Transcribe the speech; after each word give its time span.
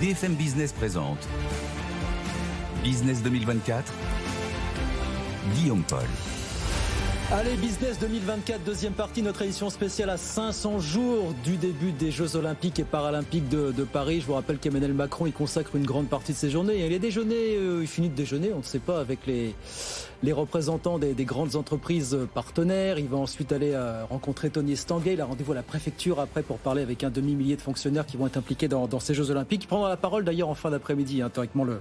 BFM 0.00 0.34
Business 0.34 0.72
présente 0.72 1.28
Business 2.82 3.22
2024, 3.22 3.92
Guillaume 5.54 5.82
Paul. 5.82 6.06
Allez, 7.32 7.54
Business 7.54 7.96
2024, 8.00 8.64
deuxième 8.64 8.92
partie, 8.92 9.22
notre 9.22 9.42
édition 9.42 9.70
spéciale 9.70 10.10
à 10.10 10.16
500 10.16 10.80
jours 10.80 11.32
du 11.44 11.58
début 11.58 11.92
des 11.92 12.10
Jeux 12.10 12.34
Olympiques 12.34 12.80
et 12.80 12.84
Paralympiques 12.84 13.48
de, 13.48 13.84
Paris. 13.84 14.20
Je 14.20 14.26
vous 14.26 14.34
rappelle 14.34 14.58
qu'Emmanuel 14.58 14.94
Macron 14.94 15.26
y 15.26 15.32
consacre 15.32 15.76
une 15.76 15.86
grande 15.86 16.08
partie 16.08 16.32
de 16.32 16.36
ses 16.36 16.50
journées. 16.50 16.84
Il 16.84 16.92
est 16.92 16.98
déjeuné, 16.98 17.36
euh, 17.36 17.82
il 17.82 17.86
finit 17.86 18.08
de 18.08 18.16
déjeuner, 18.16 18.52
on 18.52 18.58
ne 18.58 18.62
sait 18.64 18.80
pas, 18.80 18.98
avec 18.98 19.28
les, 19.28 19.54
les 20.24 20.32
représentants 20.32 20.98
des, 20.98 21.14
grandes 21.24 21.54
entreprises 21.54 22.18
partenaires. 22.34 22.98
Il 22.98 23.06
va 23.06 23.18
ensuite 23.18 23.52
aller 23.52 23.74
euh, 23.74 24.04
rencontrer 24.10 24.50
Tony 24.50 24.72
Estanguet. 24.72 25.12
Il 25.12 25.20
a 25.20 25.24
rendez-vous 25.24 25.52
à 25.52 25.54
la 25.54 25.62
préfecture 25.62 26.18
après 26.18 26.42
pour 26.42 26.58
parler 26.58 26.82
avec 26.82 27.04
un 27.04 27.10
demi-millier 27.10 27.54
de 27.54 27.62
fonctionnaires 27.62 28.06
qui 28.06 28.16
vont 28.16 28.26
être 28.26 28.38
impliqués 28.38 28.66
dans, 28.66 28.98
ces 28.98 29.14
Jeux 29.14 29.30
Olympiques. 29.30 29.62
Il 29.62 29.68
prendra 29.68 29.88
la 29.88 29.96
parole 29.96 30.24
d'ailleurs 30.24 30.48
en 30.48 30.56
fin 30.56 30.72
d'après-midi, 30.72 31.22
hein, 31.22 31.30
théoriquement 31.30 31.62
le 31.62 31.80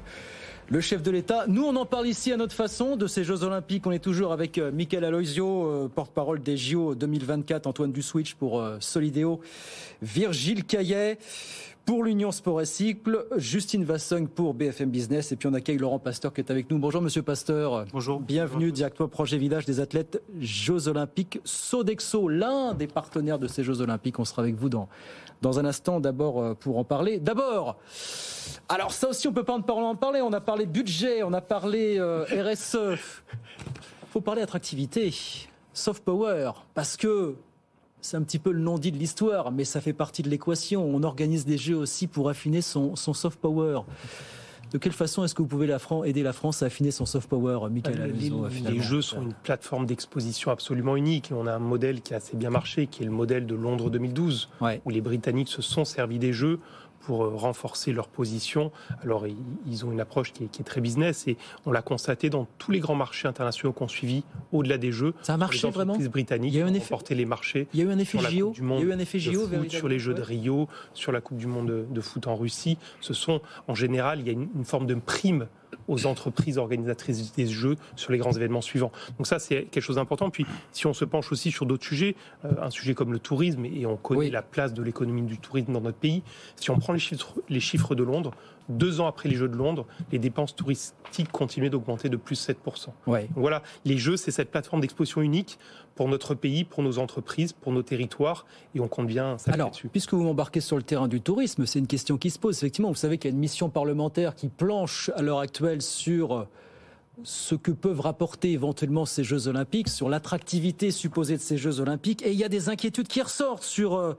le 0.69 0.81
chef 0.81 1.01
de 1.01 1.09
l'État. 1.09 1.45
Nous, 1.47 1.63
on 1.63 1.75
en 1.75 1.85
parle 1.85 2.07
ici 2.07 2.31
à 2.31 2.37
notre 2.37 2.53
façon 2.53 2.95
de 2.95 3.07
ces 3.07 3.23
Jeux 3.23 3.43
Olympiques. 3.43 3.87
On 3.87 3.91
est 3.91 4.03
toujours 4.03 4.31
avec 4.31 4.57
euh, 4.57 4.71
Michael 4.71 5.03
Aloisio, 5.03 5.65
euh, 5.65 5.87
porte-parole 5.87 6.41
des 6.41 6.57
JO 6.57 6.93
2024, 6.93 7.65
Antoine 7.65 7.91
Duswitch 7.91 8.35
pour 8.35 8.61
euh, 8.61 8.77
Solidéo, 8.79 9.41
Virgile 10.01 10.63
Caillet 10.63 11.17
pour 11.89 12.03
l'Union 12.03 12.31
Sport 12.31 12.61
et 12.61 12.65
Cycle, 12.67 13.25
Justine 13.37 13.83
Vassogne 13.83 14.27
pour 14.27 14.53
BFM 14.53 14.91
Business 14.91 15.31
et 15.31 15.35
puis 15.35 15.47
on 15.47 15.55
accueille 15.55 15.79
Laurent 15.79 15.97
Pasteur 15.97 16.31
qui 16.31 16.39
est 16.39 16.51
avec 16.51 16.69
nous. 16.69 16.77
Bonjour 16.77 17.01
Monsieur 17.01 17.23
Pasteur. 17.23 17.85
Bonjour. 17.91 18.19
Bienvenue, 18.19 18.71
directeur 18.71 19.09
projet 19.09 19.39
village 19.39 19.65
des 19.65 19.79
athlètes 19.79 20.21
Jeux 20.39 20.87
Olympiques. 20.87 21.39
Sodexo, 21.45 22.27
l'un 22.27 22.75
des 22.75 22.85
partenaires 22.85 23.39
de 23.39 23.47
ces 23.47 23.63
Jeux 23.63 23.81
Olympiques. 23.81 24.19
On 24.19 24.23
sera 24.23 24.43
avec 24.43 24.53
vous 24.53 24.69
dans, 24.69 24.87
dans 25.41 25.57
un 25.57 25.65
instant 25.65 25.99
d'abord 25.99 26.55
pour 26.57 26.77
en 26.77 26.83
parler. 26.83 27.17
D'abord, 27.17 27.79
alors 28.69 28.91
ça 28.91 29.09
aussi, 29.09 29.27
on 29.27 29.33
peut 29.33 29.41
pas 29.41 29.55
en 29.55 29.95
parler. 29.95 30.21
On 30.21 30.31
a 30.31 30.41
parlé 30.41 30.67
budget, 30.67 31.23
on 31.23 31.33
a 31.33 31.41
parlé 31.41 31.97
euh, 31.97 32.23
RSE. 32.25 32.99
faut 34.11 34.21
parler 34.21 34.43
attractivité, 34.43 35.11
soft 35.73 36.03
power, 36.03 36.51
parce 36.75 36.97
que 36.97 37.33
c'est 38.01 38.17
un 38.17 38.23
petit 38.23 38.39
peu 38.39 38.51
le 38.51 38.59
non-dit 38.59 38.91
de 38.91 38.97
l'histoire, 38.97 39.51
mais 39.51 39.65
ça 39.65 39.81
fait 39.81 39.93
partie 39.93 40.21
de 40.21 40.29
l'équation. 40.29 40.83
On 40.83 41.03
organise 41.03 41.45
des 41.45 41.57
jeux 41.57 41.75
aussi 41.75 42.07
pour 42.07 42.29
affiner 42.29 42.61
son, 42.61 42.95
soft 42.95 43.39
power. 43.39 43.81
De 44.71 44.77
quelle 44.77 44.93
façon 44.93 45.23
est-ce 45.23 45.33
que 45.33 45.41
vous 45.41 45.47
pouvez 45.47 45.67
aider 46.05 46.21
la 46.21 46.33
France 46.33 46.61
à 46.61 46.67
affiner 46.67 46.91
son 46.91 47.07
soft 47.07 47.27
power, 47.27 47.67
Michael 47.71 48.13
les, 48.15 48.29
les, 48.69 48.79
jeux 48.79 49.01
sont 49.01 49.23
une 49.23 49.33
plateforme 49.33 49.87
d'exposition 49.87 50.51
absolument 50.51 50.95
unique. 50.95 51.31
On 51.35 51.47
a 51.47 51.53
un 51.53 51.59
modèle 51.59 52.01
qui 52.01 52.13
a 52.13 52.17
assez 52.17 52.37
bien 52.37 52.51
marché, 52.51 52.85
qui 52.85 53.01
est 53.01 53.05
le 53.05 53.11
modèle 53.11 53.47
de 53.47 53.55
Londres 53.55 53.89
2012, 53.89 54.49
où 54.85 54.89
les 54.89 55.01
Britanniques 55.01 55.49
se 55.49 55.63
sont 55.63 55.85
servis 55.85 56.19
des 56.19 56.33
jeux 56.33 56.59
pour 57.01 57.23
euh, 57.23 57.35
renforcer 57.35 57.91
leur 57.91 58.07
position. 58.07 58.71
Alors, 59.03 59.25
ils 59.67 59.85
ont 59.85 59.91
une 59.91 60.01
approche 60.01 60.33
qui 60.33 60.43
est, 60.43 60.63
très 60.63 60.81
business 60.81 61.27
et 61.27 61.37
on 61.65 61.71
l'a 61.71 61.81
constaté 61.81 62.29
dans 62.29 62.47
tous 62.57 62.71
les 62.71 62.79
grands 62.79 62.95
marchés 62.95 63.27
internationaux 63.27 63.71
qu'on 63.71 63.87
suivi 63.87 64.23
au-delà 64.51 64.77
des 64.77 64.91
jeux. 64.91 65.13
Ça 65.21 65.33
a 65.33 65.37
marché 65.37 65.67
les 65.67 65.71
vraiment 65.71 65.97
britanniques 65.97 66.53
il 66.53 66.57
y 66.57 66.61
a 66.61 66.65
eu 66.65 66.69
un 66.69 66.73
effet... 66.73 67.15
les 67.15 67.25
marchés. 67.25 67.67
Il 67.73 67.79
y 67.79 67.83
a 67.83 67.85
eu 67.85 67.91
un 67.91 67.97
effet 67.97 68.19
JO. 68.19 68.53
Il 68.57 68.63
y 68.63 68.71
a 68.71 68.81
eu 68.81 68.91
un 68.91 68.99
effet 68.99 69.19
JO 69.19 69.47
sur 69.69 69.87
les 69.87 69.99
Jeux 69.99 70.13
de 70.13 70.21
Rio, 70.21 70.67
sur 70.93 71.11
la 71.11 71.21
Coupe 71.21 71.37
du 71.37 71.47
Monde 71.47 71.87
de, 71.89 72.01
foot 72.01 72.27
en 72.27 72.35
Russie. 72.35 72.77
Ce 73.01 73.13
sont, 73.13 73.41
en 73.67 73.75
général, 73.75 74.19
il 74.19 74.27
y 74.27 74.29
a 74.29 74.33
une 74.33 74.65
forme 74.65 74.85
de 74.85 74.95
prime 74.95 75.47
aux 75.89 76.05
entreprises 76.05 76.57
organisatrices 76.57 77.33
des 77.33 77.47
Jeux 77.47 77.75
sur 77.95 78.11
les 78.11 78.17
grands 78.17 78.31
événements 78.31 78.61
suivants. 78.61 78.91
Donc 79.17 79.27
ça, 79.27 79.39
c'est 79.39 79.63
quelque 79.63 79.83
chose 79.83 79.97
d'important. 79.97 80.29
Puis, 80.29 80.45
si 80.71 80.87
on 80.87 80.93
se 80.93 81.03
penche 81.03 81.31
aussi 81.31 81.51
sur 81.51 81.65
d'autres 81.65 81.83
sujets, 81.83 82.15
euh, 82.45 82.51
un 82.61 82.69
sujet 82.69 82.93
comme 82.93 83.11
le 83.11 83.19
tourisme, 83.19 83.65
et 83.65 83.85
on 83.85 83.97
connaît 83.97 84.29
la 84.29 84.43
place 84.43 84.73
de 84.73 84.83
l'économie 84.83 85.23
du 85.23 85.37
tourisme 85.37 85.73
dans 85.73 85.81
notre 85.81 85.97
pays, 85.97 86.23
si 86.55 86.69
on 86.69 86.77
prend 86.77 86.93
les 86.93 86.99
chiffres, 86.99 87.33
les 87.49 87.59
chiffres 87.59 87.95
de 87.95 88.03
Londres, 88.03 88.31
deux 88.69 89.01
ans 89.01 89.07
après 89.07 89.29
les 89.29 89.35
Jeux 89.35 89.49
de 89.49 89.55
Londres, 89.55 89.85
les 90.11 90.19
dépenses 90.19 90.55
touristiques 90.55 91.31
continuaient 91.31 91.69
d'augmenter 91.69 92.09
de 92.09 92.17
plus 92.17 92.47
7%. 92.47 92.55
Ouais. 93.07 93.27
voilà, 93.35 93.63
les 93.85 93.97
Jeux, 93.97 94.17
c'est 94.17 94.31
cette 94.31 94.51
plateforme 94.51 94.81
d'exposition 94.81 95.21
unique 95.21 95.59
pour 95.95 96.07
notre 96.07 96.35
pays, 96.35 96.63
pour 96.63 96.83
nos 96.83 96.99
entreprises, 96.99 97.51
pour 97.53 97.73
nos 97.73 97.83
territoires, 97.83 98.45
et 98.75 98.79
on 98.79 98.87
compte 98.87 99.07
bien 99.07 99.37
Alors, 99.47 99.71
puisque 99.91 100.13
vous 100.13 100.23
m'embarquez 100.23 100.61
sur 100.61 100.77
le 100.77 100.83
terrain 100.83 101.07
du 101.07 101.19
tourisme, 101.19 101.65
c'est 101.65 101.79
une 101.79 101.87
question 101.87 102.17
qui 102.17 102.29
se 102.29 102.39
pose. 102.39 102.57
Effectivement, 102.57 102.89
vous 102.89 102.95
savez 102.95 103.17
qu'il 103.17 103.29
y 103.29 103.33
a 103.33 103.35
une 103.35 103.41
mission 103.41 103.69
parlementaire 103.69 104.35
qui 104.35 104.47
planche 104.47 105.11
à 105.15 105.21
l'heure 105.21 105.39
actuelle 105.39 105.81
sur 105.81 106.47
ce 107.23 107.55
que 107.55 107.71
peuvent 107.71 107.99
rapporter 107.99 108.51
éventuellement 108.51 109.05
ces 109.05 109.23
Jeux 109.23 109.47
Olympiques, 109.47 109.89
sur 109.89 110.09
l'attractivité 110.09 110.91
supposée 110.91 111.35
de 111.35 111.41
ces 111.41 111.57
Jeux 111.57 111.79
Olympiques, 111.79 112.25
et 112.25 112.31
il 112.31 112.37
y 112.37 112.43
a 112.43 112.49
des 112.49 112.69
inquiétudes 112.69 113.07
qui 113.07 113.21
ressortent 113.21 113.63
sur 113.63 113.95
euh, 113.95 114.13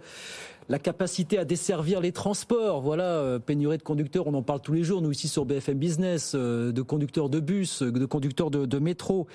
la 0.70 0.78
capacité 0.78 1.36
à 1.36 1.44
desservir 1.44 2.00
les 2.00 2.12
transports. 2.12 2.81
Voilà, 2.81 3.03
euh, 3.03 3.38
pénurie 3.41 3.76
de 3.76 3.82
conducteurs, 3.82 4.28
on 4.28 4.34
en 4.34 4.42
parle 4.42 4.60
tous 4.60 4.72
les 4.72 4.84
jours, 4.84 5.03
nous 5.03 5.10
ici 5.10 5.26
sur 5.26 5.44
BFM 5.44 5.76
Business, 5.76 6.32
euh, 6.36 6.70
de 6.70 6.81
conducteurs 6.81 7.28
de 7.28 7.41
bus, 7.41 7.82
de 7.82 8.06
conducteurs 8.06 8.53
de, 8.53 8.78
métro. 8.78 9.26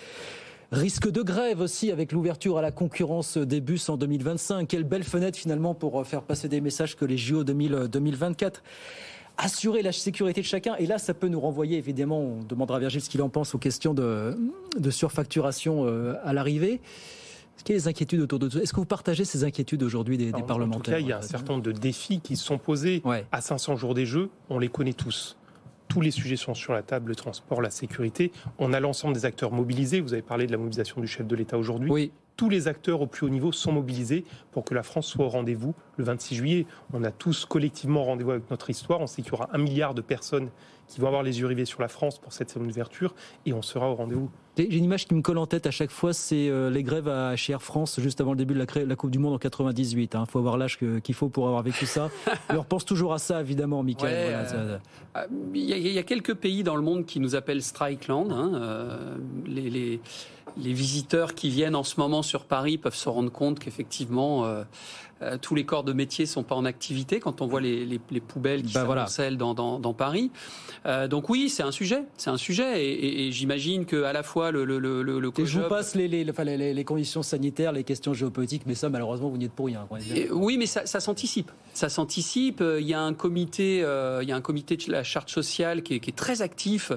Risque 0.71 1.11
de 1.11 1.21
grève 1.21 1.59
aussi 1.59 1.91
avec 1.91 2.13
l'ouverture 2.13 2.57
à 2.57 2.61
la 2.61 2.71
concurrence 2.71 3.37
des 3.37 3.59
bus 3.59 3.89
en 3.89 3.97
2025. 3.97 4.65
Quelle 4.65 4.85
belle 4.85 5.03
fenêtre 5.03 5.37
finalement 5.37 5.75
pour 5.75 6.07
faire 6.07 6.23
passer 6.23 6.47
des 6.47 6.61
messages 6.61 6.95
que 6.95 7.03
les 7.03 7.17
JO 7.17 7.43
2024 7.43 8.63
assurer 9.37 9.81
la 9.81 9.91
sécurité 9.91 10.39
de 10.39 10.45
chacun. 10.45 10.75
Et 10.77 10.85
là, 10.85 10.97
ça 10.97 11.13
peut 11.13 11.27
nous 11.27 11.41
renvoyer, 11.41 11.77
évidemment, 11.77 12.21
on 12.21 12.43
demandera 12.43 12.77
à 12.77 12.79
Virgile 12.79 13.01
ce 13.01 13.09
qu'il 13.09 13.21
en 13.21 13.27
pense 13.27 13.53
aux 13.53 13.57
questions 13.57 13.93
de, 13.93 14.33
surfacturation 14.89 15.85
euh, 15.85 16.15
à 16.23 16.31
l'arrivée. 16.31 16.79
Est-ce 17.55 17.63
qu'il 17.63 17.75
y 17.75 17.77
a 17.77 17.81
des 17.81 17.87
inquiétudes 17.87 18.21
autour 18.21 18.39
de 18.39 18.49
tout 18.49 18.59
Est-ce 18.59 18.73
que 18.73 18.79
vous 18.79 18.85
partagez 18.85 19.25
ces 19.25 19.43
inquiétudes 19.43 19.83
aujourd'hui 19.83 20.17
des, 20.17 20.31
parlementaires 20.31 20.77
En 20.77 20.81
tout 20.81 20.91
cas, 20.91 20.99
il 20.99 21.07
y 21.07 21.13
a 21.13 21.19
un 21.19 21.21
certain 21.21 21.53
nombre 21.53 21.63
de 21.63 21.71
défis 21.71 22.19
qui 22.19 22.35
sont 22.35 22.57
posés 22.57 23.01
à 23.31 23.41
500 23.41 23.77
jours 23.77 23.93
des 23.93 24.05
Jeux. 24.05 24.29
On 24.49 24.59
les 24.59 24.69
connaît 24.69 24.93
tous. 24.93 25.37
Tous 25.87 26.01
les 26.01 26.11
sujets 26.11 26.35
sont 26.35 26.53
sur 26.53 26.73
la 26.73 26.81
table, 26.81 27.09
le 27.09 27.15
transport, 27.15 27.61
la 27.61 27.69
sécurité. 27.69 28.31
On 28.57 28.73
a 28.73 28.79
l'ensemble 28.79 29.13
des 29.13 29.25
acteurs 29.25 29.51
mobilisés. 29.51 30.01
Vous 30.01 30.13
avez 30.13 30.23
parlé 30.23 30.47
de 30.47 30.51
la 30.51 30.57
mobilisation 30.57 30.99
du 30.99 31.07
chef 31.07 31.27
de 31.27 31.35
l'État 31.35 31.57
aujourd'hui. 31.57 31.89
Oui 31.89 32.11
tous 32.37 32.49
les 32.49 32.67
acteurs 32.67 33.01
au 33.01 33.07
plus 33.07 33.25
haut 33.25 33.29
niveau 33.29 33.51
sont 33.51 33.71
mobilisés 33.71 34.25
pour 34.51 34.65
que 34.65 34.73
la 34.73 34.83
France 34.83 35.07
soit 35.07 35.25
au 35.25 35.29
rendez-vous 35.29 35.73
le 35.97 36.03
26 36.03 36.35
juillet. 36.35 36.65
On 36.93 37.03
a 37.03 37.11
tous 37.11 37.45
collectivement 37.45 38.03
rendez-vous 38.03 38.31
avec 38.31 38.49
notre 38.49 38.69
histoire. 38.69 39.01
On 39.01 39.07
sait 39.07 39.21
qu'il 39.21 39.31
y 39.31 39.35
aura 39.35 39.49
un 39.53 39.57
milliard 39.57 39.93
de 39.93 40.01
personnes 40.01 40.49
qui 40.87 40.99
vont 40.99 41.07
avoir 41.07 41.23
les 41.23 41.39
yeux 41.39 41.47
rivés 41.47 41.65
sur 41.65 41.81
la 41.81 41.87
France 41.87 42.19
pour 42.19 42.31
cette 42.31 42.49
semaine 42.49 42.67
d'ouverture 42.67 43.15
et 43.45 43.53
on 43.53 43.61
sera 43.61 43.89
au 43.89 43.95
rendez-vous. 43.95 44.29
J'ai 44.57 44.77
une 44.77 44.85
image 44.85 45.05
qui 45.05 45.15
me 45.15 45.21
colle 45.21 45.37
en 45.37 45.47
tête 45.47 45.65
à 45.65 45.71
chaque 45.71 45.89
fois, 45.89 46.13
c'est 46.13 46.47
euh, 46.47 46.69
les 46.69 46.83
grèves 46.83 47.09
à, 47.09 47.35
chez 47.35 47.53
Air 47.53 47.61
France 47.61 47.99
juste 47.99 48.21
avant 48.21 48.31
le 48.31 48.37
début 48.37 48.53
de 48.53 48.59
la, 48.59 48.95
Coupe 48.95 49.11
du 49.11 49.19
Monde 49.19 49.33
en 49.33 49.37
98. 49.37 50.13
Il 50.13 50.17
hein. 50.17 50.25
faut 50.25 50.39
avoir 50.39 50.57
l'âge 50.57 50.77
qu'il 50.77 51.15
faut 51.15 51.29
pour 51.29 51.47
avoir 51.47 51.63
vécu 51.63 51.85
ça. 51.85 52.09
on 52.49 52.63
pense 52.63 52.85
toujours 52.85 53.13
à 53.13 53.17
ça, 53.17 53.41
évidemment, 53.41 53.83
Michael. 53.83 54.13
Euh, 54.13 54.77
euh, 55.17 55.27
il 55.53 55.63
y, 55.63 55.99
a 55.99 56.03
quelques 56.03 56.35
pays 56.35 56.63
dans 56.63 56.75
le 56.75 56.81
monde 56.81 57.05
qui 57.05 57.19
nous 57.19 57.35
appellent 57.35 57.63
Strikeland. 57.63 58.31
Hein. 58.31 59.17
les 59.45 59.69
les 59.69 59.99
visiteurs 60.57 61.35
qui 61.35 61.49
viennent 61.49 61.75
en 61.75 61.83
ce 61.83 61.99
moment 61.99 62.21
sur 62.21 62.45
Paris 62.45 62.77
peuvent 62.77 62.95
se 62.95 63.09
rendre 63.09 63.31
compte 63.31 63.59
qu'effectivement, 63.59 64.45
euh, 64.45 64.63
euh, 65.21 65.37
tous 65.41 65.55
les 65.55 65.63
corps 65.63 65.85
de 65.85 65.93
métier 65.93 66.25
sont 66.25 66.43
pas 66.43 66.55
en 66.55 66.65
activité 66.65 67.21
quand 67.21 67.41
on 67.41 67.47
voit 67.47 67.61
les, 67.61 67.85
les, 67.85 68.01
les 68.11 68.19
poubelles 68.19 68.63
qui 68.63 68.73
bah 68.73 68.83
dans, 69.37 69.53
dans, 69.53 69.79
dans, 69.79 69.93
Paris. 69.93 70.29
Euh, 70.85 71.07
donc 71.07 71.29
oui, 71.29 71.47
c'est 71.47 71.63
un 71.63 71.71
sujet, 71.71 72.03
c'est 72.17 72.29
un 72.29 72.37
sujet, 72.37 72.83
et, 72.83 72.91
et, 72.91 73.27
et 73.27 73.31
j'imagine 73.31 73.85
que 73.85 74.03
à 74.03 74.11
la 74.11 74.23
fois 74.23 74.51
le 74.51 74.65
le 74.65 74.77
le, 74.77 75.01
le 75.03 75.31
Je 75.45 75.59
vous 75.61 75.69
passe 75.69 75.95
les, 75.95 76.09
les, 76.09 76.25
les, 76.25 76.73
les, 76.73 76.83
conditions 76.83 77.23
sanitaires, 77.23 77.71
les 77.71 77.85
questions 77.85 78.13
géopolitiques, 78.13 78.63
mais 78.65 78.75
ça 78.75 78.89
malheureusement 78.89 79.29
vous 79.29 79.37
n'y 79.37 79.45
êtes 79.45 79.53
pour 79.53 79.67
rien. 79.67 79.87
oui, 80.31 80.57
mais 80.57 80.65
ça, 80.65 80.85
ça 80.85 80.99
s'anticipe, 80.99 81.49
ça 81.73 81.87
s'anticipe. 81.87 82.61
Il 82.61 82.85
y 82.85 82.93
a 82.93 83.01
un 83.01 83.13
comité, 83.13 83.83
euh, 83.83 84.19
il 84.21 84.27
y 84.27 84.33
a 84.33 84.35
un 84.35 84.41
comité 84.41 84.75
de 84.75 84.91
la 84.91 85.03
charte 85.03 85.29
sociale 85.29 85.81
qui 85.81 85.95
est, 85.95 85.99
qui 86.01 86.09
est 86.09 86.13
très 86.13 86.41
actif, 86.41 86.91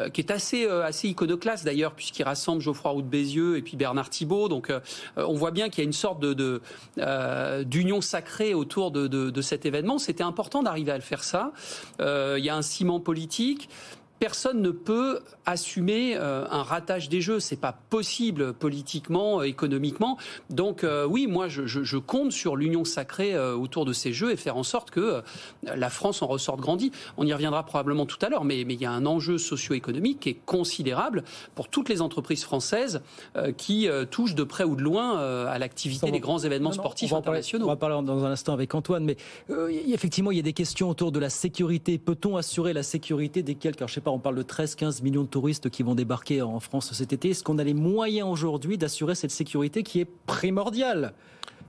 euh, 0.00 0.08
qui 0.08 0.20
est 0.20 0.32
assez 0.32 0.66
assez 0.66 1.08
iconoclaste 1.08 1.64
d'ailleurs, 1.64 1.92
puisqu'il 1.92 2.24
rassemble 2.24 2.60
Geoffroy 2.60 2.90
Roux 2.90 3.02
de 3.02 3.06
Bézieux 3.08 3.56
et 3.56 3.62
puis 3.62 3.76
Bernard 3.76 4.10
Thibault. 4.10 4.48
Donc 4.48 4.72
on 5.16 5.34
voit 5.34 5.52
bien 5.52 5.68
qu'il 5.68 5.84
y 5.84 5.84
a 5.84 5.86
une 5.86 5.92
sorte 5.92 6.20
de, 6.20 6.34
de 6.34 6.60
d'union 7.64 8.00
sacrée 8.00 8.54
autour 8.54 8.90
de, 8.90 9.06
de, 9.06 9.30
de 9.30 9.42
cet 9.42 9.66
événement. 9.66 9.98
C'était 9.98 10.22
important 10.22 10.62
d'arriver 10.62 10.92
à 10.92 10.96
le 10.96 11.02
faire 11.02 11.24
ça. 11.24 11.52
Euh, 12.00 12.36
il 12.38 12.44
y 12.44 12.48
a 12.48 12.56
un 12.56 12.62
ciment 12.62 13.00
politique 13.00 13.68
personne 14.20 14.60
ne 14.60 14.70
peut 14.70 15.20
assumer 15.46 16.14
euh, 16.14 16.44
un 16.50 16.62
ratage 16.62 17.08
des 17.08 17.22
jeux. 17.22 17.40
C'est 17.40 17.56
pas 17.56 17.72
possible 17.72 18.52
politiquement, 18.52 19.42
économiquement. 19.42 20.18
Donc 20.50 20.84
euh, 20.84 21.06
oui, 21.06 21.26
moi 21.26 21.48
je, 21.48 21.66
je, 21.66 21.96
compte 21.96 22.30
sur 22.30 22.54
l'union 22.54 22.84
sacrée 22.84 23.34
euh, 23.34 23.56
autour 23.56 23.86
de 23.86 23.92
ces 23.92 24.12
jeux 24.12 24.30
et 24.30 24.36
faire 24.36 24.58
en 24.58 24.62
sorte 24.62 24.90
que 24.90 25.22
la 25.62 25.88
France 25.88 26.22
en 26.22 26.26
ressorte 26.26 26.60
grandie. 26.60 26.92
On 27.16 27.26
y 27.26 27.32
reviendra 27.32 27.64
probablement 27.64 28.04
tout 28.04 28.18
à 28.20 28.28
l'heure, 28.28 28.44
mais, 28.44 28.64
mais 28.66 28.74
il 28.74 28.80
y 28.80 28.84
a 28.84 28.92
un 28.92 29.06
enjeu 29.06 29.38
socio-économique 29.38 30.20
qui 30.20 30.28
est 30.28 30.40
considérable 30.44 31.24
pour 31.54 31.68
toutes 31.68 31.88
les 31.88 32.02
entreprises 32.02 32.44
françaises 32.44 33.00
qui 33.56 33.88
touchent 34.10 34.34
de 34.34 34.44
près 34.44 34.64
ou 34.64 34.76
de 34.76 34.82
loin 34.82 35.18
à 35.46 35.58
l'activité 35.58 36.10
des 36.10 36.20
grands 36.20 36.38
événements 36.38 36.72
sportifs 36.72 37.12
internationaux. 37.12 37.64
on 37.64 37.68
va 37.68 37.76
parler 37.76 38.04
dans 38.04 38.24
un 38.24 38.32
instant 38.32 38.52
avec 38.52 38.74
Antoine, 38.74 39.04
mais 39.04 39.16
effectivement 39.88 40.30
il 40.30 40.36
y 40.36 40.40
a 40.40 40.42
des 40.42 40.52
questions 40.52 40.90
autour 40.90 41.12
de 41.12 41.18
la 41.18 41.30
sécurité. 41.30 41.98
Peut-on 41.98 42.36
assurer 42.36 42.72
la 42.72 42.82
sécurité 42.82 43.42
des 43.42 43.54
quelques, 43.54 43.86
je 43.86 43.94
sais 43.94 44.00
pas 44.00 44.09
on 44.12 44.18
parle 44.18 44.36
de 44.36 44.42
13-15 44.42 45.02
millions 45.02 45.22
de 45.22 45.28
touristes 45.28 45.70
qui 45.70 45.82
vont 45.82 45.94
débarquer 45.94 46.42
en 46.42 46.60
France 46.60 46.92
cet 46.92 47.12
été. 47.12 47.30
Est-ce 47.30 47.42
qu'on 47.44 47.58
a 47.58 47.64
les 47.64 47.74
moyens 47.74 48.28
aujourd'hui 48.28 48.78
d'assurer 48.78 49.14
cette 49.14 49.30
sécurité 49.30 49.82
qui 49.82 50.00
est 50.00 50.08
primordiale 50.26 51.14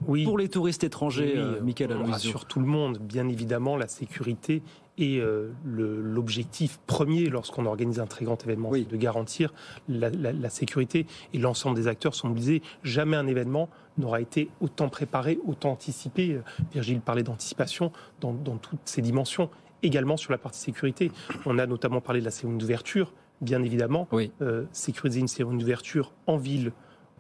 Oui. 0.08 0.24
pour 0.26 0.38
les 0.38 0.50
touristes 0.50 0.84
étrangers, 0.84 1.34
Oui, 1.36 1.40
euh, 1.40 1.62
Michael 1.62 1.90
on 1.92 1.96
Aloisio 1.96 2.12
rassure 2.14 2.46
tout 2.46 2.60
le 2.60 2.66
monde. 2.66 2.98
Bien 3.00 3.28
évidemment, 3.28 3.78
la 3.78 3.88
sécurité 3.88 4.62
est 4.98 5.20
euh, 5.20 5.52
l'objectif 5.66 6.80
premier 6.88 7.26
lorsqu'on 7.30 7.66
organise 7.66 8.00
un 8.00 8.06
très 8.08 8.26
grand 8.26 8.44
événement, 8.44 8.70
Oui. 8.70 8.86
c'est 8.88 8.96
de 8.96 9.02
garantir 9.02 9.54
la, 9.88 10.10
la- 10.10 10.34
la 10.34 10.50
sécurité 10.50 11.06
et 11.34 11.38
l'ensemble 11.40 11.76
des 11.76 11.88
acteurs 11.88 12.14
sont 12.16 12.28
mobilisés. 12.28 12.62
Jamais 12.84 13.18
un 13.18 13.28
événement 13.28 13.70
n'aura 13.98 14.22
été 14.22 14.50
autant 14.62 14.90
préparé, 14.90 15.40
autant 15.46 15.72
anticipé. 15.72 16.34
Euh, 16.34 16.42
Virgile 16.74 17.02
parlait 17.02 17.24
d'anticipation 17.24 17.92
dans, 18.20 18.34
dans 18.34 18.58
toutes 18.58 18.80
ses 18.86 19.02
dimensions, 19.02 19.50
également 19.84 20.18
sur 20.18 20.32
la 20.32 20.38
partie 20.38 20.60
sécurité. 20.60 21.12
On 21.46 21.58
a 21.60 21.66
notamment 21.66 22.02
parlé 22.02 22.20
de 22.20 22.26
la 22.26 22.32
cérémonie 22.32 22.60
d'ouverture, 22.60 23.14
bien 23.42 23.64
évidemment. 23.64 24.08
Oui. 24.12 24.32
Euh, 24.42 24.66
sécuriser 24.72 25.20
une 25.20 25.28
cérémonie 25.28 25.60
d'ouverture 25.60 26.14
en 26.28 26.38
ville, 26.38 26.72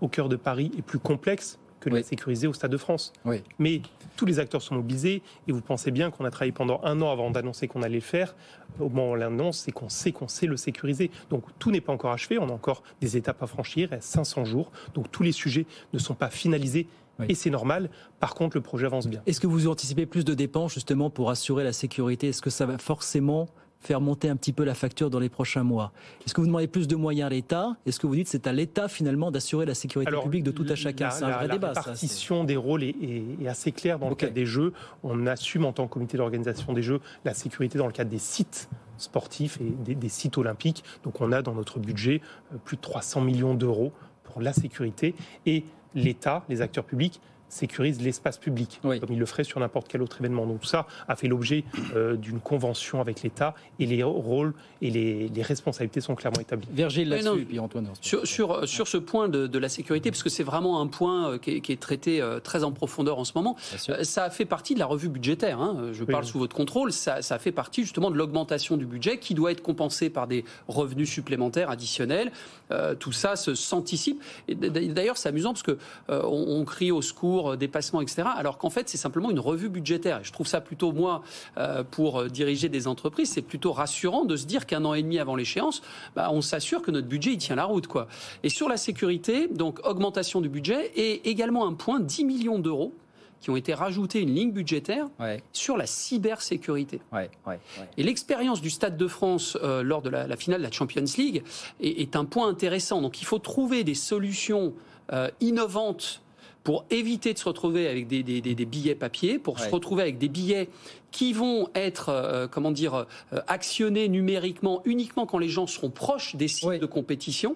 au 0.02 0.08
cœur 0.08 0.30
de 0.30 0.36
Paris, 0.36 0.72
est 0.78 0.81
plus 0.81 1.00
complexe 1.00 1.60
que 1.80 1.90
de 1.90 1.96
Oui. 1.96 2.02
la 2.02 2.08
sécuriser 2.08 2.46
au 2.46 2.54
Stade 2.54 2.72
de 2.72 2.78
France. 2.78 3.12
Oui. 3.25 3.42
Mais 3.58 3.81
tous 4.16 4.28
les 4.28 4.38
acteurs 4.38 4.62
sont 4.62 4.75
mobilisés 4.75 5.24
et 5.48 5.52
vous 5.52 5.62
pensez 5.62 5.90
bien 5.90 6.12
qu'on 6.12 6.25
a 6.25 6.30
travaillé 6.30 6.52
pendant 6.52 6.80
un 6.84 7.02
an 7.02 7.12
avant 7.12 7.31
d'annoncer 7.31 7.68
qu'on 7.68 7.81
allait 7.81 7.96
le 7.96 8.02
faire. 8.02 8.36
Au 8.80 8.88
moment 8.88 9.10
où 9.10 9.12
on 9.14 9.16
l'annonce, 9.16 9.57
c'est 9.57 9.72
qu'on 9.72 9.90
sait 9.90 10.12
qu'on 10.12 10.28
sait 10.28 10.46
le 10.46 10.57
sécuriser. 10.57 11.10
Donc 11.31 11.44
tout 11.57 11.72
n'est 11.72 11.81
pas 11.81 11.92
encore 11.92 12.12
achevé, 12.12 12.38
on 12.38 12.50
a 12.50 12.52
encore 12.52 12.84
des 13.02 13.18
étapes 13.18 13.42
à 13.42 13.48
franchir, 13.48 13.90
il 13.90 13.96
reste 13.96 14.07
500 14.10 14.46
jours. 14.46 14.72
Donc 14.94 15.10
tous 15.12 15.24
les 15.24 15.31
sujets 15.31 15.66
ne 15.94 15.98
sont 15.98 16.14
pas 16.14 16.30
finalisés 16.30 16.86
Oui. 17.21 17.27
et 17.29 17.35
c'est 17.35 17.50
normal. 17.50 17.89
Par 18.19 18.35
contre, 18.35 18.57
le 18.57 18.62
projet 18.62 18.85
avance 18.85 19.07
bien. 19.07 19.21
Est-ce 19.25 19.39
que 19.39 19.47
vous 19.47 19.68
anticipez 19.68 20.06
plus 20.06 20.25
de 20.25 20.33
dépenses 20.33 20.73
justement 20.73 21.09
pour 21.09 21.29
assurer 21.29 21.63
la 21.63 21.73
sécurité? 21.73 22.29
Est-ce 22.29 22.41
que 22.41 22.50
ça 22.50 22.65
va 22.65 22.77
forcément 22.77 23.47
faire 23.79 24.00
monter 24.00 24.29
un 24.29 24.35
petit 24.35 24.53
peu 24.53 24.63
la 24.63 24.75
facture 24.75 25.09
dans 25.09 25.18
les 25.19 25.29
prochains 25.29 25.63
mois? 25.63 25.91
Est-ce 26.25 26.35
que 26.35 26.41
vous 26.41 26.45
demandez 26.47 26.68
plus 26.68 26.88
de 26.88 26.95
moyens 26.95 27.27
à 27.27 27.29
l'État? 27.29 27.75
Est-ce 27.88 28.00
que 28.00 28.06
vous 28.06 28.13
dites 28.15 28.25
que 28.25 28.29
c'est 28.31 28.45
à 28.45 28.53
l'État 28.53 28.88
finalement 28.88 29.31
d'assurer 29.31 29.65
la 29.65 29.73
sécurité 29.73 30.12
publique 30.21 30.44
de 30.44 30.51
tout 30.51 30.65
à 30.69 30.75
chacun? 30.75 31.06
la- 31.06 31.12
C'est 31.12 31.23
un 31.23 31.29
la- 31.29 31.38
vrai 31.38 31.47
la 31.47 31.53
débat. 31.53 31.73
c'est- 31.73 31.79
répartition 31.79 32.44
des 32.44 32.56
rôles 32.57 32.83
est, 32.83 32.89
est- 33.01 33.44
est 33.44 33.47
assez 33.47 33.71
claire 33.71 33.97
dans 33.97 34.09
le 34.09 34.15
cadre 34.15 34.33
des 34.33 34.45
Jeux. 34.45 34.73
On 35.03 35.25
assume 35.25 35.65
en 35.65 35.73
tant 35.73 35.88
que 35.88 35.94
comité 35.94 36.18
d'organisation 36.18 36.73
des 36.73 36.83
Jeux 36.83 37.00
la 37.25 37.33
sécurité 37.33 37.79
dans 37.79 37.88
le 37.88 37.91
cadre 37.94 38.12
des 38.12 38.19
sites 38.19 38.69
sportifs 38.97 39.59
et 39.62 39.71
des, 39.83 39.95
des 39.95 40.09
sites 40.09 40.38
olympiques. 40.38 40.83
Donc 41.03 41.19
on 41.21 41.31
a 41.31 41.41
dans 41.41 41.53
notre 41.56 41.79
budget 41.79 42.21
euh, 42.53 42.57
plus 42.63 42.77
de 42.77 42.81
300 42.81 43.21
millions 43.21 43.56
d'euros 43.56 43.91
pour 44.23 44.41
la 44.44 44.53
sécurité 44.53 45.15
et 45.47 45.63
l'État, 45.96 46.44
les 46.50 46.62
acteurs 46.62 46.86
publics 46.86 47.20
sécurisent 47.51 48.01
l'espace 48.01 48.38
public, 48.38 48.80
Oui. 48.83 49.00
comme 49.00 49.12
il 49.12 49.19
le 49.19 49.25
ferait 49.25 49.44
sur 49.44 49.59
n'importe 49.59 49.88
quel 49.89 50.01
autre 50.01 50.18
événement. 50.19 50.45
Donc 50.48 50.62
tout 50.62 50.68
ça 50.68 50.88
a 51.07 51.15
fait 51.15 51.27
l'objet 51.27 51.63
euh, 51.95 52.15
d'une 52.15 52.39
convention 52.39 53.01
avec 53.01 53.21
l'État 53.24 53.53
et 53.80 53.86
les 53.86 54.01
rôles 54.03 54.53
et 54.81 54.89
les, 54.89 55.27
les 55.30 55.42
responsabilités 55.42 56.01
sont 56.01 56.15
clairement 56.15 56.39
établis. 56.39 56.68
Virgile 56.71 57.03
Oui, 57.03 57.09
là-dessus, 57.09 57.27
non, 57.27 57.36
et 57.36 57.45
puis 57.45 57.59
Antoine. 57.59 57.88
Sur, 58.01 58.25
sur, 58.25 58.68
sur 58.68 58.88
ce 58.88 58.98
point 58.98 59.27
de, 59.30 59.48
de 59.48 59.59
la 59.59 59.69
sécurité, 59.69 60.09
parce 60.12 60.24
que 60.24 60.30
c'est 60.30 60.44
vraiment 60.44 60.81
un 60.81 60.88
point 60.88 61.31
euh, 61.33 61.38
qui 61.38 61.51
est, 61.57 61.62
qui 61.62 61.71
est 61.74 61.80
traité 61.80 62.21
euh, 62.21 62.39
très 62.39 62.63
en 62.63 62.71
profondeur 62.71 63.19
en 63.19 63.25
ce 63.25 63.33
moment, 63.36 63.56
euh, 63.89 64.04
ça 64.04 64.24
a 64.24 64.30
fait 64.30 64.45
partie 64.45 64.74
de 64.74 64.80
la 64.80 64.86
revue 64.86 65.09
budgétaire. 65.09 65.59
hein. 65.59 65.89
Je 65.92 66.04
parle 66.06 66.24
Oui. 66.24 66.30
sous 66.30 66.39
votre 66.39 66.56
contrôle. 66.56 66.92
Ça, 66.94 67.21
ça 67.21 67.38
fait 67.38 67.51
partie 67.51 67.81
justement 67.83 68.09
de 68.12 68.15
l'augmentation 68.15 68.77
du 68.77 68.86
budget 68.86 69.18
qui 69.19 69.33
doit 69.33 69.51
être 69.51 69.62
compensé 69.62 70.09
par 70.09 70.25
des 70.27 70.45
revenus 70.68 71.09
supplémentaires 71.09 71.69
additionnels. 71.69 72.31
Euh, 72.71 72.95
tout 72.95 73.12
ça 73.12 73.36
se 73.36 73.54
s'anticipe. 73.56 74.21
D'ailleurs, 74.50 75.18
c'est 75.18 75.30
amusant 75.30 75.51
parce 75.51 75.63
que 75.63 75.77
euh, 76.09 76.21
on, 76.24 76.59
on 76.62 76.65
crie 76.65 76.92
au 76.92 77.01
secours, 77.01 77.41
euh, 77.50 77.56
dépassement, 77.58 78.02
etc. 78.02 78.24
Alors 78.36 78.58
qu'en 78.58 78.70
fait, 78.70 78.88
c'est 78.90 78.98
simplement 78.98 79.30
une 79.32 79.40
revue 79.40 79.70
budgétaire. 79.70 80.20
Et 80.20 80.24
je 80.24 80.32
trouve 80.32 80.48
ça 80.48 80.62
plutôt 80.62 80.92
moi, 80.92 81.24
euh, 81.58 81.84
pour 81.84 82.22
euh, 82.22 82.28
diriger 82.30 82.70
des 82.70 82.88
entreprises, 82.88 83.32
c'est 83.32 83.42
plutôt 83.42 83.72
rassurant 83.74 84.26
de 84.26 84.36
se 84.36 84.46
dire 84.46 84.66
qu'un 84.66 84.86
an 84.86 84.94
et 84.94 85.02
demi 85.04 85.20
avant 85.20 85.36
l'échéance, 85.36 85.82
bah, 86.16 86.30
on 86.32 86.42
s'assure 86.42 86.82
que 86.82 86.92
notre 86.92 87.08
budget 87.08 87.32
il 87.34 87.38
tient 87.38 87.56
la 87.56 87.66
route, 87.66 87.88
quoi. 87.88 88.08
Et 88.44 88.50
sur 88.50 88.70
la 88.70 88.78
sécurité, 88.78 89.48
donc 89.48 89.80
augmentation 89.86 90.42
du 90.42 90.50
budget 90.50 90.92
et 90.96 91.30
également 91.30 91.66
un 91.68 91.74
point 91.74 92.00
10 92.00 92.26
millions 92.26 92.60
d'euros 92.60 92.94
qui 93.40 93.50
ont 93.50 93.56
été 93.56 93.74
rajoutés 93.74 94.20
une 94.22 94.36
ligne 94.36 94.52
budgétaire 94.52 95.08
Ouais, 95.20 95.42
sur 95.52 95.76
la 95.76 95.88
cybersécurité. 95.88 97.02
ouais, 97.12 97.30
ouais, 97.48 97.60
ouais. 97.80 97.90
Et 97.98 98.04
l'expérience 98.04 98.62
du 98.62 98.70
Stade 98.70 98.98
de 98.98 99.08
France 99.08 99.58
euh, 99.64 99.82
lors 99.82 100.04
de 100.04 100.10
la, 100.10 100.28
la 100.28 100.36
finale 100.36 100.60
de 100.62 100.66
la 100.66 100.72
Champions 100.72 101.04
League 101.18 101.44
est, 101.82 102.02
est 102.02 102.16
un 102.16 102.26
point 102.26 102.48
intéressant. 102.48 103.02
Donc 103.02 103.20
il 103.22 103.26
faut 103.26 103.40
trouver 103.40 103.84
des 103.84 103.96
solutions 103.96 104.74
euh, 105.12 105.30
innovantes 105.40 106.22
pour 106.63 106.86
éviter 106.92 107.34
de 107.34 107.40
se 107.40 107.46
retrouver 107.46 107.88
avec 107.88 108.08
des, 108.08 108.22
des- 108.24 108.40
des- 108.42 108.54
des 108.56 108.66
billets 108.66 108.94
papier, 108.96 109.40
pour 109.40 109.56
Ouais. 109.60 109.66
se 109.66 109.69
retrouver 109.69 110.04
avec 110.04 110.18
des 110.19 110.30
billets 110.30 110.69
qui 111.12 111.34
vont 111.34 111.68
être, 111.75 112.10
euh, 112.10 112.48
comment 112.48 112.72
dire, 112.72 113.06
euh, 113.34 113.40
actionnés 113.48 114.08
numériquement 114.08 114.81
uniquement 114.86 115.25
quand 115.25 115.40
les 115.40 115.50
gens 115.50 115.66
seront 115.68 115.90
proches 115.90 116.36
des 116.36 116.48
sites 116.48 116.69
de 116.80 116.86
compétition, 116.86 117.56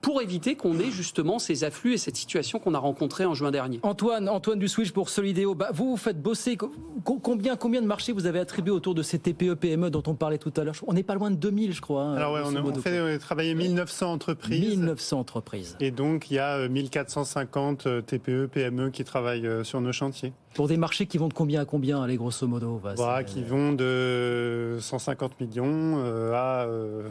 pour 0.00 0.22
éviter 0.22 0.54
qu'on 0.56 0.78
ait 0.78 0.90
justement 0.90 1.38
ces 1.38 1.62
afflux 1.62 1.92
et 1.94 1.98
cette 1.98 2.16
situation 2.16 2.58
qu'on 2.58 2.72
a 2.74 2.78
rencontrée 2.78 3.26
en 3.26 3.34
juin 3.34 3.50
dernier. 3.50 3.80
Antoine, 3.82 4.28
Antoine 4.30 4.58
du 4.58 4.66
Switch 4.66 4.92
pour 4.92 5.10
Solidéo. 5.10 5.54
Bah, 5.54 5.68
vous, 5.74 5.90
vous 5.90 5.96
faites 5.98 6.20
bosser. 6.22 6.56
co- 6.56 6.72
co- 7.04 7.18
Combien, 7.18 7.54
combien 7.56 7.82
de 7.82 7.86
marchés 7.86 8.12
vous 8.12 8.24
avez 8.26 8.38
attribué 8.38 8.70
autour 8.72 8.94
de 8.94 9.02
ces 9.02 9.18
TPE, 9.18 9.54
PME 9.54 9.90
dont 9.90 10.02
on 10.06 10.14
parlait 10.14 10.38
tout 10.38 10.52
à 10.56 10.64
l'heure? 10.64 10.74
On 10.86 10.94
n'est 10.94 11.02
pas 11.02 11.14
loin 11.14 11.30
de 11.30 11.36
2000, 11.36 11.72
je 11.74 11.80
crois. 11.82 12.02
hein, 12.04 12.14
Alors 12.14 12.32
ouais, 12.32 12.40
on, 12.44 12.56
a- 12.56 12.62
on 12.62 12.74
fait 12.74 13.18
travailler 13.18 13.54
1900 13.54 14.12
entreprises. 14.12 14.60
1900 14.70 15.18
entreprises. 15.20 15.76
Et 15.80 15.90
donc, 15.90 16.30
il 16.30 16.34
y 16.34 16.38
a 16.38 16.56
euh, 16.56 16.68
1450 16.70 17.86
euh, 17.86 18.00
TPE, 18.00 18.46
PME 18.50 18.90
qui 18.90 19.04
travaillent 19.04 19.46
euh, 19.46 19.64
sur 19.64 19.80
nos 19.82 19.92
chantiers. 19.92 20.32
Pour 20.54 20.66
des 20.66 20.76
marchés 20.78 21.06
qui 21.06 21.18
vont 21.18 21.28
de 21.28 21.34
combien 21.34 21.60
à 21.60 21.64
combien, 21.66 22.02
allez, 22.02 22.16
grosso 22.16 22.46
modo? 22.46 22.80
Bah, 22.82 22.94
c'est- 22.96 23.24
qui 23.34 23.42
vont 23.42 23.72
de 23.74 24.78
150 24.80 25.38
millions 25.40 25.96
euh, 25.98 26.32
à... 26.32 26.64
euh, 26.66 27.02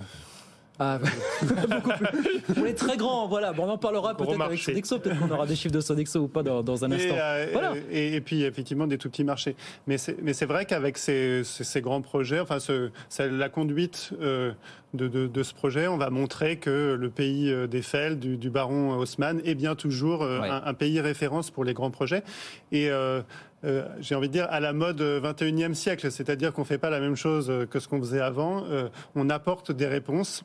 Ah, 0.82 0.98
beaucoup 1.70 1.90
plus. 1.90 2.42
On 2.58 2.66
est 2.66 2.74
très 2.74 2.96
grand, 2.96 3.28
voilà. 3.28 3.52
Bon, 3.52 3.66
on 3.66 3.70
en 3.72 3.78
parlera 3.78 4.16
peut-être 4.16 4.40
avec. 4.42 4.60
Sodexo. 4.60 5.00
Peut-être 5.00 5.20
qu'on 5.20 5.30
aura 5.32 5.46
des 5.46 5.56
chiffres 5.56 5.74
de 5.76 5.82
Sodexo 5.82 6.20
ou 6.22 6.28
pas 6.30 6.42
dans, 6.42 6.64
dans 6.64 6.86
un 6.86 6.92
et, 6.92 6.96
instant. 6.96 7.16
euh, 7.20 7.48
Voilà. 7.52 7.74
et, 7.92 8.16
et 8.16 8.22
puis 8.22 8.44
effectivement 8.44 8.88
des 8.88 8.98
tout 8.98 9.10
petits 9.10 9.24
marchés. 9.26 9.56
Mais 9.88 9.98
c'est, 9.98 10.46
vrai 10.46 10.66
qu'avec 10.66 10.98
ces, 10.98 11.44
ces, 11.44 11.64
ces 11.66 11.82
grands 11.82 12.02
projets, 12.02 12.40
enfin 12.40 12.60
ce, 12.60 12.92
c'est 13.10 13.30
la 13.30 13.50
conduite 13.50 14.12
euh, 14.22 14.54
de, 14.94 15.08
de, 15.08 15.28
de 15.28 15.44
ce 15.44 15.54
projet, 15.54 15.88
on 15.88 15.98
va 15.98 16.10
montrer 16.10 16.58
que 16.58 16.96
le 16.98 17.10
pays 17.10 17.52
euh, 17.52 17.68
d'Eiffel, 17.68 18.18
du, 18.18 18.38
du 18.38 18.50
baron 18.50 18.94
Haussmann, 18.98 19.42
est 19.46 19.56
bien 19.56 19.76
toujours 19.76 20.24
euh, 20.24 20.40
Ouais. 20.40 20.50
un, 20.50 20.62
un 20.66 20.74
pays 20.74 21.02
référence 21.02 21.52
pour 21.52 21.66
les 21.66 21.74
grands 21.74 21.92
projets. 21.92 22.24
Et 22.72 22.90
euh, 22.90 23.22
euh, 23.66 23.86
j'ai 24.00 24.16
envie 24.16 24.30
de 24.30 24.34
dire 24.34 24.48
à 24.50 24.62
la 24.62 24.72
mode 24.72 25.02
euh, 25.02 25.20
21e 25.20 25.74
siècle, 25.74 26.10
c'est-à-dire 26.10 26.54
qu'on 26.54 26.64
fait 26.64 26.78
pas 26.78 26.90
la 26.90 27.02
même 27.02 27.18
chose 27.18 27.52
que 27.70 27.80
ce 27.82 27.88
qu'on 27.90 28.00
faisait 28.00 28.22
avant. 28.22 28.64
Euh, 28.70 28.88
on 29.16 29.30
apporte 29.30 29.74
des 29.74 29.88
réponses. 29.88 30.44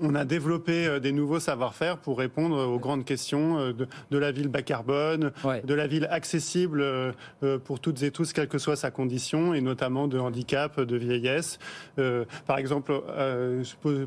On 0.00 0.14
a 0.16 0.24
développé 0.24 0.86
euh, 0.86 0.98
des 0.98 1.12
nouveaux 1.12 1.38
savoir-faire 1.38 1.98
pour 1.98 2.18
répondre 2.18 2.56
aux 2.66 2.78
grandes 2.80 3.04
questions 3.04 3.58
euh, 3.58 3.72
de, 3.72 3.86
de 4.10 4.18
la 4.18 4.32
ville 4.32 4.48
bas 4.48 4.62
carbone, 4.62 5.30
Ouais. 5.44 5.62
de 5.62 5.74
la 5.74 5.86
ville 5.86 6.08
accessible 6.10 6.80
euh, 6.82 7.12
pour 7.64 7.78
toutes 7.80 8.02
et 8.02 8.10
tous, 8.10 8.32
quelle 8.32 8.48
que 8.48 8.58
soit 8.58 8.76
sa 8.76 8.90
condition, 8.90 9.54
et 9.54 9.60
notamment 9.60 10.08
de 10.08 10.18
handicap, 10.18 10.80
de 10.80 10.96
vieillesse. 10.96 11.58
Euh, 11.98 12.24
par 12.46 12.58
exemple, 12.58 12.92
euh, 13.08 13.62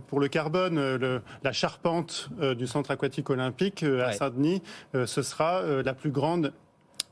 pour 0.08 0.20
le 0.20 0.27
carbone, 0.27 0.75
le- 0.98 1.22
la 1.44 1.51
charpente 1.53 2.29
du 2.58 2.67
centre 2.67 2.91
aquatique 2.91 3.29
olympique 3.29 3.84
à 3.84 4.08
Ouais. 4.08 4.13
Saint-Denis, 4.13 4.62
ce 4.94 5.22
sera 5.22 5.62
la 5.84 5.94
plus 5.94 6.12
grande 6.12 6.51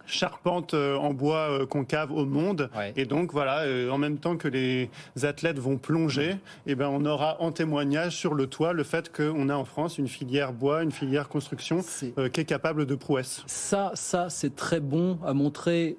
charpente 0.06 0.74
euh, 0.74 0.96
en 0.96 1.14
bois 1.14 1.50
euh, 1.50 1.66
concave 1.66 2.12
au 2.12 2.26
monde. 2.26 2.70
Ouais. 2.76 2.94
Et 2.96 3.06
donc 3.06 3.32
voilà, 3.32 3.62
euh, 3.62 3.90
en 3.90 3.98
même 3.98 4.18
temps 4.18 4.38
que 4.38 4.48
les 4.48 4.90
athlètes 5.24 5.60
vont 5.60 5.78
plonger, 5.78 6.38
eh 6.66 6.76
ben 6.76 6.88
on 6.88 7.06
aura 7.06 7.42
en 7.42 7.52
témoignage 7.52 8.16
sur 8.16 8.34
le 8.34 8.48
toit 8.48 8.74
le 8.74 8.84
fait 8.84 9.12
qu'on 9.16 9.50
a 9.50 9.56
en 9.56 9.66
France 9.66 9.98
une 9.98 10.08
filière 10.08 10.54
bois, 10.54 10.84
une 10.84 10.92
filière 10.92 11.28
construction 11.28 11.80
euh, 12.18 12.30
qui 12.30 12.42
est 12.42 12.46
capable 12.46 12.86
de 12.86 12.96
prouesse. 12.96 13.44
Ça, 13.48 13.92
ça 13.96 14.30
c'est 14.30 14.56
très 14.56 14.80
bon 14.80 15.20
à 15.26 15.34
montrer 15.34 15.98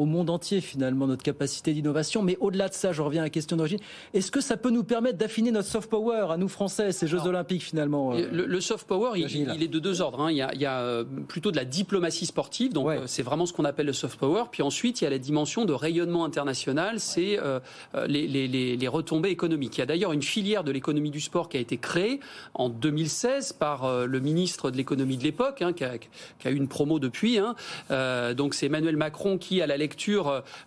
au 0.00 0.06
monde 0.06 0.30
entier 0.30 0.60
finalement 0.62 1.06
notre 1.06 1.22
capacité 1.22 1.72
d'innovation. 1.74 2.22
Mais 2.22 2.36
au-delà 2.40 2.68
de 2.68 2.74
ça, 2.74 2.92
je 2.92 3.02
reviens 3.02 3.20
à 3.20 3.24
la 3.26 3.30
question 3.30 3.56
d'origine. 3.56 3.78
Est-ce 4.14 4.30
que 4.30 4.40
ça 4.40 4.56
peut 4.56 4.70
nous 4.70 4.82
permettre 4.84 5.18
d'affiner 5.18 5.50
notre 5.50 5.68
soft 5.68 5.90
power 5.90 6.26
à 6.30 6.36
nous 6.38 6.48
Français, 6.48 6.92
ces 6.92 7.06
Jeux 7.06 7.18
Alors, 7.18 7.28
Olympiques 7.28 7.62
finalement 7.62 8.14
euh, 8.14 8.26
Le, 8.32 8.46
le 8.46 8.60
soft 8.60 8.86
power, 8.86 9.10
il, 9.20 9.62
est 9.62 9.68
de 9.68 9.78
deux 9.78 10.00
ordres. 10.00 10.20
hein. 10.22 10.30
Il 10.30 10.36
y 10.38 10.42
a, 10.42 10.54
il 10.54 10.60
y 10.60 10.66
a, 10.66 10.80
euh, 10.80 11.04
plutôt 11.28 11.50
de 11.50 11.56
la 11.56 11.64
diplomatie 11.66 12.24
sportive, 12.24 12.72
donc 12.72 12.86
Ouais. 12.86 12.96
euh, 12.98 13.06
c'est 13.06 13.22
vraiment 13.22 13.44
ce 13.44 13.52
qu'on 13.52 13.64
appelle 13.66 13.86
le 13.86 13.92
soft 13.92 14.18
power. 14.18 14.44
Puis 14.50 14.62
ensuite, 14.62 15.00
il 15.00 15.04
y 15.04 15.06
a 15.06 15.10
la 15.10 15.18
dimension 15.18 15.64
de 15.66 15.72
rayonnement 15.74 16.24
international, 16.24 16.98
c'est 16.98 17.38
euh, 17.38 17.60
les, 18.06 18.26
les- 18.26 18.48
les- 18.48 18.76
les 18.78 18.88
retombées 18.88 19.28
économiques. 19.30 19.76
Il 19.76 19.80
y 19.80 19.82
a 19.82 19.86
d'ailleurs 19.86 20.12
une 20.12 20.22
filière 20.22 20.64
de 20.64 20.72
l'économie 20.72 21.10
du 21.10 21.20
sport 21.20 21.48
qui 21.50 21.58
a 21.58 21.60
été 21.60 21.76
créée 21.76 22.20
en 22.54 22.68
2016 22.70 23.52
par 23.52 23.84
euh, 23.84 24.06
le 24.06 24.20
ministre 24.20 24.70
de 24.70 24.76
l'économie 24.78 25.16
de 25.18 25.24
l'époque, 25.24 25.60
hein, 25.62 25.72
qui, 25.74 25.84
a, 25.84 25.98
qui 25.98 26.08
a 26.48 26.50
eu 26.50 26.56
une 26.56 26.68
promo 26.68 26.98
depuis. 26.98 27.38
hein. 27.38 27.54
Euh, 27.90 28.32
donc 28.34 28.54
c'est 28.54 28.66
Emmanuel 28.66 28.96
Macron 28.96 29.36
qui, 29.36 29.60
à 29.60 29.66
la 29.66 29.76
lecture 29.76 29.89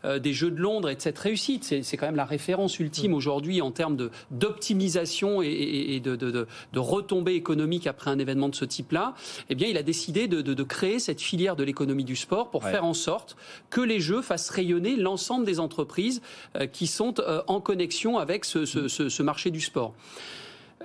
euh, 0.06 0.20
des 0.20 0.34
Jeux 0.34 0.52
de 0.52 0.60
Londres 0.60 0.90
et 0.90 0.96
de 0.96 1.02
cette 1.02 1.20
réussite, 1.20 1.64
c'est 1.84 1.98
quand 1.98 2.06
même 2.06 2.16
la 2.16 2.26
référence 2.26 2.80
ultime 2.80 3.14
aujourd'hui 3.14 3.62
en 3.62 3.72
termes 3.72 4.10
d'optimisation 4.32 5.42
et, 5.42 5.48
et- 5.48 5.96
et 5.96 6.00
de, 6.00 6.16
de, 6.16 6.32
de, 6.32 6.48
de 6.74 6.80
retombées 6.80 7.36
économiques 7.36 7.88
après 7.88 8.12
un 8.12 8.20
événement 8.20 8.50
de 8.50 8.56
ce 8.56 8.66
type-là. 8.66 9.14
Eh 9.50 9.56
bien, 9.56 9.68
il 9.68 9.78
a 9.78 9.84
décidé 9.84 10.28
de, 10.28 10.64
créer 10.64 11.00
cette 11.00 11.22
filière 11.22 11.56
de 11.56 11.64
l'économie 11.64 12.04
du 12.06 12.16
sport 12.16 12.50
pour 12.50 12.64
Ouais. 12.64 12.72
faire 12.72 12.86
en 12.86 12.94
sorte 12.94 13.36
que 13.70 13.82
les 13.82 14.00
Jeux 14.00 14.22
fassent 14.22 14.50
rayonner 14.50 14.96
l'ensemble 14.96 15.46
des 15.46 15.60
entreprises 15.60 16.22
euh, 16.56 16.66
qui 16.68 16.88
sont 16.88 17.16
euh, 17.20 17.42
en 17.48 17.60
connexion 17.60 18.18
avec 18.18 18.46
ce, 18.46 18.66
ce- 18.66 18.88
ce- 18.88 19.10
ce 19.10 19.24
marché 19.24 19.52
du 19.52 19.60
sport. 19.62 19.94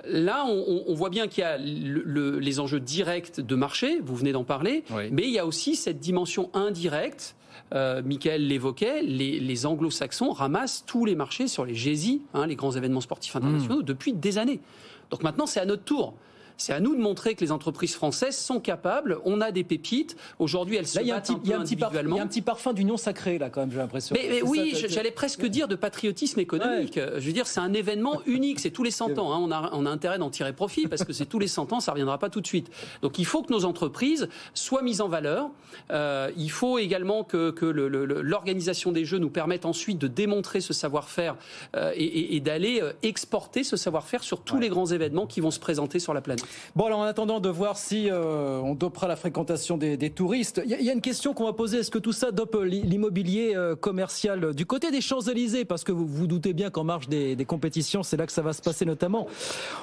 Là, 0.05 0.45
on, 0.47 0.93
voit 0.93 1.09
bien 1.09 1.27
qu'il 1.27 1.41
y 1.41 1.45
a 1.45 1.57
les 1.57 2.59
enjeux 2.61 2.79
directs 2.79 3.41
de 3.41 3.55
marché, 3.55 3.99
vous 4.01 4.15
venez 4.15 4.31
d'en 4.31 4.45
parler, 4.45 4.83
mais 5.11 5.23
il 5.23 5.31
y 5.31 5.39
a 5.39 5.45
aussi 5.45 5.75
cette 5.75 5.99
dimension 5.99 6.49
indirecte. 6.53 7.35
Euh, 7.73 8.01
Michael 8.03 8.47
l'évoquait, 8.47 9.01
les, 9.01 9.65
anglo-saxons 9.65 10.31
ramassent 10.31 10.83
tous 10.85 11.05
les 11.05 11.15
marchés 11.15 11.47
sur 11.47 11.65
les 11.65 11.75
GESI, 11.75 12.21
hein, 12.33 12.47
les 12.47 12.55
grands 12.55 12.71
événements 12.71 13.01
sportifs 13.01 13.35
internationaux, 13.35 13.81
mmh. 13.81 13.83
depuis 13.83 14.13
des 14.13 14.37
années. 14.37 14.59
Donc 15.11 15.23
maintenant, 15.23 15.45
c'est 15.45 15.59
à 15.59 15.65
notre 15.65 15.83
tour. 15.83 16.13
C'est 16.59 16.73
à 16.73 16.81
nous 16.81 16.93
de 16.93 17.01
montrer 17.01 17.35
que 17.35 17.41
les 17.41 17.51
entreprises 17.51 17.95
françaises 17.95 18.37
sont 18.37 18.59
capables. 18.59 19.17
On 19.23 19.39
a 19.39 19.51
des 19.51 19.63
pépites. 19.63 20.17
Aujourd'hui, 20.39 20.75
elles 20.75 20.87
se 20.87 20.99
battent 20.99 21.29
un, 21.29 21.35
peu 21.35 21.53
individuellement. 21.53 22.15
Il 22.15 22.17
y 22.17 22.21
a 22.21 22.23
un 22.23 22.27
petit 22.27 22.41
parfum 22.41 22.73
d'union 22.73 22.97
sacrée, 22.97 23.37
là, 23.37 23.49
quand 23.49 23.61
même, 23.61 23.71
j'ai 23.71 23.77
l'impression. 23.77 24.15
Mais, 24.19 24.41
oui, 24.41 24.75
j'allais 24.89 25.11
presque 25.11 25.45
dire 25.45 25.69
de 25.69 25.75
patriotisme 25.75 26.39
économique. 26.39 26.99
Je 26.99 27.25
veux 27.25 27.31
dire, 27.31 27.47
c'est 27.47 27.61
un 27.61 27.73
événement 27.73 28.21
unique. 28.25 28.59
C'est 28.59 28.71
tous 28.71 28.83
les 28.83 28.91
100 28.91 29.17
ans. 29.17 29.33
Hein. 29.33 29.39
On, 29.41 29.51
a, 29.51 29.69
on 29.73 29.85
a 29.85 29.89
intérêt 29.89 30.17
d'en 30.17 30.29
tirer 30.29 30.51
profit 30.51 30.87
parce 30.87 31.05
que 31.05 31.13
c'est 31.13 31.25
tous 31.25 31.39
les 31.39 31.47
100 31.47 31.71
ans. 31.71 31.79
Ça 31.79 31.91
ne 31.91 31.93
reviendra 31.93 32.17
pas 32.17 32.29
tout 32.29 32.41
de 32.41 32.47
suite. 32.47 32.69
Donc, 33.01 33.19
il 33.19 33.25
faut 33.25 33.41
que 33.41 33.53
nos 33.53 33.63
entreprises 33.63 34.27
soient 34.53 34.81
mises 34.81 34.99
en 34.99 35.07
valeur. 35.07 35.49
Euh, 35.91 36.29
il 36.37 36.51
faut 36.51 36.77
également 36.77 37.23
que, 37.23 37.51
que 37.51 37.65
l'organisation 37.65 38.91
des 38.91 39.05
jeux 39.05 39.17
nous 39.17 39.29
permette 39.29 39.65
ensuite 39.65 39.97
de 39.97 40.07
démontrer 40.07 40.59
ce 40.59 40.73
savoir-faire 40.73 41.37
euh, 41.75 41.93
et, 41.95 42.35
et, 42.35 42.39
d'aller 42.41 42.81
euh, 42.81 42.91
exporter 43.01 43.63
ce 43.63 43.77
savoir-faire 43.77 44.23
sur 44.23 44.41
tous 44.41 44.59
les 44.59 44.67
grands 44.67 44.87
événements 44.87 45.25
qui 45.25 45.39
vont 45.39 45.51
se 45.51 45.59
présenter 45.59 45.99
sur 45.99 46.13
la 46.13 46.21
planète. 46.21 46.48
Bon, 46.75 46.85
alors 46.85 46.99
en 46.99 47.03
attendant 47.03 47.39
de 47.39 47.49
voir 47.49 47.77
si 47.77 48.09
euh, 48.09 48.59
on 48.59 48.75
dopera 48.75 49.07
la 49.07 49.15
fréquentation 49.15 49.77
des, 49.77 49.97
touristes, 50.09 50.61
il 50.65 50.71
y, 50.71 50.89
a 50.89 50.93
une 50.93 51.01
question 51.01 51.33
qu'on 51.33 51.45
va 51.45 51.53
poser. 51.53 51.79
Est-ce 51.79 51.91
que 51.91 51.99
tout 51.99 52.11
ça 52.11 52.31
dope 52.31 52.57
l'immobilier 52.63 53.53
euh, 53.55 53.75
commercial 53.75 54.53
du 54.53 54.65
côté 54.65 54.91
des 54.91 55.01
Champs-Élysées? 55.01 55.65
Parce 55.65 55.83
que 55.83 55.91
vous 55.91 56.05
vous 56.07 56.27
doutez 56.27 56.53
bien 56.53 56.69
qu'en 56.69 56.83
marge 56.83 57.07
des, 57.07 57.35
compétitions, 57.45 58.03
c'est 58.03 58.17
là 58.17 58.25
que 58.25 58.31
ça 58.31 58.41
va 58.41 58.53
se 58.53 58.61
passer 58.61 58.85
notamment. 58.85 59.27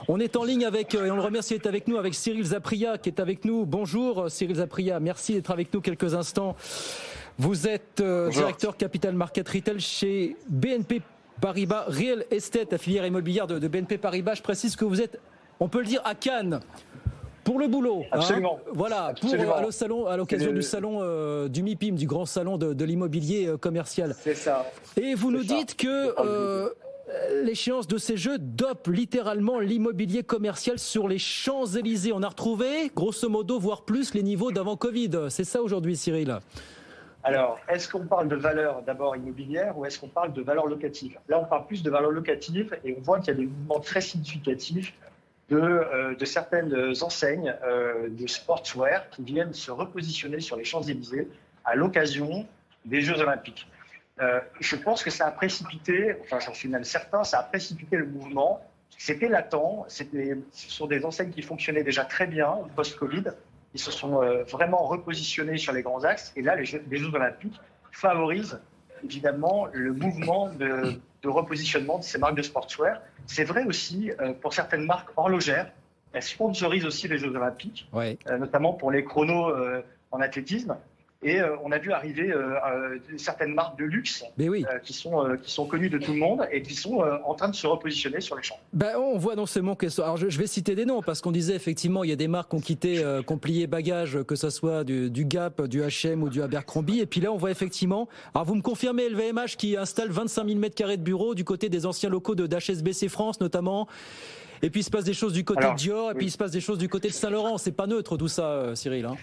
On 0.09 0.21
est 0.21 0.37
en 0.37 0.45
ligne 0.45 0.65
avec, 0.65 0.95
euh, 0.95 1.07
et 1.07 1.11
on 1.11 1.17
le 1.17 1.23
remercie 1.23 1.55
d'être 1.55 1.67
avec 1.67 1.89
nous, 1.89 1.97
avec 1.97 2.15
Cyril 2.15 2.45
Zapria 2.45 2.99
qui 2.99 3.09
est 3.09 3.21
avec 3.21 3.45
nous. 3.45 3.67
Bonjour 3.67 4.31
Cyril 4.31 4.57
Zapria, 4.57 5.01
merci 5.01 5.35
d'être 5.35 5.51
avec 5.51 5.73
nous 5.73 5.81
quelques 5.81 6.15
instants. 6.15 6.57
Vous 7.39 7.69
êtes 7.69 8.03
directeur 8.31 8.77
Capital 8.77 9.15
Market 9.15 9.49
Retail 9.49 9.81
chez 9.81 10.37
BNP 10.49 11.03
Paribas 11.41 11.85
Real 11.89 12.25
Estate, 12.31 12.73
la 12.73 12.79
filière 12.79 13.07
immobilière 13.07 13.47
de, 13.47 13.59
de 13.59 13.69
BNP 13.69 13.99
Paribas. 13.99 14.37
Je 14.37 14.43
précise 14.43 14.77
que 14.77 14.85
vous 14.85 15.03
êtes 15.03 15.21
on 15.61 15.69
peut 15.69 15.81
le 15.81 15.87
dire, 15.87 16.03
à 16.05 16.15
Cannes. 16.15 16.61
Pour 17.45 17.61
le 17.61 17.69
boulot. 17.69 18.03
Hein. 18.07 18.19
Absolument. 18.19 18.59
voilà, 18.73 19.15
pour 19.21 19.33
à, 19.33 19.71
salon, 19.71 20.07
à 20.07 20.17
l'occasion 20.17 20.53
du 20.53 20.63
salon 20.63 20.99
euh, 21.01 21.47
du 21.47 21.63
MIPIM, 21.63 21.95
du 21.95 22.07
grand 22.07 22.27
salon 22.27 22.59
de, 22.59 22.85
l'immobilier 22.85 23.47
euh, 23.47 23.57
commercial. 23.57 24.17
C'est 24.19 24.35
ça. 24.35 24.67
Et 24.97 25.15
vous 25.15 25.31
nous 25.31 25.45
dites 25.45 25.77
que 25.77 26.13
euh, 26.19 26.71
l'échéance 27.45 27.87
de 27.87 27.99
ces 27.99 28.17
jeux 28.17 28.39
dope 28.39 28.89
littéralement 28.89 29.61
l'immobilier 29.61 30.25
commercial 30.25 30.81
sur 30.81 31.07
les 31.07 31.19
Champs-Élysées. 31.19 32.13
On 32.13 32.25
a 32.25 32.29
retrouvé, 32.29 32.91
grosso 32.97 33.29
modo, 33.29 33.61
voire 33.61 33.83
plus, 33.83 34.13
les 34.13 34.25
niveaux 34.25 34.51
d'avant 34.51 34.77
Covid. 34.77 35.11
C'est 35.29 35.45
ça 35.45 35.63
aujourd'hui, 35.63 35.97
Cyril? 35.97 36.41
Alors, 37.23 37.59
est-ce 37.69 37.89
qu'on 37.89 38.07
parle 38.07 38.29
de 38.29 38.37
valeur 38.37 38.83
d'abord 38.83 39.15
immobilière 39.15 39.79
ou 39.79 39.85
est-ce 39.85 40.01
qu'on 40.01 40.09
parle 40.09 40.33
de 40.33 40.43
valeur 40.43 40.67
locative? 40.67 41.19
Là, 41.29 41.41
on 41.41 41.45
parle 41.45 41.67
plus 41.67 41.85
de 41.85 41.91
valeur 41.91 42.11
locative 42.11 42.77
et 42.85 42.97
on 42.99 43.03
voit 43.03 43.21
qu'il 43.21 43.35
y 43.35 43.37
a 43.37 43.41
des 43.41 43.47
mouvements 43.47 43.81
très 43.81 44.01
significatifs 44.01 44.93
de, 45.49 45.57
euh, 45.57 46.15
de 46.15 46.25
certaines 46.25 46.75
enseignes 47.03 47.55
euh, 47.65 48.09
de 48.09 48.27
sportswear 48.27 49.09
qui 49.11 49.23
viennent 49.23 49.53
se 49.53 49.71
repositionner 49.71 50.41
sur 50.41 50.57
les 50.57 50.65
Champs-Élysées 50.65 51.29
à 51.65 51.75
l'occasion 51.75 52.47
des 52.85 53.01
Jeux 53.01 53.21
Olympiques. 53.21 53.69
Euh, 54.21 54.41
je 54.61 54.77
pense 54.77 55.03
que 55.05 55.11
ça 55.11 55.27
a 55.27 55.31
précipité, 55.31 56.17
enfin 56.23 56.41
j'en 56.41 56.55
suis 56.55 56.69
même 56.69 56.85
certain, 56.85 57.23
ça 57.23 57.41
a 57.41 57.43
précipité 57.43 57.97
le 57.97 58.07
mouvement. 58.07 58.61
C'était 58.99 59.29
latent, 59.29 59.85
ce 59.89 60.05
sont 60.53 60.87
des 60.87 61.05
enseignes 61.05 61.31
qui 61.31 61.43
fonctionnaient 61.43 61.83
déjà 61.83 62.05
très 62.05 62.27
bien 62.27 62.57
post-Covid. 62.75 63.25
Ils 63.75 63.81
se 63.81 63.91
sont 63.91 64.23
vraiment 64.51 64.87
repositionnés 64.87 65.59
sur 65.59 65.75
les 65.75 65.83
grands 65.83 66.03
axes. 66.05 66.33
Et 66.35 66.41
là, 66.41 66.57
les 66.57 66.65
Jeux 66.65 67.15
Olympiques 67.15 67.61
favorisent 67.93 68.59
évidemment 69.05 69.67
le 69.73 69.93
mouvement 69.93 70.49
de, 70.49 71.01
de 71.23 71.29
repositionnement 71.29 71.99
de 71.99 72.05
ces 72.05 72.19
marques 72.19 72.37
de 72.37 72.43
sportswear. 72.43 73.01
C'est 73.27 73.45
vrai 73.45 73.65
aussi 73.65 74.13
euh, 74.21 74.33
pour 74.33 74.53
certaines 74.53 74.85
marques 74.85 75.11
horlogères. 75.17 75.71
Elles 76.13 76.23
sponsorisent 76.23 76.87
aussi 76.87 77.09
les 77.09 77.19
Jeux 77.19 77.35
Olympiques, 77.35 77.89
euh, 77.95 78.39
notamment 78.39 78.73
pour 78.73 78.91
les 78.91 79.05
chronos 79.05 79.51
euh, 79.51 79.83
en 80.13 80.21
athlétisme. 80.21 80.77
Et 81.23 81.41
on 81.65 81.73
a 81.73 81.79
vu 81.79 81.93
arriver 81.93 82.33
certaines 83.17 83.55
marques 83.55 83.79
de 83.79 83.85
luxe 83.85 84.25
qui, 84.85 84.93
sont, 84.93 85.37
qui 85.43 85.51
sont 85.51 85.67
connues 85.67 85.89
de 85.89 85.99
tout 85.99 86.13
le 86.13 86.19
monde 86.19 86.47
et 86.53 86.63
qui 86.63 86.75
sont 86.75 86.99
en 87.25 87.35
train 87.35 87.49
de 87.49 87.55
se 87.55 87.67
repositionner 87.67 88.21
sur 88.21 88.37
les 88.37 88.43
champs. 88.43 88.59
Ben, 88.73 88.97
on 88.97 89.19
voit 89.19 89.35
dans 89.35 89.47
ce 89.47 89.59
manque. 89.59 89.85
Alors 89.99 90.17
je, 90.19 90.39
vais 90.39 90.47
citer 90.47 90.75
des 90.75 90.85
noms 90.85 91.03
parce 91.03 91.21
qu'on 91.21 91.33
disait 91.33 91.55
effectivement 91.55 92.05
il 92.05 92.11
y 92.11 92.13
a 92.13 92.17
des 92.17 92.29
marques 92.29 92.51
qui 92.51 92.57
ont 92.57 92.61
quitté, 92.61 93.05
qui 93.27 93.33
ont 93.33 93.39
plié 93.39 93.67
bagages, 93.67 94.23
que 94.25 94.37
ce 94.37 94.51
soit 94.51 94.85
du, 94.85 95.11
du, 95.11 95.25
Gap, 95.25 95.63
du 95.63 95.81
H&M 95.81 96.23
ou 96.23 96.29
du 96.29 96.43
Abercrombie. 96.43 97.01
Et 97.01 97.07
puis 97.07 97.21
là 97.21 97.33
on 97.33 97.37
voit 97.37 97.51
effectivement. 97.51 98.09
Alors 98.35 98.45
vous 98.45 98.55
me 98.55 98.63
confirmez 98.63 99.09
LVMH 99.09 99.57
qui 99.57 99.77
installe 99.77 100.11
25 100.11 100.47
000 100.47 100.59
mètres 100.59 100.77
carrés 100.77 100.97
de 100.97 101.03
bureaux 101.03 101.35
du 101.35 101.45
côté 101.45 101.69
des 101.69 101.87
anciens 101.87 102.11
locaux 102.11 102.35
de 102.35 102.47
d'HSBC 102.47 103.09
France 103.09 103.41
notamment. 103.41 103.89
Et 104.63 104.71
puis 104.71 104.81
il 104.81 104.85
se 104.85 104.91
passe 104.91 105.05
des 105.05 105.15
choses 105.15 105.33
du 105.33 105.45
côté 105.45 105.69
de 105.69 105.75
Dior, 105.75 106.11
et 106.11 106.15
puis 106.15 106.27
il 106.27 106.31
se 106.31 106.39
passe 106.39 106.51
des 106.51 106.61
choses 106.61 106.79
du 106.79 106.89
côté 106.89 107.09
de 107.09 107.13
Saint-Laurent. 107.13 107.59
C'est 107.59 107.73
pas 107.73 107.87
neutre 107.87 108.17
tout 108.17 108.29
ça, 108.29 108.51
euh, 108.51 108.75
Cyril. 108.75 109.07
Hein. 109.07 109.17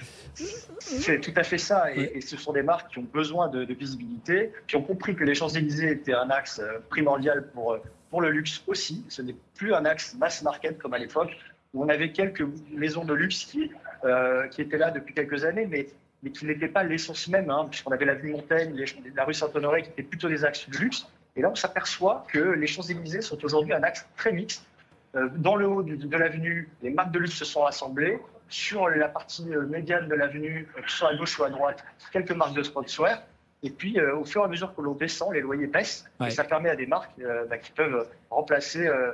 C'est 0.79 1.19
tout 1.19 1.33
à 1.35 1.43
fait 1.43 1.57
ça. 1.57 1.93
Et, 1.95 2.21
ce 2.21 2.37
sont 2.37 2.53
des 2.53 2.63
marques 2.63 2.91
qui 2.91 2.99
ont 2.99 3.07
besoin 3.13 3.47
de, 3.47 3.73
visibilité, 3.73 4.51
qui 4.67 4.75
ont 4.75 4.83
compris 4.83 5.15
que 5.15 5.23
les 5.23 5.35
Champs-Élysées 5.35 5.91
étaient 5.91 6.13
un 6.13 6.29
axe 6.29 6.59
euh, 6.59 6.79
primordial 6.89 7.47
pour, 7.53 7.73
euh, 7.73 7.77
pour 8.09 8.21
le 8.21 8.29
luxe 8.29 8.63
aussi. 8.67 9.03
Ce 9.09 9.21
n'est 9.21 9.35
plus 9.55 9.73
un 9.73 9.85
axe 9.85 10.15
mass 10.15 10.41
market 10.43 10.77
comme 10.77 10.93
à 10.93 10.99
l'époque, 10.99 11.31
où 11.73 11.83
on 11.83 11.89
avait 11.89 12.11
quelques 12.11 12.45
maisons 12.71 13.03
de 13.03 13.13
luxe 13.13 13.45
qui, 13.45 13.71
qui 14.51 14.61
étaient 14.61 14.77
là 14.77 14.91
depuis 14.91 15.13
quelques 15.15 15.43
années, 15.43 15.65
mais 15.65 15.87
mais 16.23 16.31
qui 16.31 16.45
n'étaient 16.45 16.69
pas 16.69 16.83
l'essence 16.83 17.27
même, 17.27 17.49
hein, 17.49 17.67
puisqu'on 17.69 17.91
avait 17.91 18.05
la 18.05 18.15
vue 18.15 18.31
Montaigne, 18.31 18.73
la 19.13 19.25
rue 19.25 19.33
Saint-Honoré, 19.33 19.83
qui 19.83 19.89
étaient 19.89 20.03
plutôt 20.03 20.29
des 20.29 20.45
axes 20.45 20.69
de 20.69 20.77
luxe. 20.77 21.05
Et 21.35 21.41
là, 21.41 21.49
on 21.51 21.55
s'aperçoit 21.55 22.25
que 22.31 22.39
les 22.39 22.67
Champs-Élysées 22.67 23.21
sont 23.21 23.43
aujourd'hui 23.43 23.73
un 23.73 23.83
axe 23.83 24.07
très 24.15 24.31
mixte 24.31 24.65
dans 25.35 25.55
le 25.55 25.67
haut 25.67 25.83
de, 25.83 26.17
l'avenue, 26.17 26.69
les 26.81 26.89
marques 26.89 27.11
de 27.11 27.19
luxe 27.19 27.35
se 27.35 27.45
sont 27.45 27.61
rassemblées. 27.61 28.19
Sur 28.49 28.87
la 28.89 29.07
partie 29.07 29.53
euh, 29.55 29.65
médiane 29.65 30.07
de 30.07 30.15
l'avenue, 30.15 30.67
euh, 30.77 30.81
soit 30.85 31.09
à 31.09 31.15
gauche 31.15 31.39
ou 31.39 31.43
à 31.43 31.49
droite, 31.49 31.83
quelques 32.11 32.33
marques 32.33 32.53
de 32.53 32.61
sportswear. 32.61 33.23
Et 33.63 33.69
puis, 33.69 33.99
au 34.01 34.25
fur 34.25 34.41
et 34.41 34.43
à 34.43 34.47
mesure 34.49 34.75
que 34.75 34.81
l'on 34.81 34.93
descend, 34.93 35.31
les 35.33 35.39
loyers 35.39 35.67
baissent. 35.67 36.05
Et 36.25 36.29
ça 36.31 36.43
permet 36.43 36.69
à 36.69 36.75
des 36.75 36.85
marques 36.85 37.17
bah, 37.49 37.57
qui 37.57 37.71
peuvent 37.71 38.05
remplacer 38.29 38.85
euh, 38.85 39.13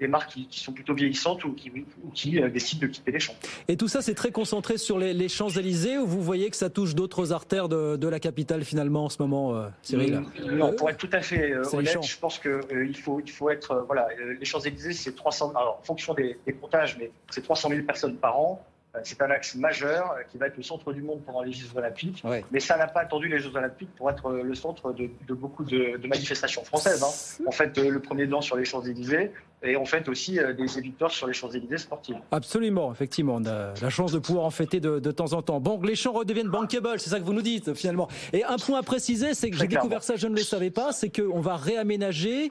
des 0.00 0.08
marques 0.08 0.32
qui, 0.32 0.60
sont 0.60 0.72
plutôt 0.72 0.94
vieillissantes 0.94 1.44
ou 1.44 1.52
qui, 1.52 1.70
qui 2.14 2.40
euh, 2.40 2.48
décident 2.48 2.86
de 2.86 2.92
quitter 2.92 3.12
les 3.12 3.20
champs. 3.20 3.36
Et 3.68 3.76
tout 3.76 3.88
ça, 3.88 4.02
c'est 4.02 4.14
très 4.14 4.32
concentré 4.32 4.78
sur 4.78 4.98
les, 4.98 5.28
Champs-Élysées 5.28 5.98
ou 5.98 6.06
vous 6.06 6.22
voyez 6.22 6.50
que 6.50 6.56
ça 6.56 6.70
touche 6.70 6.94
d'autres 6.94 7.32
artères 7.32 7.68
de, 7.68 8.08
la 8.08 8.20
capitale 8.20 8.64
finalement 8.64 9.04
en 9.04 9.08
ce 9.10 9.20
moment, 9.20 9.54
euh, 9.54 9.68
Cyril 9.82 10.22
Non, 10.50 10.72
pour 10.72 10.88
être 10.90 10.96
tout 10.96 11.10
à 11.12 11.20
fait 11.20 11.54
honnête, 11.72 12.02
je 12.02 12.18
pense 12.18 12.38
qu'il 12.38 12.96
faut, 12.96 13.20
il 13.20 13.30
faut 13.30 13.50
être. 13.50 13.84
voilà, 13.86 14.08
les 14.38 14.44
Champs-Élysées, 14.44 14.94
c'est 14.94 15.14
300. 15.14 15.52
Alors, 15.54 15.78
en 15.80 15.84
fonction 15.84 16.14
des, 16.14 16.38
des 16.46 16.54
comptages, 16.54 16.96
mais 16.98 17.10
c'est 17.30 17.42
300 17.42 17.68
000 17.68 17.82
personnes 17.82 18.16
par 18.16 18.38
an. 18.38 18.64
Euh, 18.94 19.00
c'est 19.02 19.20
un 19.20 19.30
axe 19.30 19.54
majeur 19.54 20.12
euh, 20.12 20.22
qui 20.30 20.38
va 20.38 20.46
être 20.46 20.56
le 20.56 20.62
centre 20.62 20.92
du 20.92 21.02
monde 21.02 21.20
pendant 21.24 21.42
les 21.42 21.52
Jeux 21.52 21.68
Olympiques. 21.76 22.22
Mais 22.50 22.60
ça 22.60 22.76
n'a 22.78 22.86
pas 22.86 23.00
attendu 23.00 23.28
les 23.28 23.38
Jeux 23.38 23.54
Olympiques 23.54 23.94
pour 23.96 24.10
être 24.10 24.26
euh, 24.26 24.42
le 24.42 24.54
centre 24.54 24.92
de, 24.92 25.10
beaucoup 25.34 25.64
de, 25.64 26.00
manifestations 26.06 26.64
françaises. 26.64 27.02
Hein. 27.02 27.44
On 27.46 27.52
fait 27.52 27.76
le 27.76 28.00
premier 28.00 28.26
dan 28.26 28.40
sur 28.40 28.56
les 28.56 28.64
Champs-Élysées 28.64 29.32
et 29.62 29.76
on 29.76 29.84
fait 29.84 30.08
aussi 30.08 30.38
des 30.56 30.78
éditeurs 30.78 31.10
sur 31.10 31.26
les 31.26 31.32
Champs-Élysées 31.32 31.78
sportives. 31.78 32.18
Absolument, 32.30 32.92
effectivement. 32.92 33.36
On 33.36 33.46
a 33.46 33.74
la 33.80 33.90
chance 33.90 34.12
de 34.12 34.18
pouvoir 34.18 34.44
en 34.44 34.50
fêter 34.50 34.80
de, 34.80 35.10
temps 35.10 35.32
en 35.32 35.42
temps. 35.42 35.60
Bon, 35.60 35.80
les 35.82 35.96
champs 35.96 36.12
redeviennent 36.12 36.48
bankable, 36.48 37.00
c'est 37.00 37.10
ça 37.10 37.18
que 37.18 37.24
vous 37.24 37.32
nous 37.32 37.42
dites 37.42 37.74
finalement. 37.74 38.08
Et 38.32 38.44
un 38.44 38.56
point 38.56 38.78
à 38.78 38.82
préciser, 38.82 39.34
c'est 39.34 39.50
que 39.50 39.56
j'ai 39.56 39.66
découvert 39.66 40.02
ça, 40.02 40.16
je 40.16 40.28
ne 40.28 40.36
le 40.36 40.42
savais 40.42 40.70
pas, 40.70 40.92
c'est 40.92 41.10
qu'on 41.10 41.40
va 41.40 41.56
réaménager 41.56 42.50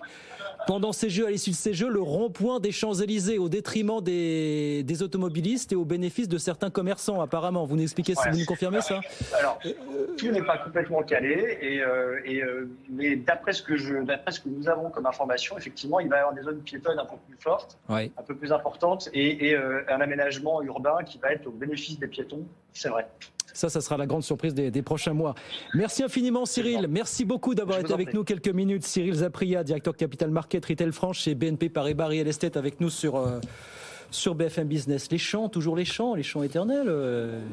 pendant 0.68 0.92
ces 0.92 1.10
Jeux, 1.10 1.26
à 1.26 1.30
l'issue 1.30 1.52
de 1.52 1.56
ces 1.56 1.74
Jeux, 1.74 1.90
le 1.90 2.02
rond-point 2.02 2.60
des 2.60 2.72
Champs-Élysées 2.72 3.38
au 3.38 3.50
détriment 3.50 4.02
des, 4.02 4.84
automobilistes 5.02 5.72
et 5.72 5.76
au 5.76 5.86
bénéfice 5.86 6.28
de 6.28 6.38
certains 6.38 6.70
commerçants, 6.70 7.22
apparemment. 7.22 7.66
Vous 7.66 7.76
nous 7.76 7.84
expliquez, 7.84 8.16
si 8.16 8.30
vous 8.30 8.38
nous 8.38 8.46
confirmez 8.46 8.82
ça? 8.82 9.00
Alors, 9.40 9.60
tout 10.18 10.28
n'est 10.28 10.42
pas 10.42 10.58
complètement 10.58 11.04
calé, 11.04 11.58
et, 11.62 11.82
euh, 11.82 12.20
euh, 12.28 12.70
mais 12.90 13.16
d'après 13.16 13.54
ce, 13.54 13.62
que 13.62 13.78
je, 13.78 13.94
ce 14.30 14.40
que 14.40 14.50
nous 14.50 14.68
avons 14.68 14.90
comme 14.90 15.06
information, 15.06 15.58
effectivement, 15.58 16.00
il 16.00 16.10
va 16.10 16.18
y 16.18 16.20
avoir 16.20 16.36
des 16.36 16.42
zones 16.42 16.60
piétonnes 16.60 16.97
un 17.00 17.06
peu 17.06 17.18
plus 17.28 17.38
fortes, 17.40 17.78
un 17.90 18.24
peu 18.26 18.36
plus 18.36 18.52
importantes, 18.52 19.10
et, 19.14 19.54
euh, 19.54 19.84
un 19.90 20.02
aménagement 20.02 20.62
urbain 20.62 21.04
qui 21.06 21.18
va 21.18 21.32
être 21.32 21.48
au 21.48 21.52
bénéfice 21.52 22.00
des 22.00 22.08
piétons, 22.08 22.46
c'est 22.74 22.90
vrai. 22.90 23.08
Ça, 23.54 23.70
ça 23.70 23.82
sera 23.82 23.98
la 23.98 24.06
grande 24.06 24.24
surprise 24.24 24.54
des, 24.54 24.82
prochains 24.84 25.14
mois. 25.14 25.34
Merci 25.74 26.04
infiniment, 26.04 26.46
Cyril. 26.46 26.88
Merci 26.88 27.26
beaucoup 27.26 27.56
d'avoir 27.56 27.80
été 27.80 27.92
avec 27.92 28.14
nous 28.14 28.24
quelques 28.24 28.50
minutes. 28.50 28.84
Cyril 28.84 29.16
Zapria, 29.16 29.64
directeur 29.64 29.96
Capital 29.96 30.30
Market 30.30 30.64
Retail 30.64 30.92
France 30.92 31.18
chez 31.18 31.34
BNP 31.34 31.70
Paribas 31.70 32.08
Real 32.08 32.28
Estate, 32.28 32.56
avec 32.56 32.80
nous 32.80 32.92
sur. 32.92 33.16
Euh, 33.16 33.40
sur 34.12 34.36
BFM 34.36 34.68
Business. 34.68 35.10
Les 35.12 35.18
champs, 35.18 35.50
toujours 35.50 35.76
les 35.76 35.86
champs, 35.86 36.16
les 36.16 36.24
champs 36.24 36.44
éternels. 36.44 36.92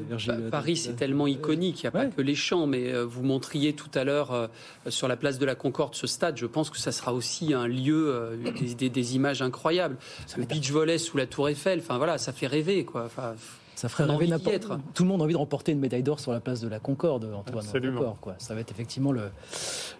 Bah, 0.09 0.35
Paris, 0.51 0.77
c'est 0.77 0.93
tellement 0.93 1.27
iconique, 1.27 1.83
il 1.83 1.85
n'y 1.85 1.87
a 1.87 1.91
pas 1.91 2.05
que 2.05 2.21
les 2.21 2.35
champs, 2.35 2.67
mais 2.67 2.91
vous 3.03 3.23
montriez 3.23 3.73
tout 3.73 3.89
à 3.93 4.03
l'heure 4.03 4.49
sur 4.89 5.07
la 5.07 5.17
place 5.17 5.39
de 5.39 5.45
la 5.45 5.55
Concorde 5.55 5.95
ce 5.95 6.07
stade. 6.07 6.37
Je 6.37 6.45
pense 6.45 6.69
que 6.69 6.77
ça 6.77 6.91
sera 6.91 7.13
aussi 7.13 7.53
un 7.53 7.67
lieu 7.67 8.37
des, 8.77 8.89
des, 8.89 9.15
images 9.15 9.41
incroyables. 9.41 9.97
Le 10.37 10.45
beach 10.45 10.71
volley 10.71 10.97
sous 10.97 11.17
la 11.17 11.25
Tour 11.25 11.49
Eiffel, 11.49 11.79
enfin 11.79 11.97
voilà, 11.97 12.17
ça 12.17 12.33
fait 12.33 12.47
rêver 12.47 12.85
quoi. 12.85 13.03
Enfin, 13.05 13.35
ça 13.75 13.89
ferait 13.89 14.05
rêver 14.05 14.27
n'importe. 14.27 14.67
Tout 14.93 15.03
le 15.03 15.09
monde 15.09 15.21
a 15.21 15.25
envie 15.25 15.33
de 15.33 15.37
remporter 15.37 15.73
une 15.73 15.79
médaille 15.79 16.03
d'or 16.03 16.19
sur 16.19 16.31
la 16.31 16.39
place 16.39 16.61
de 16.61 16.67
la 16.67 16.79
Concorde, 16.79 17.25
Antoine. 17.25 17.65
Absolument. 17.65 18.17
quoi. 18.21 18.35
Ça 18.37 18.55
va 18.55 18.61
être 18.61 18.71
effectivement 18.71 19.11
le, 19.11 19.29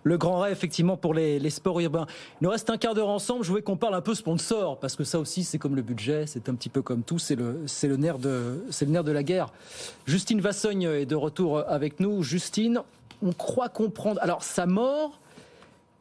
le 0.04 0.18
grand 0.18 0.40
rêve 0.40 0.54
effectivement 0.54 0.98
pour 0.98 1.14
les, 1.14 1.40
les, 1.40 1.50
sports 1.50 1.80
urbains. 1.80 2.08
Il 2.40 2.46
nous 2.46 2.50
reste 2.50 2.70
un 2.70 2.78
quart 2.78 2.94
d'heure 2.94 3.10
ensemble. 3.10 3.44
Je 3.44 3.50
voulais 3.50 3.62
qu'on 3.62 3.78
parle 3.78 3.96
un 3.96 4.02
peu 4.02 4.16
sponsor 4.16 4.80
parce 4.80 4.96
que 4.96 5.04
ça 5.04 5.20
aussi 5.20 5.44
c'est 5.44 5.58
comme 5.58 5.76
le 5.76 5.82
budget, 5.82 6.26
c'est 6.28 6.50
un 6.50 6.56
petit 6.56 6.70
peu 6.70 6.82
comme 6.82 7.04
tout. 7.04 7.20
C'est 7.20 7.36
le 7.36 7.64
c'est 7.66 7.88
le 7.88 7.98
nerf 7.98 8.18
de 8.18 8.64
c'est 8.70 8.86
le 8.86 8.92
nerf 8.92 9.04
de 9.04 9.12
la 9.12 9.24
guerre. 9.24 9.52
Justine 10.06 10.40
Vassogne 10.40 10.84
est 10.84 11.06
de 11.06 11.16
retour 11.16 11.60
avec 11.68 12.00
nous. 12.00 12.24
Justine, 12.24 12.82
on 13.22 13.34
croit 13.34 13.70
comprendre. 13.70 14.20
Alors 14.22 14.44
ça 14.44 14.66
mord 14.66 15.20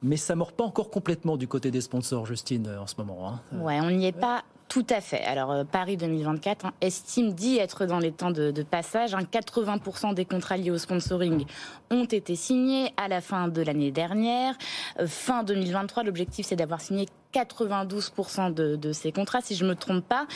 mais 0.05 0.19
ça 0.19 0.37
mord 0.37 0.53
pas 0.53 0.65
encore 0.65 0.91
complètement 0.91 1.39
du 1.39 1.49
côté 1.49 1.71
des 1.71 1.81
sponsors, 1.81 2.27
Justine, 2.27 2.69
en 2.79 2.87
ce 2.87 2.95
moment. 2.99 3.27
Hein. 3.27 3.41
Ouais, 3.57 3.81
on 3.81 3.91
n'y 3.91 4.07
est 4.07 4.13
pas 4.13 4.45
tout 4.75 4.87
à 4.91 5.01
fait. 5.01 5.23
Alors 5.23 5.53
euh, 5.53 5.63
Paris 5.63 5.97
2024 5.97 6.67
hein, 6.67 6.73
estime 6.81 7.33
dit 7.33 7.59
être 7.59 7.87
dans 7.87 8.01
les 8.01 8.11
temps 8.11 8.33
de, 8.33 8.51
passage. 8.65 9.13
80% 9.13 10.07
hein. 10.09 10.13
des 10.15 10.25
contrats 10.25 10.57
liés 10.57 10.73
au 10.73 10.79
sponsoring 10.79 11.45
ont 11.93 12.05
été 12.07 12.35
signés 12.35 12.93
à 12.97 13.07
la 13.07 13.21
fin 13.21 13.47
de 13.47 13.63
l'année 13.63 13.93
dernière. 13.93 14.57
Euh, 14.99 15.07
fin 15.07 15.45
2023, 15.45 16.03
l'objectif 16.03 16.47
c'est 16.47 16.57
d'avoir 16.57 16.81
signé 16.81 17.07
92% 17.35 18.55
de, 18.55 18.93
ces 18.93 19.13
contrats, 19.13 19.41
si 19.41 19.57
je 19.57 19.65
ne 19.65 19.71
me 19.71 19.75
trompe 19.75 20.05
pas. 20.07 20.27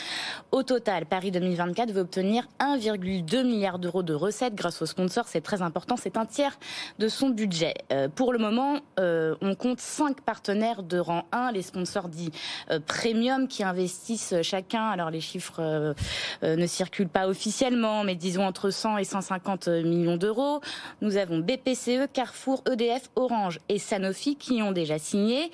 Au 0.51 0.63
total, 0.63 1.05
Paris 1.05 1.31
2024 1.31 1.91
veut 1.91 2.01
obtenir 2.01 2.47
1,2 2.59 3.43
milliard 3.43 3.79
d'euros 3.79 4.03
de 4.03 4.13
recettes 4.13 4.55
grâce 4.55 4.81
aux 4.81 4.85
sponsors. 4.85 5.27
C'est 5.27 5.41
très 5.41 5.61
important, 5.61 5.95
c'est 5.95 6.17
un 6.17 6.25
tiers 6.25 6.57
de 6.99 7.07
son 7.07 7.29
budget. 7.29 7.73
Euh, 7.91 8.09
pour 8.09 8.33
le 8.33 8.39
moment, 8.39 8.79
euh, 8.99 9.35
on 9.41 9.55
compte 9.55 9.79
5 9.79 10.21
partenaires 10.21 10.83
de 10.83 10.99
rang 10.99 11.25
1, 11.31 11.51
les 11.51 11.61
sponsors 11.61 12.09
dits 12.09 12.31
euh, 12.69 12.79
premium 12.85 13.47
qui 13.47 13.63
investissent 13.63 14.35
chacun. 14.41 14.89
Alors 14.89 15.09
les 15.09 15.21
chiffres 15.21 15.95
ne 16.41 16.67
circulent 16.67 17.09
pas 17.09 17.27
officiellement, 17.27 18.03
mais 18.03 18.15
disons 18.15 18.45
entre 18.45 18.69
100 18.69 18.97
et 18.97 19.03
150 19.03 19.67
millions 19.67 20.17
d'euros. 20.17 20.61
Nous 21.01 21.17
avons 21.17 21.39
BPCE, 21.39 22.11
Carrefour, 22.11 22.63
EDF, 22.69 23.09
Orange 23.15 23.59
et 23.69 23.79
Sanofi 23.79 24.35
qui 24.35 24.61
ont 24.61 24.71
déjà 24.71 24.97
signé. 24.99 25.51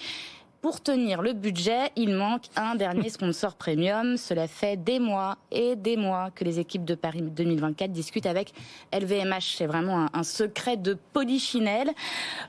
Pour 0.65 0.81
tenir 0.81 1.21
le 1.21 1.33
budget, 1.33 1.91
il 1.95 2.15
manque 2.15 2.45
un 2.55 2.73
dernier 2.73 3.09
sponsor 3.09 3.53
premium. 3.55 4.17
Cela 4.17 4.47
fait 4.47 4.83
des 4.83 4.97
mois 4.97 5.37
et 5.51 5.75
des 5.75 5.95
mois 5.95 6.31
que 6.33 6.43
les 6.43 6.59
équipes 6.59 6.85
de 6.85 6.95
Paris 6.95 7.21
2024 7.21 7.91
discutent 7.91 8.25
avec 8.25 8.51
LVMH. 8.91 9.57
C'est 9.57 9.67
vraiment 9.67 10.07
un, 10.11 10.23
secret 10.23 10.75
de 10.75 10.97
polichinelle. 11.13 11.91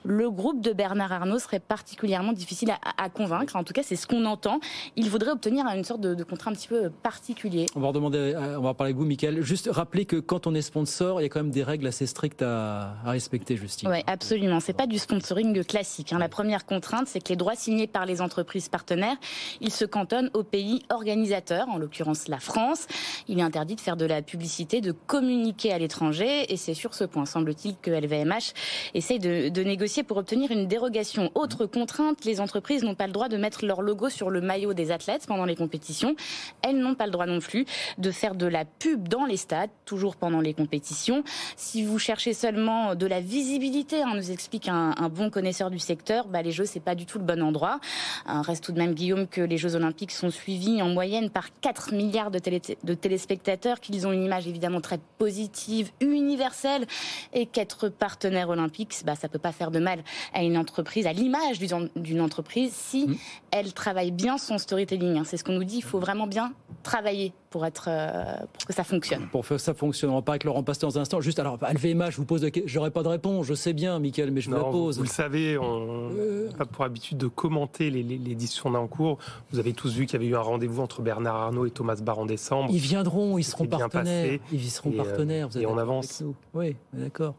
Le 0.03 0.31
groupe 0.31 0.63
de 0.63 0.73
Bernard 0.73 1.13
Arnault 1.13 1.39
serait 1.39 1.61
particulièrement 1.61 2.33
difficile 2.33 2.71
à, 2.71 3.11
convaincre. 3.11 3.55
En 3.55 3.65
tout 3.65 3.75
cas, 3.75 3.83
c'est 3.83 3.97
ce 3.97 4.07
qu'on 4.07 4.25
entend. 4.25 4.61
Il 4.97 5.11
voudrait 5.11 5.33
obtenir 5.33 5.67
une 5.67 5.85
sorte 5.85 6.01
de, 6.01 6.25
contrat 6.25 6.53
un 6.53 6.55
petit 6.55 6.69
peu 6.69 6.89
particulier. 6.89 7.67
On 7.75 7.81
va 7.81 7.93
demander, 7.93 8.33
on 8.35 8.63
va 8.63 8.73
parler 8.73 8.93
avec 8.93 8.97
vous, 8.97 9.05
Michael. 9.05 9.43
Juste 9.43 9.69
rappeler 9.71 10.07
que 10.07 10.17
quand 10.17 10.47
on 10.47 10.55
est 10.55 10.63
sponsor, 10.63 11.21
il 11.21 11.25
y 11.25 11.27
a 11.27 11.29
quand 11.29 11.41
même 11.41 11.51
des 11.51 11.63
règles 11.63 11.87
assez 11.87 12.07
strictes 12.07 12.41
à, 12.41 12.95
respecter, 13.05 13.59
Justine. 13.59 13.91
Oui, 13.91 13.99
absolument. 14.07 14.61
C'est 14.61 14.73
pas 14.73 14.87
du 14.87 14.97
sponsoring 14.97 15.63
classique. 15.65 16.15
Hein. 16.15 16.19
La 16.19 16.31
première 16.31 16.65
contrainte, 16.65 17.09
c'est 17.09 17.21
que 17.21 17.29
les 17.29 17.37
droits 17.37 17.57
signés 17.57 17.87
par 17.87 18.06
les 18.07 18.21
entreprises 18.21 18.69
partenaires, 18.69 19.17
il 19.61 19.71
se 19.71 19.85
cantonne 19.85 20.31
aux 20.35 20.43
pays 20.43 20.83
organisateurs, 20.91 21.69
en 21.69 21.79
l'occurrence 21.79 22.29
la 22.29 22.39
France. 22.39 22.87
Il 23.29 23.39
est 23.39 23.43
interdit 23.43 23.77
de 23.77 23.81
faire 23.81 23.97
de 23.97 24.07
la 24.07 24.23
publicité, 24.23 24.81
de 24.81 24.93
communiquer 24.93 25.73
à 25.73 25.79
l'étranger, 25.79 26.53
et 26.53 26.57
c'est 26.57 26.75
sur 26.75 26.95
ce 26.95 27.05
point, 27.05 27.27
semble-t-il, 27.27 27.77
que 27.77 27.91
LVMH 27.91 28.55
essaye 28.95 29.19
de, 29.19 29.63
négocier 29.67 30.05
pour 30.05 30.17
obtenir 30.17 30.51
une 30.53 30.67
dérogation. 30.69 31.31
Autre 31.35 31.67
contrainte, 31.67 32.25
les 32.25 32.41
entreprises 32.41 32.85
n'ont 32.85 32.95
pas 32.95 33.07
le 33.07 33.13
droit 33.13 33.29
de 33.29 33.37
mettre 33.37 33.67
leur 33.67 33.83
logo 33.83 34.09
sur 34.09 34.31
le 34.31 34.41
maillot 34.41 34.75
des 34.75 34.93
athlètes 34.93 35.27
pendant 35.27 35.45
les 35.45 35.57
compétitions. 35.57 36.15
Elles 36.63 36.79
n'ont 36.79 36.95
pas 36.95 37.07
le 37.07 37.11
droit 37.11 37.27
non 37.27 37.41
plus 37.41 37.67
de 37.99 38.11
faire 38.13 38.37
de 38.37 38.47
la 38.47 38.65
pub 38.65 39.09
dans 39.09 39.27
les 39.27 39.37
stades, 39.37 39.71
toujours 39.85 40.17
pendant 40.17 40.41
les 40.41 40.55
compétitions. 40.55 41.25
Si 41.57 41.85
vous 41.85 41.99
cherchez 41.99 42.33
seulement 42.33 42.95
de 42.95 43.07
la 43.07 43.21
visibilité, 43.21 44.03
hein, 44.03 44.13
nous 44.15 44.31
explique 44.31 44.69
un, 44.69 44.95
bon 45.09 45.31
connaisseur 45.31 45.71
du 45.71 45.79
secteur, 45.79 46.27
les 46.47 46.53
jeux 46.53 46.65
c'est 46.65 46.81
pas 46.81 46.95
du 46.95 47.07
tout 47.07 47.19
le 47.19 47.25
bon 47.25 47.43
endroit. 47.43 47.81
Reste 48.27 48.65
tout 48.65 48.73
de 48.73 48.79
même, 48.79 48.95
Guillaume, 48.95 49.27
que 49.27 49.41
les 49.41 49.59
Jeux 49.59 49.75
Olympiques 49.75 50.13
sont 50.13 50.31
suivis 50.31 50.83
en 50.83 50.89
moyenne 50.89 51.31
par 51.31 51.49
4 51.61 51.93
milliards 51.93 52.31
de, 52.31 52.41
de 52.85 52.95
téléspectateurs, 52.95 53.81
qu'ils 53.81 54.07
ont 54.07 54.13
une 54.13 54.25
image 54.25 54.47
évidemment 54.47 54.81
très 54.81 54.99
positive, 55.19 55.91
universelle, 56.01 56.87
et 57.33 57.47
qu'être 57.47 57.89
partenaire 57.89 58.49
olympique, 58.49 58.95
bah, 59.05 59.15
ça 59.15 59.29
peut 59.29 59.39
pas 59.39 59.53
faire 59.53 59.71
de 59.71 59.79
mal 59.79 60.03
à 60.33 60.43
une 60.43 60.57
entreprise, 60.57 61.07
à 61.07 61.13
l'image 61.13 61.59
d'une 61.59 62.21
entreprise, 62.21 62.73
si 62.73 63.07
mmh. 63.07 63.17
elle 63.51 63.73
travaille 63.73 64.11
bien 64.11 64.39
son 64.39 64.59
storytelling. 64.59 65.19
Hein. 65.19 65.25
C'est 65.25 65.37
ce 65.37 65.45
qu'on 65.45 65.53
nous 65.53 65.65
dit, 65.65 65.79
il 65.79 65.85
faut 65.85 66.01
vraiment 66.01 66.27
bien 66.27 66.53
travailler 66.87 67.33
pour, 67.51 67.67
être, 67.67 67.89
euh, 67.89 68.37
pour 68.59 68.67
que 68.67 68.73
ça 68.73 68.85
fonctionne. 68.85 69.27
Pour 69.29 69.47
que 69.47 69.59
ça 69.59 69.75
fonctionne, 69.75 70.11
on 70.11 70.15
va 70.15 70.23
pas 70.23 70.33
avec 70.33 70.45
Laurent 70.45 70.63
Pasteur 70.63 70.91
dans 70.91 70.99
un 70.99 71.03
instant. 71.03 71.21
Juste, 71.21 71.39
alors, 71.39 71.59
LVMH, 71.61 72.11
je 72.11 72.17
vous 72.17 72.25
pose, 72.25 72.47
j'aurais 72.65 72.91
pas 72.91 73.03
de 73.03 73.09
réponse, 73.09 73.47
je 73.47 73.55
sais 73.55 73.73
bien, 73.73 73.99
Michael, 73.99 74.31
mais 74.31 74.41
je 74.41 74.51
vous 74.51 74.57
la 74.57 74.65
pose. 74.65 74.97
Vous, 74.97 75.03
le 75.03 75.09
savez, 75.09 75.59
on 75.59 76.11
euh. 76.13 76.49
n'a 76.49 76.55
pas 76.55 76.65
pour 76.65 76.85
habitude 76.85 77.19
de 77.19 77.27
commenter 77.27 77.91
les, 77.91 78.03
les, 78.03 78.35
discussions 78.35 78.75
en 78.75 78.87
cours. 78.87 79.19
Vous 79.51 79.59
avez 79.59 79.73
tous 79.73 79.95
vu 79.95 80.07
qu'il 80.07 80.15
y 80.15 80.17
avait 80.17 80.31
eu 80.31 80.37
un 80.37 80.41
rendez-vous 80.41 80.83
entre 80.83 81.03
Bernard 81.03 81.37
Arnault 81.37 81.67
et 81.67 81.71
Thomas 81.71 81.97
Barr 81.97 82.21
en 82.21 82.27
décembre. 82.27 82.71
Ils 82.73 82.79
viendront, 82.79 83.39
ils 83.39 83.45
seront 83.45 83.67
partenaires. 83.67 84.39
Ils 84.53 84.71
seront 84.71 84.93
euh, 84.93 84.97
partenaires. 84.97 85.49
et 85.57 85.67
on 85.67 85.79
avance. 85.79 86.23
Oui, 86.55 86.77
d'accord. 86.93 87.35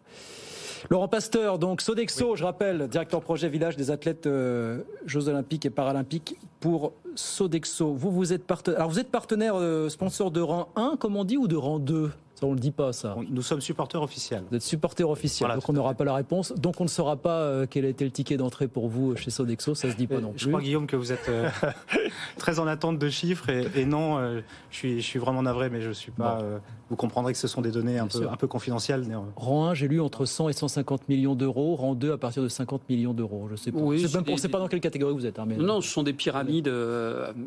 Laurent 0.90 1.10
Pasteur, 1.10 1.60
donc 1.60 1.82
Sodexo, 1.82 2.38
je 2.38 2.46
rappelle, 2.46 2.88
directeur 2.88 3.22
projet 3.22 3.50
village 3.50 3.76
des 3.76 3.92
athlètes 3.92 4.26
euh, 4.26 4.84
Jeux 5.06 5.28
Olympiques 5.28 5.66
et 5.66 5.70
Paralympiques 5.70 6.38
pour 6.62 6.94
Sodexo. 7.16 7.94
Vous, 7.94 8.10
vous 8.10 8.32
êtes 8.32 8.46
partenaire, 8.46 8.80
alors 8.80 8.92
vous 8.92 9.00
êtes 9.00 9.12
partenaire 9.12 9.56
euh, 9.58 9.90
sponsor 9.90 10.32
de 10.32 10.40
rang 10.40 10.70
1, 10.78 10.96
comme 10.98 11.18
on 11.18 11.26
dit, 11.26 11.36
ou 11.36 11.50
de 11.50 11.58
rang 11.58 11.80
2 11.80 12.12
ça, 12.38 12.46
on 12.46 12.50
ne 12.50 12.54
le 12.54 12.60
dit 12.60 12.70
pas, 12.70 12.94
ça. 12.94 13.16
Nous 13.32 13.42
sommes 13.42 13.62
supporters 13.62 14.00
officiels. 14.00 14.44
Vous 14.52 14.58
êtes 14.58 14.62
supporters 14.62 15.10
officiels, 15.10 15.50
donc 15.50 15.68
on 15.68 15.74
n'aura 15.74 15.96
pas 15.96 16.04
la 16.04 16.14
réponse. 16.14 16.54
Donc 16.54 16.80
on 16.80 16.84
ne 16.84 16.90
saura 16.90 17.16
pas 17.16 17.40
euh, 17.40 17.66
quel 17.68 17.84
a 17.84 17.88
été 17.88 18.06
le 18.06 18.12
ticket 18.12 18.38
d'entrée 18.38 18.68
pour 18.68 18.90
vous 18.90 19.16
chez 19.16 19.32
Sodexo, 19.32 19.74
ça 19.74 19.90
se 19.90 19.96
dit 19.96 20.06
pas 20.06 20.20
non 20.20 20.34
plus. 20.34 20.42
Je 20.42 20.48
crois, 20.50 20.62
Guillaume, 20.62 20.86
que 20.86 20.96
vous 20.96 21.12
êtes 21.12 21.30
euh, 21.30 21.50
très 22.38 22.60
en 22.60 22.68
attente 22.68 23.00
de 23.00 23.10
chiffres 23.10 23.50
et, 23.50 23.86
non, 23.86 24.20
euh, 24.20 24.42
je, 24.70 24.78
suis, 24.78 25.02
je 25.02 25.06
suis 25.06 25.18
vraiment 25.18 25.42
navré, 25.42 25.72
mais 25.72 25.82
je 25.82 25.90
suis 25.90 26.12
pas. 26.12 26.44
vous 26.92 26.96
comprendrez 26.96 27.34
que 27.34 27.40
ce 27.40 27.48
sont 27.48 27.62
des 27.62 27.72
données 27.72 27.98
un, 27.98 28.06
peu, 28.06 28.30
un 28.30 28.36
peu, 28.36 28.46
confidentielles. 28.46 29.04
Rang 29.36 29.70
1, 29.70 29.74
j'ai 29.74 29.88
lu 29.88 30.00
entre 30.00 30.26
100 30.26 30.50
et 30.50 30.54
150 30.54 31.10
millions 31.10 31.34
d'euros. 31.34 31.76
Rang 31.76 31.96
2, 31.96 32.12
à 32.12 32.18
partir 32.20 32.44
de 32.44 32.50
50 32.50 32.88
millions 32.88 33.16
d'euros. 33.16 33.48
Je 33.50 33.56
sais 33.56 33.72
pas. 33.72 33.80
Oui, 33.80 34.08
c'est 34.08 34.12
pas, 34.48 34.60
pas 34.60 34.60
dans 34.60 34.68
quelle 34.68 34.80
catégorie 34.80 35.16
vous 35.16 35.26
êtes. 35.26 35.40
Hein, 35.40 35.48
Non, 35.58 35.82
ce 35.82 35.90
sont 35.90 36.04
des 36.04 36.14
pyramides, 36.14 36.72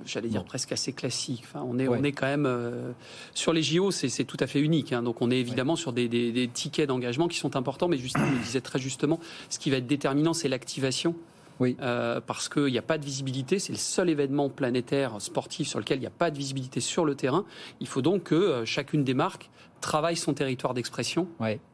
j'allais 0.04 0.28
dire 0.28 0.42
presque 0.42 0.72
assez 0.72 0.92
classiques. 0.92 1.44
Enfin, 1.44 1.64
on, 1.64 1.78
est, 1.78 1.86
on 1.86 2.02
est 2.02 2.12
quand 2.12 2.26
même. 2.26 2.48
sur 3.34 3.52
les 3.52 3.62
JO, 3.62 3.92
c'est 3.92 4.24
tout 4.24 4.36
à 4.40 4.48
fait 4.48 4.58
unique. 4.58 4.79
Hein, 4.92 5.02
donc 5.02 5.22
on 5.22 5.30
est 5.30 5.38
évidemment 5.38 5.76
sur 5.76 5.92
des, 5.92 6.50
tickets 6.52 6.88
d'engagement 6.88 7.28
qui 7.28 7.38
sont 7.38 7.56
importants, 7.56 7.88
mais 7.88 7.98
Justine 7.98 8.22
le 8.22 8.38
disait 8.38 8.60
très 8.60 8.78
justement, 8.78 9.20
ce 9.48 9.58
qui 9.58 9.70
va 9.70 9.78
être 9.78 9.86
déterminant, 9.86 10.32
c'est 10.32 10.48
l'activation. 10.48 11.14
Oui. 11.60 11.76
Euh, 11.82 12.22
parce 12.26 12.48
qu'il 12.48 12.72
n'y 12.72 12.78
a 12.78 12.82
pas 12.82 12.96
de 12.96 13.04
visibilité, 13.04 13.58
c'est 13.58 13.72
le 13.72 13.78
seul 13.78 14.08
événement 14.08 14.48
planétaire 14.48 15.20
sportif 15.20 15.68
sur 15.68 15.78
lequel 15.78 15.98
il 15.98 16.00
n'y 16.00 16.06
a 16.06 16.10
pas 16.10 16.30
de 16.30 16.38
visibilité 16.38 16.80
sur 16.80 17.04
le 17.04 17.14
terrain. 17.14 17.44
Il 17.80 17.86
faut 17.86 18.00
donc 18.00 18.22
que 18.24 18.34
euh, 18.34 18.64
chacune 18.64 19.04
des 19.04 19.12
marques 19.12 19.50
travaille 19.80 20.16
son 20.16 20.34
territoire 20.34 20.74
d'expression 20.74 21.26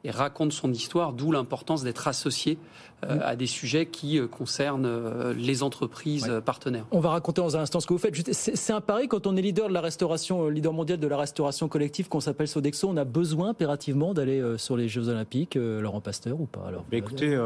et 0.04 0.10
raconte 0.10 0.52
son 0.52 0.72
histoire, 0.72 1.12
d'où 1.12 1.32
l'importance 1.32 1.82
d'être 1.82 2.08
associé 2.08 2.58
euh, 3.04 3.18
à 3.22 3.36
des 3.36 3.46
sujets 3.46 3.84
qui 3.84 4.18
euh, 4.18 4.26
concernent 4.26 4.86
euh, 4.86 5.34
les 5.34 5.62
entreprises 5.62 6.32
partenaires. 6.46 6.86
On 6.92 7.00
va 7.00 7.10
raconter 7.10 7.42
dans 7.42 7.54
un 7.54 7.60
instant 7.60 7.78
ce 7.78 7.86
que 7.86 7.92
vous 7.92 7.98
faites. 7.98 8.32
C'est 8.32 8.72
un 8.72 8.80
pari 8.80 9.06
quand 9.06 9.26
on 9.26 9.36
est 9.36 9.42
leader 9.42 9.68
de 9.68 9.74
la 9.74 9.82
restauration, 9.82 10.48
leader 10.48 10.72
mondial 10.72 10.98
de 10.98 11.06
la 11.06 11.18
restauration 11.18 11.68
collective 11.68 12.08
qu'on 12.08 12.20
s'appelle 12.20 12.48
Sodexo, 12.48 12.88
on 12.88 12.96
a 12.96 13.04
besoin 13.04 13.50
impérativement 13.50 14.14
d'aller 14.14 14.42
sur 14.56 14.78
les 14.78 14.88
Jeux 14.88 15.08
Olympiques, 15.08 15.56
Laurent 15.56 16.00
Pasteur 16.00 16.40
ou 16.40 16.46
pas 16.46 16.64
alors 16.66 16.84
Écoutez, 16.90 17.38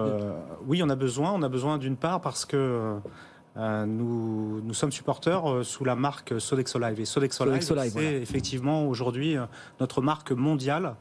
oui, 0.66 0.82
on 0.84 0.88
a 0.88 0.96
besoin. 0.96 1.32
On 1.32 1.42
a 1.42 1.48
besoin 1.48 1.78
d'une 1.78 1.96
part 1.96 2.20
parce 2.20 2.44
que 2.44 3.00
euh, 3.56 3.84
nous, 3.84 4.60
nous, 4.60 4.74
sommes 4.74 4.92
supporters 4.92 5.50
euh, 5.50 5.64
sous 5.64 5.84
la 5.84 5.96
marque 5.96 6.40
Sodexo 6.40 6.78
Live. 6.78 7.00
Et 7.00 7.04
Sodexo, 7.04 7.44
Live, 7.44 7.92
c'est 7.92 8.14
effectivement 8.14 8.86
aujourd'hui 8.86 9.36
euh, 9.36 9.46
notre 9.80 10.02
marque 10.02 10.30
mondiale 10.32 10.94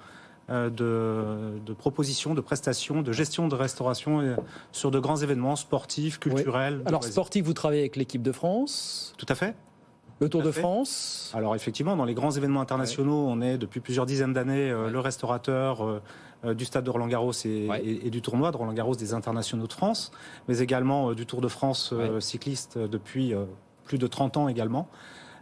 de, 0.51 1.59
de, 1.63 1.73
propositions, 1.73 2.33
de 2.33 2.41
prestations, 2.41 3.03
de 3.03 3.12
gestion 3.12 3.47
de 3.47 3.53
restauration 3.53 4.35
sur 4.71 4.89
de 4.89 4.97
grands 4.97 5.17
événements 5.17 5.55
sportifs, 5.55 6.17
culturels. 6.17 6.81
Alors 6.88 7.03
sportifs, 7.03 7.45
vous 7.45 7.53
travaillez 7.53 7.81
avec 7.81 7.95
l'équipe 7.95 8.23
de 8.23 8.31
France 8.31 9.13
Tout 9.19 9.27
à 9.29 9.35
fait. 9.35 9.55
Le 10.19 10.27
Tour 10.27 10.41
de 10.41 10.49
France 10.49 11.31
Alors 11.35 11.55
effectivement, 11.55 11.95
dans 11.95 12.03
les 12.03 12.15
grands 12.15 12.31
événements 12.31 12.62
internationaux, 12.62 13.27
on 13.27 13.41
est 13.41 13.59
depuis 13.59 13.79
plusieurs 13.79 14.07
dizaines 14.07 14.33
d'années 14.33 14.71
le 14.71 14.99
restaurateur 14.99 16.01
du 16.43 16.65
stade 16.65 16.86
de 16.86 16.89
Roland 16.89 17.08
Garros 17.08 17.34
et, 17.45 18.10
du 18.10 18.21
tournoi 18.21 18.52
de 18.52 18.58
Roland 18.58 18.73
Garros 18.73 18.95
des 18.95 19.13
internationaux 19.13 19.67
de 19.67 19.73
France, 19.73 20.12
mais 20.47 20.60
également 20.60 21.10
euh, 21.10 21.15
du 21.15 21.25
Tour 21.25 21.41
de 21.41 21.47
France 21.47 21.91
euh, 21.93 22.19
cycliste 22.19 22.78
depuis 22.78 23.34
plus 23.84 23.97
de 23.97 24.08
30 24.08 24.38
ans 24.38 24.47
également. 24.47 24.88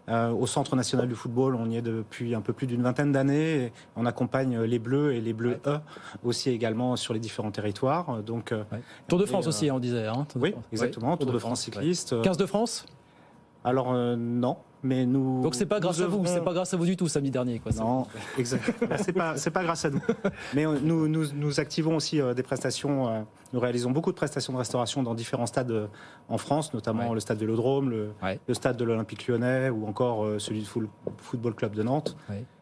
au 0.10 0.48
Centre 0.48 0.76
national 0.76 1.08
du 1.08 1.16
football, 1.16 1.56
on 1.56 1.70
y 1.70 1.78
est 1.78 1.82
depuis 1.82 2.34
un 2.34 2.42
peu 2.42 2.54
plus 2.54 2.66
d'une 2.66 2.82
vingtaine 2.82 3.12
d'années. 3.12 3.74
On 3.96 4.06
accompagne 4.06 4.62
les 4.62 4.80
Bleus 4.80 5.14
et 5.14 5.22
les 5.22 5.34
Bleus 5.34 5.60
E 5.68 5.80
aussi 6.24 6.50
également 6.50 6.96
sur 6.96 7.14
les 7.14 7.20
différents 7.20 7.52
territoires. 7.52 8.24
Donc, 8.24 8.54
Tour 9.08 9.20
de 9.20 9.26
France 9.26 9.48
aussi, 9.48 9.70
on 9.70 9.80
disait. 9.80 10.08
Hein, 10.08 10.26
oui, 10.36 10.56
exactement. 10.72 11.18
Tour, 11.18 11.32
de, 11.32 11.40
France, 11.40 11.62
cycliste. 11.62 12.22
15 12.22 12.38
de 12.38 12.46
France? 12.46 12.86
Alors 13.66 13.94
non, 13.94 14.58
mais 14.88 15.06
nous. 15.06 15.42
Donc 15.44 15.56
c'est 15.56 15.66
pas 15.66 15.80
grâce 15.80 16.02
à 16.02 16.08
vous, 16.08 16.26
c'est 16.26 16.44
pas 16.44 16.54
grâce 16.54 16.74
à 16.74 16.78
vous 16.78 16.86
du 16.86 16.98
tout 16.98 17.08
samedi 17.08 17.32
dernier, 17.32 17.60
quoi. 17.60 17.72
Non, 17.74 18.08
exactement. 18.38 18.96
c'est 19.04 19.14
pas 19.14 19.38
c'est 19.38 19.52
pas 19.52 19.64
grâce 19.64 19.86
à 19.86 19.90
nous. 19.90 20.02
Mais 20.54 20.66
nous 20.66 21.08
nous, 21.08 21.26
nous 21.34 21.60
activons 21.60 21.98
aussi 21.98 22.20
des 22.36 22.44
prestations. 22.44 23.26
nous 23.54 23.60
réalisons 23.60 23.92
beaucoup 23.92 24.12
de 24.12 24.18
prestations 24.18 24.54
de 24.54 24.58
restauration 24.58 25.04
dans 25.04 25.14
différents 25.14 25.46
stades 25.46 25.90
en 26.30 26.38
France, 26.38 26.74
notamment 26.74 27.14
le 27.14 27.20
stade 27.20 27.38
Vélodrome, 27.38 27.90
le, 27.90 28.10
le 28.48 28.54
stade 28.54 28.78
de 28.78 28.84
l'Olympique 28.84 29.28
Lyonnais 29.28 29.70
ou 29.70 29.88
encore 29.88 30.26
celui 30.40 30.62
du 30.62 30.68
Football 31.18 31.54
Club 31.56 31.76
de 31.76 31.84
Nantes. 31.84 32.16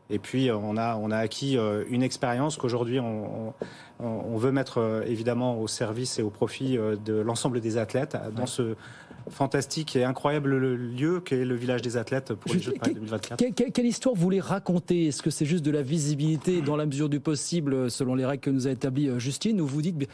Et 0.09 0.19
puis 0.19 0.51
on 0.51 0.77
a 0.77 0.95
on 0.97 1.09
a 1.09 1.17
acquis 1.17 1.57
une 1.89 2.03
expérience 2.03 2.57
qu'aujourd'hui 2.57 2.99
on, 2.99 3.53
on, 3.99 4.05
on, 4.05 4.37
veut 4.37 4.51
mettre 4.51 5.03
évidemment 5.07 5.59
au 5.59 5.67
service 5.67 6.19
et 6.19 6.21
au 6.21 6.29
profit 6.29 6.77
de 6.77 7.13
l'ensemble 7.13 7.59
des 7.59 7.77
athlètes 7.77 8.15
dans 8.35 8.45
ce 8.45 8.75
fantastique 9.29 9.95
et 9.95 10.03
incroyable 10.03 10.55
lieu 10.75 11.19
qu'est 11.19 11.45
le 11.45 11.55
village 11.55 11.81
des 11.81 11.97
athlètes 11.97 12.33
pour 12.33 12.53
les 12.53 12.59
Jeux 12.59 12.73
de 12.73 12.77
Paris 12.77 12.93
2024. 12.93 13.43
Quelle, 13.71 13.85
histoire 13.85 14.15
vous 14.15 14.21
voulez 14.21 14.39
raconter 14.39 15.07
Est-ce 15.07 15.21
que 15.21 15.29
c'est 15.29 15.45
juste 15.45 15.65
de 15.65 15.71
la 15.71 15.81
visibilité 15.81 16.61
dans 16.61 16.75
la 16.75 16.85
mesure 16.85 17.09
du 17.09 17.19
possible, 17.19 17.89
selon 17.89 18.15
les 18.15 18.25
règles 18.25 18.41
que 18.41 18.49
nous 18.49 18.67
a 18.67 18.71
établies 18.71 19.09
euh, 19.09 19.19
Justine, 19.19 19.59
ou 19.61 19.67
vous 19.67 19.81
dites 19.81 20.07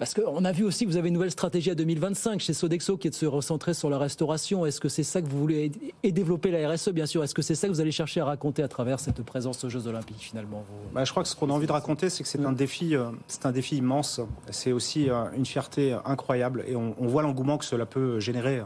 parce 0.00 0.14
qu'on 0.14 0.46
a 0.46 0.52
vu 0.52 0.64
aussi 0.64 0.86
que 0.86 0.90
vous 0.90 0.96
avez 0.96 1.08
une 1.08 1.14
nouvelle 1.14 1.30
stratégie 1.30 1.70
à 1.70 1.74
2025 1.74 2.40
chez 2.40 2.54
Sodexo 2.54 2.96
qui 2.96 3.08
est 3.08 3.10
de 3.10 3.14
se 3.14 3.26
recentrer 3.26 3.74
sur 3.74 3.90
la 3.90 3.98
restauration. 3.98 4.64
Est-ce 4.64 4.80
que 4.80 4.88
c'est 4.88 5.02
ça 5.02 5.20
que 5.20 5.28
vous 5.28 5.38
voulez 5.38 5.70
et 6.02 6.10
développer 6.10 6.50
la 6.50 6.70
RSE 6.70 6.88
bien 6.88 7.04
sûr? 7.04 7.22
Est-ce 7.22 7.34
que 7.34 7.42
c'est 7.42 7.54
ça 7.54 7.68
que 7.68 7.72
vous 7.74 7.82
allez 7.82 7.92
chercher 7.92 8.20
à 8.20 8.24
raconter 8.24 8.62
à 8.62 8.68
travers 8.68 8.98
cette 8.98 9.22
présence 9.22 9.62
aux 9.62 9.68
Jeux 9.68 9.88
Olympiques 9.88 10.20
finalement 10.20 10.64
bah, 10.94 11.04
Je 11.04 11.10
crois 11.10 11.22
que 11.22 11.28
ce 11.28 11.36
qu'on 11.36 11.50
a 11.50 11.52
envie 11.52 11.66
de 11.66 11.72
raconter, 11.72 12.08
c'est 12.08 12.22
que 12.22 12.30
c'est 12.30 12.42
un 12.42 12.52
défi, 12.52 12.96
euh, 12.96 13.10
c'est 13.26 13.44
un 13.44 13.52
défi 13.52 13.76
immense. 13.76 14.22
C'est 14.50 14.72
aussi 14.72 15.10
euh, 15.10 15.26
une 15.36 15.44
fierté 15.44 15.94
incroyable 16.06 16.64
et 16.66 16.76
on, 16.76 16.94
voit 17.00 17.20
l'engouement 17.20 17.58
que 17.58 17.66
cela 17.66 17.84
peut 17.84 18.20
générer 18.20 18.62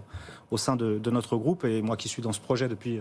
au 0.52 0.56
sein 0.56 0.76
de, 0.76 1.10
notre 1.10 1.36
groupe. 1.36 1.64
Et 1.64 1.82
moi 1.82 1.96
qui 1.96 2.08
suis 2.08 2.22
dans 2.22 2.32
ce 2.32 2.40
projet 2.40 2.68
depuis, 2.68 3.00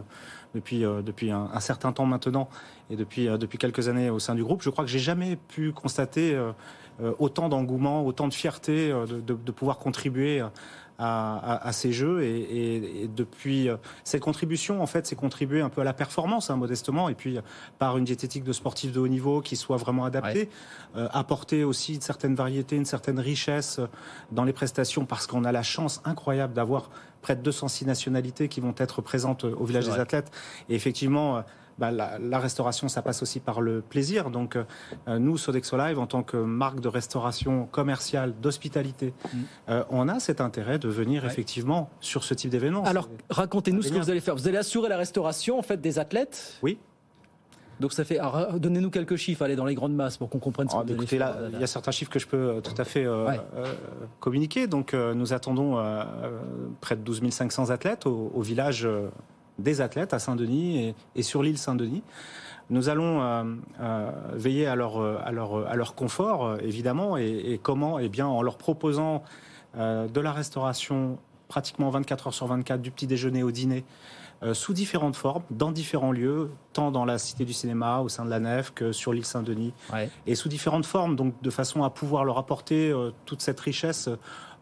depuis, 0.55 0.85
euh, 0.85 1.03
depuis 1.03 1.29
un, 1.29 1.59
certain 1.59 1.91
temps 1.91 2.05
maintenant 2.05 2.49
et 2.89 2.95
depuis, 2.95 3.27
depuis 3.27 3.59
quelques 3.59 3.87
années 3.89 4.09
au 4.09 4.19
sein 4.19 4.33
du 4.33 4.43
groupe, 4.43 4.63
je 4.63 4.71
crois 4.71 4.83
que 4.83 4.89
j'ai 4.89 4.99
jamais 4.99 5.35
pu 5.35 5.71
constater 5.71 6.33
euh, 6.33 6.51
autant 7.19 7.49
d'engouement, 7.49 8.05
autant 8.05 8.27
de 8.27 8.33
fierté 8.33 8.91
euh, 8.91 9.05
de, 9.05 9.51
pouvoir 9.51 9.77
contribuer 9.77 10.43
à, 10.99 11.69
ces 11.73 11.91
jeux. 11.91 12.23
Et, 12.23 13.09
depuis 13.13 13.67
euh, 13.67 13.77
cette 14.03 14.21
contribution 14.21 14.81
en 14.81 14.85
fait 14.85 15.05
c'est 15.05 15.15
contribuer 15.15 15.61
un 15.61 15.69
peu 15.69 15.81
à 15.81 15.83
la 15.83 15.93
performance 15.93 16.49
hein, 16.49 16.55
modestement 16.55 17.09
et 17.09 17.15
puis 17.15 17.37
par 17.77 17.97
une 17.97 18.05
diététique 18.05 18.43
de 18.43 18.53
sportifs 18.53 18.91
de 18.91 18.99
haut 18.99 19.07
niveau 19.07 19.41
qui 19.41 19.55
soit 19.55 19.77
vraiment 19.77 20.05
adaptée 20.05 20.49
apporter 20.95 21.63
aussi 21.63 21.95
une 21.95 22.01
certaine 22.01 22.35
variété 22.35 22.75
une 22.75 22.85
certaine 22.85 23.19
richesse 23.19 23.81
dans 24.31 24.45
les 24.45 24.53
prestations 24.53 25.05
parce 25.05 25.27
qu'on 25.27 25.43
a 25.43 25.51
la 25.51 25.63
chance 25.63 26.01
incroyable 26.05 26.53
d'avoir 26.53 26.89
près 27.21 27.35
de 27.35 27.41
206 27.41 27.85
nationalités 27.85 28.47
qui 28.47 28.61
vont 28.61 28.75
être 28.77 29.01
présentes 29.01 29.43
au 29.43 29.65
village 29.65 29.85
des 29.85 29.99
athlètes. 29.99 30.31
Et 30.69 30.75
effectivement 30.75 31.43
bah, 31.79 31.91
la, 31.91 32.39
restauration, 32.39 32.87
ça 32.87 33.01
passe 33.01 33.21
aussi 33.21 33.39
par 33.39 33.61
le 33.61 33.81
plaisir. 33.81 34.29
Donc, 34.29 34.55
euh, 34.55 35.19
nous, 35.19 35.37
Sodexo 35.37 35.77
Live, 35.77 35.99
en 35.99 36.07
tant 36.07 36.23
que 36.23 36.37
marque 36.37 36.79
de 36.79 36.87
restauration 36.87 37.65
commerciale, 37.65 38.33
d'hospitalité, 38.41 39.13
mm. 39.23 39.37
euh, 39.69 39.83
on 39.89 40.07
a 40.07 40.19
cet 40.19 40.41
intérêt 40.41 40.79
de 40.79 40.89
venir 40.89 41.25
effectivement 41.25 41.89
sur 41.99 42.23
ce 42.23 42.33
type 42.33 42.51
d'événement. 42.51 42.83
Alors, 42.83 43.09
racontez-nous 43.29 43.81
ce 43.81 43.91
que 43.91 43.97
vous 43.97 44.09
allez 44.09 44.19
faire. 44.19 44.35
Vous 44.35 44.47
allez 44.47 44.57
assurer 44.57 44.89
la 44.89 44.97
restauration 44.97 45.57
en 45.57 45.61
fait 45.61 45.81
des 45.81 45.99
athlètes 45.99 46.59
Oui. 46.61 46.77
Donc 47.79 47.91
ça 47.91 48.05
fait. 48.05 48.19
Donnez-nous 48.55 48.91
quelques 48.91 49.15
chiffres, 49.15 49.41
allez 49.41 49.55
dans 49.55 49.65
les 49.65 49.73
grandes 49.73 49.95
masses 49.95 50.17
pour 50.17 50.29
qu'on 50.29 50.39
comprenne 50.39 50.69
ce 50.69 50.75
oh, 50.77 50.83
que 50.83 50.93
écoutez, 50.93 51.17
là, 51.17 51.35
Il 51.51 51.59
y 51.59 51.63
a 51.63 51.67
certains 51.67 51.91
chiffres 51.91 52.11
que 52.11 52.19
je 52.19 52.27
peux 52.27 52.37
euh, 52.37 52.61
tout 52.61 52.79
à 52.79 52.85
fait 52.85 53.05
communiquer. 54.19 54.67
Donc 54.67 54.93
nous 54.93 55.33
attendons 55.33 55.83
près 56.79 56.95
de 56.95 57.01
12 57.01 57.29
500 57.31 57.71
athlètes 57.71 58.05
au, 58.05 58.31
au 58.33 58.41
village 58.41 58.87
des 59.59 59.81
athlètes 59.81 60.13
à 60.13 60.19
Saint-Denis 60.19 60.93
et, 61.15 61.23
sur 61.23 61.43
l'île 61.43 61.57
Saint-Denis. 61.57 62.03
Nous 62.69 62.89
allons 62.89 63.21
euh, 63.21 63.43
euh, 63.81 64.11
veiller 64.33 64.67
à 64.67 64.75
leur, 64.75 64.99
à 64.99 65.31
leur, 65.31 65.67
à 65.67 65.75
leur 65.75 65.95
confort, 65.95 66.45
euh, 66.45 66.57
évidemment, 66.61 67.17
et, 67.17 67.59
comment? 67.61 67.99
Eh 67.99 68.09
bien, 68.09 68.27
en 68.27 68.41
leur 68.41 68.57
proposant 68.57 69.23
de 69.75 70.21
la 70.21 70.31
restauration 70.31 71.17
pratiquement 71.47 71.89
24 71.89 72.27
heures 72.27 72.33
sur 72.33 72.45
24, 72.45 72.79
du 72.79 72.91
petit 72.91 73.07
déjeuner 73.07 73.41
au 73.41 73.49
dîner, 73.49 73.85
sous 74.51 74.73
différentes 74.73 75.15
formes, 75.15 75.41
dans 75.49 75.71
différents 75.71 76.11
lieux, 76.11 76.51
tant 76.73 76.91
dans 76.91 77.05
la 77.05 77.17
Cité 77.17 77.43
du 77.43 77.53
Cinéma, 77.53 78.01
au 78.01 78.07
sein 78.07 78.23
de 78.23 78.29
la 78.29 78.39
Nef, 78.39 78.71
que 78.75 78.91
sur 78.91 79.13
l'île 79.13 79.25
Saint-Denis, 79.25 79.73
et 80.27 80.35
sous 80.35 80.47
différentes 80.47 80.85
formes, 80.85 81.15
donc 81.15 81.33
de 81.41 81.49
façon 81.49 81.83
à 81.83 81.89
pouvoir 81.89 82.23
leur 82.23 82.37
apporter 82.37 82.93
toute 83.25 83.41
cette 83.41 83.59
richesse 83.59 84.09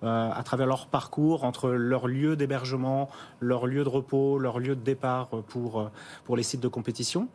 euh, 0.03 0.31
à 0.33 0.41
travers 0.41 0.65
leur 0.65 0.87
parcours 0.87 1.43
entre 1.43 1.69
leur 1.69 2.07
lieu 2.07 2.35
d'hébergement, 2.35 3.07
leur 3.39 3.67
lieu 3.67 3.83
de 3.83 3.89
repos, 3.89 4.39
leur 4.39 4.57
lieu 4.57 4.75
de 4.75 4.81
départ 4.81 5.27
pour, 5.27 5.79
euh, 5.79 5.91
pour 6.25 6.35
les 6.35 6.41
sites 6.41 6.59
de 6.59 6.67
compétition. 6.67 7.27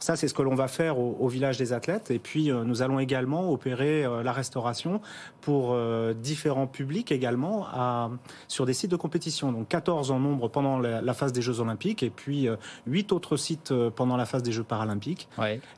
Ça, 0.00 0.16
c'est 0.16 0.28
ce 0.28 0.34
que 0.34 0.42
l'on 0.42 0.54
va 0.54 0.68
faire 0.68 0.98
au, 0.98 1.28
village 1.28 1.56
des 1.56 1.72
athlètes. 1.72 2.10
Et 2.10 2.18
puis, 2.18 2.50
euh, 2.50 2.64
nous 2.64 2.82
allons 2.82 2.98
également 2.98 3.50
opérer 3.50 4.04
la 4.22 4.32
restauration 4.32 5.00
pour 5.40 5.76
différents 6.14 6.66
publics 6.66 7.12
également 7.12 7.66
à, 7.72 8.10
sur 8.48 8.66
des 8.66 8.74
sites 8.74 8.90
de 8.90 8.96
compétition. 8.96 9.52
Donc 9.52 9.68
14 9.68 10.10
en 10.10 10.18
nombre 10.18 10.48
pendant 10.48 10.78
la, 10.78 11.14
phase 11.14 11.32
des 11.32 11.42
Jeux 11.42 11.60
Olympiques 11.60 12.02
et 12.02 12.10
puis 12.10 12.48
8 12.86 13.12
autres 13.12 13.36
sites 13.36 13.72
pendant 13.90 14.16
la 14.16 14.26
phase 14.26 14.42
des 14.42 14.52
Jeux 14.52 14.64
Paralympiques. 14.64 15.28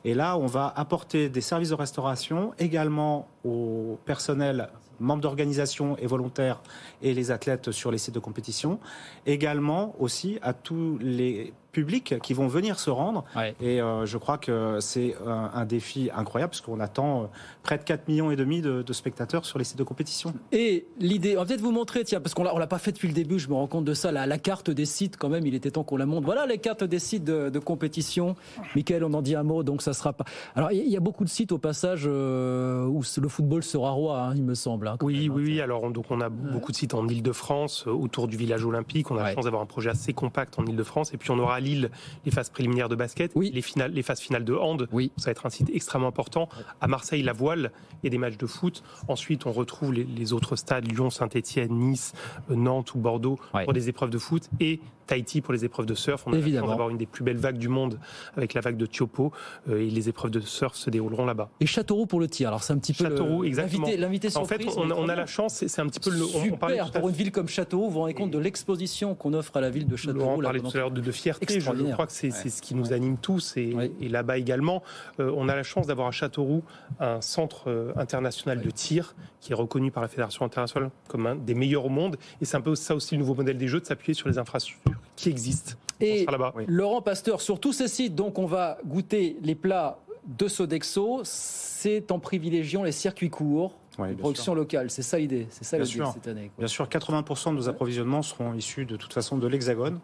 Et 0.03 0.13
là, 0.13 0.37
on 0.37 0.47
va 0.47 0.73
apporter 0.75 1.29
des 1.29 1.41
services 1.41 1.69
de 1.69 1.75
restauration 1.75 2.53
également 2.59 3.27
au 3.45 3.99
personnel 4.05 4.69
membres 4.99 5.21
d'organisation 5.21 5.97
et 5.97 6.07
volontaires 6.07 6.61
et 7.01 7.13
les 7.13 7.31
athlètes 7.31 7.71
sur 7.71 7.91
les 7.91 7.97
sites 7.97 8.15
de 8.15 8.19
compétition. 8.19 8.79
Également 9.25 9.95
aussi 9.99 10.39
à 10.41 10.53
tous 10.53 10.97
les 10.99 11.53
publics 11.73 12.15
qui 12.21 12.33
vont 12.33 12.47
venir 12.47 12.79
se 12.79 12.89
rendre. 12.89 13.25
Et 13.59 13.81
euh, 13.81 14.05
je 14.05 14.17
crois 14.17 14.37
que 14.37 14.77
c'est 14.79 15.15
un, 15.25 15.65
défi 15.65 16.09
incroyable 16.15 16.51
parce 16.51 16.61
qu'on 16.61 16.79
attend 16.79 17.23
euh, 17.23 17.25
près 17.63 17.77
de 17.77 17.83
4 17.83 18.07
millions 18.07 18.31
et 18.31 18.35
demi 18.35 18.61
de, 18.61 18.93
spectateurs 18.93 19.45
sur 19.45 19.57
les 19.57 19.65
sites 19.65 19.79
de 19.79 19.83
compétition. 19.83 20.35
Et 20.51 20.85
l'idée, 20.99 21.35
on 21.35 21.39
va 21.39 21.47
peut-être 21.47 21.61
vous 21.61 21.71
montrer, 21.71 22.03
tiens, 22.03 22.21
parce 22.21 22.35
qu'on 22.35 22.43
l'a, 22.43 22.53
l'a 22.53 22.67
pas 22.67 22.77
fait 22.77 22.91
depuis 22.91 23.07
le 23.07 23.13
début, 23.15 23.39
je 23.39 23.49
me 23.49 23.55
rends 23.55 23.65
compte 23.65 23.85
de 23.85 23.95
ça, 23.95 24.11
la, 24.11 24.27
la 24.27 24.37
carte 24.37 24.69
des 24.69 24.85
sites 24.85 25.17
quand 25.17 25.29
même, 25.29 25.47
il 25.47 25.55
était 25.55 25.71
temps 25.71 25.83
qu'on 25.83 25.97
la 25.97 26.05
montre. 26.05 26.25
Voilà 26.25 26.45
les 26.45 26.59
cartes 26.59 26.83
des 26.83 26.99
sites 26.99 27.23
de, 27.23 27.59
compétition. 27.59 28.35
Michael, 28.75 29.03
on 29.03 29.13
en 29.13 29.21
dit 29.21 29.35
un 29.35 29.43
mot, 29.43 29.63
donc 29.63 29.81
ça 29.81 29.93
sera 29.93 30.13
pas. 30.13 30.25
Alors 30.55 30.71
il 30.71 30.87
y, 30.87 30.97
a 30.97 30.99
beaucoup 30.99 31.23
de 31.23 31.29
sites 31.29 31.51
au 31.51 31.57
passage 31.57 32.03
euh, 32.05 32.85
où 32.85 33.01
le 33.17 33.27
football 33.27 33.63
sera 33.63 33.91
roi, 33.91 34.21
hein, 34.21 34.33
il 34.35 34.43
me 34.43 34.53
semble. 34.53 34.87
Hein, 34.87 34.97
oui, 35.01 35.29
oui, 35.33 35.43
oui. 35.43 35.61
Alors 35.61 35.89
donc 35.91 36.05
on 36.11 36.21
a 36.21 36.29
beaucoup 36.29 36.71
de 36.71 36.77
sites 36.77 36.93
en 36.93 37.07
Ile-de-France, 37.07 37.87
autour 37.87 38.27
du 38.27 38.37
village 38.37 38.65
olympique. 38.65 39.09
On 39.11 39.17
a 39.17 39.23
la 39.23 39.33
chance 39.33 39.45
d'avoir 39.45 39.61
un 39.61 39.67
projet 39.67 39.89
assez 39.89 40.13
compact 40.13 40.59
en 40.59 40.65
Ile-de-France, 40.65 41.13
et 41.13 41.17
puis 41.17 41.31
on 41.31 41.39
aura 41.39 41.59
Lille, 41.63 41.89
les 42.25 42.31
phases 42.31 42.49
préliminaires 42.49 42.89
de 42.89 42.95
basket, 42.95 43.31
oui. 43.35 43.51
les, 43.53 43.61
finales, 43.61 43.91
les 43.91 44.03
phases 44.03 44.19
finales 44.19 44.45
de 44.45 44.53
hand. 44.53 44.87
Oui. 44.91 45.11
Ça 45.17 45.25
va 45.25 45.31
être 45.31 45.45
un 45.45 45.49
site 45.49 45.69
extrêmement 45.73 46.07
important. 46.07 46.49
À 46.81 46.87
Marseille, 46.87 47.23
la 47.23 47.33
voile 47.33 47.71
et 48.03 48.09
des 48.09 48.17
matchs 48.17 48.37
de 48.37 48.47
foot. 48.47 48.83
Ensuite, 49.07 49.45
on 49.45 49.51
retrouve 49.51 49.93
les, 49.93 50.33
autres 50.33 50.55
stades, 50.55 50.89
Lyon, 50.89 51.09
Saint-Etienne, 51.09 51.71
Nice, 51.71 52.13
euh, 52.49 52.55
Nantes 52.55 52.93
ou 52.95 52.99
Bordeaux 52.99 53.39
pour 53.63 53.73
des 53.73 53.89
épreuves 53.89 54.09
de 54.09 54.17
foot. 54.17 54.49
Et 54.59 54.79
Tahiti 55.07 55.41
pour 55.41 55.53
les 55.53 55.65
épreuves 55.65 55.85
de 55.85 55.95
surf. 55.95 56.23
On 56.27 56.33
a 56.33 56.37
d'avoir 56.39 56.89
une 56.89 56.97
des 56.97 57.05
plus 57.05 57.23
belles 57.23 57.37
vagues 57.37 57.57
du 57.57 57.69
monde 57.69 57.99
avec 58.35 58.53
la 58.53 58.61
vague 58.61 58.77
de 58.77 58.85
Tiopo 58.85 59.31
euh, 59.69 59.79
et 59.79 59.89
les 59.89 60.09
épreuves 60.09 60.31
de 60.31 60.39
surf 60.39 60.75
se 60.75 60.89
dérouleront 60.89 61.25
là-bas. 61.25 61.49
Et 61.59 61.65
Châteauroux 61.65 62.05
pour 62.05 62.19
le 62.19 62.27
tir. 62.27 62.47
Alors 62.47 62.63
c'est 62.63 62.73
un 62.73 62.77
petit 62.77 62.93
peu 62.93 63.05
Châteauroux, 63.05 63.43
exactement. 63.43 63.87
L'invité 63.97 64.29
En 64.35 64.45
fait, 64.45 64.65
on, 64.77 65.09
a 65.09 65.15
la 65.15 65.25
chance, 65.25 65.65
c'est 65.65 65.81
un 65.81 65.87
petit 65.87 65.99
peu 65.99 66.09
le. 66.09 66.23
Super 66.23 66.91
pour 66.91 67.09
une 67.09 67.15
ville 67.15 67.31
comme 67.31 67.47
Châteauroux. 67.47 67.85
Vous 67.85 67.91
vous 67.91 67.99
rendez 67.99 68.13
compte 68.13 68.31
de 68.31 68.39
l'exposition 68.39 69.15
qu'on 69.15 69.33
offre 69.33 69.57
à 69.57 69.61
la 69.61 69.69
ville 69.69 69.87
de 69.87 69.95
Châteauroux. 69.95 70.39
On 70.39 70.41
parlait 70.41 70.59
tout 70.59 70.71
à 70.73 70.77
l'heure 70.77 70.91
de, 70.91 71.11
fierté. 71.11 71.59
Je, 71.59 71.91
crois 71.91 72.07
que 72.07 72.13
c'est 72.13 72.31
ce 72.31 72.61
qui 72.61 72.75
nous 72.75 72.93
anime 72.93 73.17
tous 73.17 73.57
et, 73.57 73.75
là-bas 74.01 74.37
également. 74.37 74.83
Euh, 75.19 75.31
on 75.35 75.49
a 75.49 75.55
la 75.55 75.63
chance 75.63 75.87
d'avoir 75.87 76.07
à 76.07 76.11
Châteauroux 76.11 76.63
un 76.99 77.21
centre 77.21 77.69
euh, 77.69 77.91
international 77.95 78.61
de 78.61 78.69
tir 78.69 79.15
qui 79.39 79.51
est 79.51 79.55
reconnu 79.55 79.91
par 79.91 80.01
la 80.01 80.09
Fédération 80.09 80.45
internationale 80.45 80.91
comme 81.07 81.27
un 81.27 81.35
des 81.35 81.53
meilleurs 81.53 81.85
au 81.85 81.89
monde. 81.89 82.17
Et 82.41 82.45
c'est 82.45 82.57
un 82.57 82.61
peu 82.61 82.75
ça 82.75 82.95
aussi 82.95 83.15
le 83.15 83.19
nouveau 83.19 83.35
modèle 83.35 83.57
des 83.57 83.67
jeux 83.67 83.79
de 83.79 83.85
s'appuyer 83.85 84.13
sur 84.13 84.29
les 84.29 84.37
infrastructures 84.37 84.93
qui 85.15 85.29
existent. 85.29 85.73
Et 85.99 86.25
Laurent 86.67 87.01
Pasteur, 87.01 87.41
sur 87.41 87.59
tous 87.59 87.73
ces 87.73 87.87
sites, 87.87 88.15
donc 88.15 88.39
on 88.39 88.45
va 88.45 88.77
goûter 88.85 89.37
les 89.41 89.55
plats 89.55 89.99
de 90.25 90.47
Sodexo, 90.47 91.21
c'est 91.23 92.11
en 92.11 92.19
privilégiant 92.19 92.83
les 92.83 92.91
circuits 92.91 93.29
courts. 93.29 93.77
production 94.19 94.55
locale, 94.55 94.89
c'est 94.89 95.01
ça 95.01 95.17
l'idée, 95.17 95.47
c'est 95.49 95.63
ça 95.63 95.77
l'idée 95.77 96.01
cette 96.13 96.27
année. 96.27 96.49
Bien 96.57 96.67
sûr, 96.67 96.87
80% 96.87 97.51
de 97.51 97.55
nos 97.55 97.69
approvisionnements 97.69 98.21
seront 98.21 98.53
issus 98.53 98.85
de 98.85 98.95
toute 98.95 99.13
façon 99.13 99.37
de 99.37 99.47
l'Hexagone, 99.47 99.99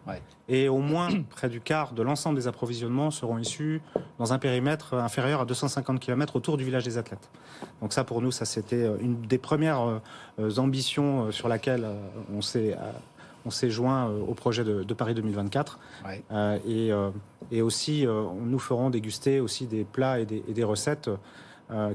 et 0.48 0.68
au 0.68 0.78
moins 0.78 1.08
près 1.30 1.48
du 1.48 1.60
quart 1.60 1.92
de 1.92 2.02
l'ensemble 2.02 2.36
des 2.36 2.46
approvisionnements 2.48 3.10
seront 3.10 3.38
issus 3.38 3.80
dans 4.18 4.32
un 4.32 4.38
périmètre 4.38 4.94
inférieur 4.94 5.40
à 5.40 5.44
250 5.46 6.00
km 6.00 6.36
autour 6.36 6.56
du 6.56 6.64
village 6.64 6.84
des 6.84 6.98
athlètes. 6.98 7.30
Donc 7.80 7.92
ça, 7.92 8.04
pour 8.04 8.20
nous, 8.20 8.30
ça 8.30 8.44
c'était 8.44 8.86
une 9.00 9.22
des 9.22 9.38
premières 9.38 10.00
euh, 10.38 10.56
ambitions 10.58 11.26
euh, 11.26 11.30
sur 11.30 11.48
laquelle 11.48 11.84
euh, 11.84 11.96
on 12.34 12.42
s'est 12.42 12.76
on 13.46 13.50
s'est 13.50 13.70
joint 13.70 14.08
au 14.08 14.34
projet 14.34 14.64
de, 14.64 14.94
Paris 14.94 15.14
2024. 15.14 15.78
et, 16.66 16.90
et, 17.50 17.62
aussi, 17.62 18.06
nous 18.06 18.58
ferons 18.58 18.90
déguster 18.90 19.40
aussi 19.40 19.66
des 19.66 19.84
plats 19.84 20.20
et 20.20 20.26
des, 20.26 20.64
recettes 20.64 21.10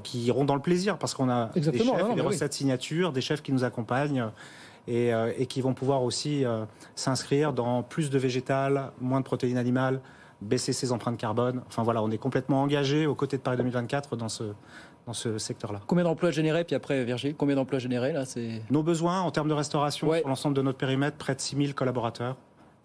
qui 0.04 0.24
iront 0.24 0.46
dans 0.46 0.56
le 0.56 0.62
plaisir 0.62 0.98
parce 0.98 1.14
qu'on 1.14 1.30
a 1.30 1.48
des 1.56 1.62
chefs, 1.78 2.16
des 2.16 2.22
recettes 2.22 2.54
signatures, 2.54 3.12
des 3.12 3.22
chefs 3.22 3.42
qui 3.42 3.52
nous 3.52 3.64
accompagnent. 3.64 4.26
Et, 4.88 5.10
et, 5.40 5.48
qui 5.48 5.62
vont 5.62 5.74
pouvoir 5.74 6.04
aussi 6.04 6.44
s'inscrire 6.94 7.54
dans 7.54 7.82
plus 7.82 8.12
de 8.12 8.20
végétal, 8.20 8.92
moins 9.02 9.20
de 9.20 9.26
protéines 9.26 9.58
animales, 9.58 10.00
baisser 10.42 10.74
ses 10.74 10.92
empreintes 10.92 11.18
carbone. 11.18 11.62
Enfin 11.68 11.84
voilà, 11.84 12.04
on 12.04 12.12
est 12.12 12.18
complètement 12.18 12.62
engagé 12.62 13.08
aux 13.08 13.16
côtés 13.16 13.38
de 13.38 13.42
Paris 13.42 13.58
2024 13.58 14.16
dans 14.16 14.30
ce, 14.30 14.44
dans 15.06 15.14
ce 15.14 15.38
secteur-là. 15.38 15.82
Combien 15.88 16.04
d'emplois 16.04 16.32
générés 16.32 16.64
Puis 16.64 16.76
après, 16.76 17.04
Virgile, 17.04 17.36
combien 17.36 17.56
d'emplois 17.56 17.80
générés 17.80 18.14
là 18.14 18.24
Nos 18.72 18.84
besoins 18.84 19.22
en 19.22 19.32
termes 19.32 19.50
de 19.50 19.54
restauration 19.54 20.12
sur 20.14 20.28
l'ensemble 20.28 20.56
de 20.56 20.62
notre 20.62 20.78
périmètre, 20.78 21.18
près 21.18 21.36
de 21.36 21.42
6000 21.42 21.76
collaborateurs. 21.76 22.36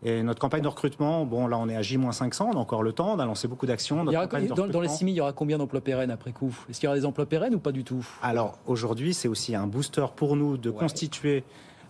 Et 0.02 0.22
notre 0.22 0.40
campagne 0.40 0.62
de 0.62 0.68
recrutement, 0.68 1.26
bon 1.26 1.46
là 1.46 1.58
on 1.58 1.68
est 1.68 1.76
à 1.76 1.82
J-500, 1.82 2.44
on 2.44 2.52
a 2.52 2.56
encore 2.56 2.82
le 2.82 2.92
temps, 2.92 3.12
on 3.12 3.18
a 3.18 3.26
lancé 3.26 3.48
beaucoup 3.48 3.66
d'actions. 3.66 4.02
Dans, 4.02 4.12
dans, 4.12 4.80
les 4.80 4.88
6000, 4.88 5.14
il 5.14 5.18
y 5.18 5.20
aura 5.20 5.34
combien 5.34 5.58
d'emplois 5.58 5.82
pérennes 5.82 6.10
après 6.10 6.32
coup? 6.32 6.56
Est-ce 6.70 6.80
qu'il 6.80 6.86
y 6.86 6.88
aura 6.88 6.98
des 6.98 7.04
emplois 7.04 7.26
pérennes 7.26 7.54
ou 7.54 7.58
pas 7.58 7.72
du 7.72 7.84
tout? 7.84 8.06
Alors 8.22 8.58
aujourd'hui, 8.66 9.12
c'est 9.12 9.28
aussi 9.28 9.54
un 9.54 9.66
booster 9.66 10.06
pour 10.16 10.36
nous 10.36 10.56
de 10.56 10.70
constituer 10.70 11.44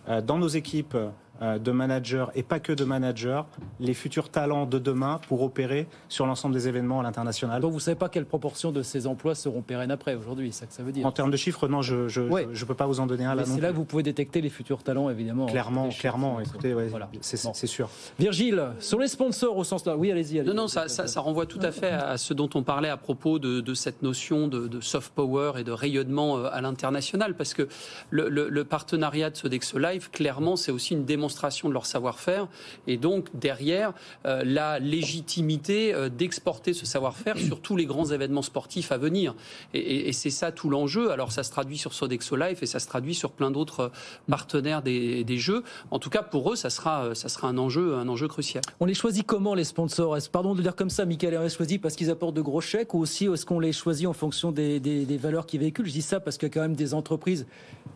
euh, 0.09 0.21
dans 0.21 0.37
nos 0.37 0.49
équipes 0.49 0.97
de 1.41 1.71
managers 1.71 2.25
et 2.35 2.43
pas 2.43 2.59
que 2.59 2.71
de 2.71 2.83
managers, 2.83 3.41
les 3.79 3.93
futurs 3.93 4.29
talents 4.29 4.65
de 4.65 4.77
demain 4.77 5.19
pour 5.27 5.41
opérer 5.41 5.87
sur 6.07 6.25
l'ensemble 6.25 6.53
des 6.53 6.67
événements 6.67 6.99
à 6.99 7.03
l'international. 7.03 7.61
Donc 7.61 7.71
vous 7.71 7.77
ne 7.77 7.81
savez 7.81 7.95
pas 7.95 8.09
quelle 8.09 8.25
proportion 8.25 8.71
de 8.71 8.83
ces 8.83 9.07
emplois 9.07 9.33
seront 9.33 9.61
pérennes 9.61 9.91
après 9.91 10.15
aujourd'hui, 10.15 10.51
c'est 10.51 10.61
ça 10.61 10.65
que 10.67 10.73
ça 10.73 10.83
veut 10.83 10.91
dire 10.91 11.05
En 11.05 11.11
termes 11.11 11.31
de 11.31 11.37
chiffres, 11.37 11.67
non, 11.67 11.81
je 11.81 11.95
ne 11.95 12.65
peux 12.65 12.75
pas 12.75 12.85
vous 12.85 12.99
en 12.99 13.07
donner 13.07 13.25
un 13.25 13.35
là. 13.35 13.43
C'est 13.45 13.59
là 13.59 13.69
que 13.69 13.75
vous 13.75 13.85
pouvez 13.85 14.03
détecter 14.03 14.41
les 14.41 14.49
futurs 14.49 14.83
talents, 14.83 15.09
évidemment. 15.09 15.47
Clairement, 15.47 15.89
clairement, 15.89 16.39
écoutez, 16.39 16.75
c'est 17.21 17.67
sûr. 17.67 17.89
Virgile, 18.19 18.73
sur 18.79 18.99
les 18.99 19.07
sponsors 19.07 19.57
au 19.57 19.63
sens 19.63 19.85
là, 19.85 19.97
oui, 19.97 20.11
allez-y. 20.11 20.43
non, 20.43 20.53
non, 20.53 20.67
ça, 20.67 20.87
ça, 20.87 21.21
renvoie 21.21 21.45
tout 21.45 21.59
à 21.61 21.71
fait 21.71 21.91
à 21.91 22.17
ce 22.17 22.33
dont 22.33 22.49
on 22.55 22.63
parlait 22.63 22.89
à 22.89 22.97
propos 22.97 23.39
de, 23.39 23.73
cette 23.73 24.03
notion 24.03 24.47
de, 24.47 24.79
soft 24.81 25.13
power 25.13 25.53
et 25.57 25.63
de 25.63 25.71
rayonnement 25.71 26.37
euh, 26.37 26.49
à 26.51 26.61
l'international, 26.61 27.35
parce 27.35 27.53
que 27.53 27.67
le, 28.09 28.29
le 28.29 28.63
partenariat 28.63 29.29
de 29.29 29.35
Sodexo 29.35 29.77
Live, 29.77 30.09
clairement, 30.11 30.55
c'est 30.55 30.71
aussi 30.71 30.93
une 30.93 31.05
démonstration 31.05 31.30
de 31.31 31.73
leur 31.73 31.85
savoir-faire 31.85 32.47
et 32.87 32.97
donc 32.97 33.27
derrière 33.33 33.93
euh, 34.25 34.43
la 34.45 34.79
légitimité 34.79 35.93
euh, 35.93 36.09
d'exporter 36.09 36.73
ce 36.73 36.85
savoir-faire 36.85 37.37
sur 37.37 37.61
tous 37.61 37.75
les 37.75 37.85
grands 37.85 38.05
événements 38.05 38.41
sportifs 38.41 38.91
à 38.91 38.97
venir. 38.97 39.35
Et, 39.73 40.11
c'est 40.13 40.29
ça 40.29 40.51
tout 40.51 40.69
l'enjeu. 40.69 41.11
Alors 41.11 41.31
ça 41.31 41.43
se 41.43 41.51
traduit 41.51 41.77
sur 41.77 41.93
Sodexo 41.93 42.35
Life 42.35 42.61
et 42.61 42.65
ça 42.65 42.79
se 42.79 42.87
traduit 42.87 43.15
sur 43.15 43.31
plein 43.31 43.49
d'autres 43.49 43.79
euh, 43.79 43.89
partenaires 44.29 44.81
des, 44.81 45.37
jeux. 45.37 45.63
En 45.91 45.99
tout 45.99 46.09
cas, 46.09 46.21
pour 46.21 46.51
eux, 46.51 46.55
ça 46.55 46.69
sera, 46.69 47.15
ça 47.15 47.29
sera 47.29 47.47
un 47.47 47.57
enjeu, 47.57 47.95
un 47.95 48.07
enjeu 48.09 48.27
crucial. 48.27 48.61
On 48.79 48.85
les 48.85 48.93
choisit 48.93 49.25
comment 49.25 49.55
les 49.55 49.63
sponsors? 49.63 50.17
Pardon 50.31 50.53
de 50.53 50.61
dire 50.61 50.75
comme 50.75 50.89
ça, 50.89 51.05
Michael, 51.05 51.37
on 51.37 51.43
les 51.43 51.49
choisit 51.49 51.81
parce 51.81 51.95
qu'ils 51.95 52.09
apportent 52.09 52.35
de 52.35 52.41
gros 52.41 52.61
chèques 52.61 52.93
ou 52.93 52.99
aussi 52.99 53.25
est-ce 53.25 53.45
qu'on 53.45 53.59
les 53.59 53.71
choisit 53.71 54.07
en 54.07 54.13
fonction 54.13 54.51
des, 54.51 54.79
des 54.79 55.17
valeurs 55.17 55.45
qu'ils 55.45 55.61
véhiculent? 55.61 55.87
Je 55.87 55.93
dis 55.93 56.01
ça 56.01 56.19
parce 56.19 56.37
qu'il 56.37 56.49
y 56.49 56.51
a 56.51 56.53
quand 56.53 56.61
même 56.61 56.75
des 56.75 56.93
entreprises, 56.93 57.47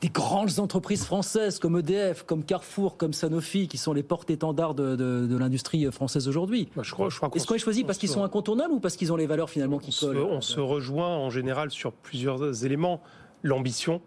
des 0.02 0.10
grandes 0.10 0.60
entreprises 0.60 1.04
françaises 1.04 1.60
comme 1.60 1.78
EDF, 1.78 2.24
comme 2.24 2.44
Carrefour, 2.44 2.98
comme 2.98 3.14
Sanofi, 3.16 3.68
qui 3.68 3.78
sont 3.78 3.94
les 3.94 4.04
porte-étendards 4.04 4.76
de, 4.76 5.38
l'industrie 5.38 5.92
française 5.92 6.28
aujourd'hui. 6.28 6.70
Bah, 6.76 6.84
je 6.84 6.92
crois, 6.92 7.10
je 7.10 7.18
crois 7.18 7.30
Est-ce 7.34 7.48
qu'on 7.48 7.56
les 7.56 7.60
choisit 7.60 7.86
parce 7.86 7.98
qu'ils 7.98 8.10
sont 8.10 8.24
incontournables 8.24 8.74
ou 8.74 8.80
parce 8.80 8.96
qu'ils 8.96 9.12
ont 9.12 9.16
les 9.16 9.26
valeurs 9.26 9.50
finalement 9.50 9.80
qui 9.80 9.98
collent 9.98 10.18
On 10.18 10.42
se 10.42 10.60
rejoint 10.60 11.18
en 11.18 11.30
général 11.30 11.72
sur 11.72 11.92
plusieurs 11.92 12.64
éléments. 12.66 13.02
L'ambition, 13.42 14.02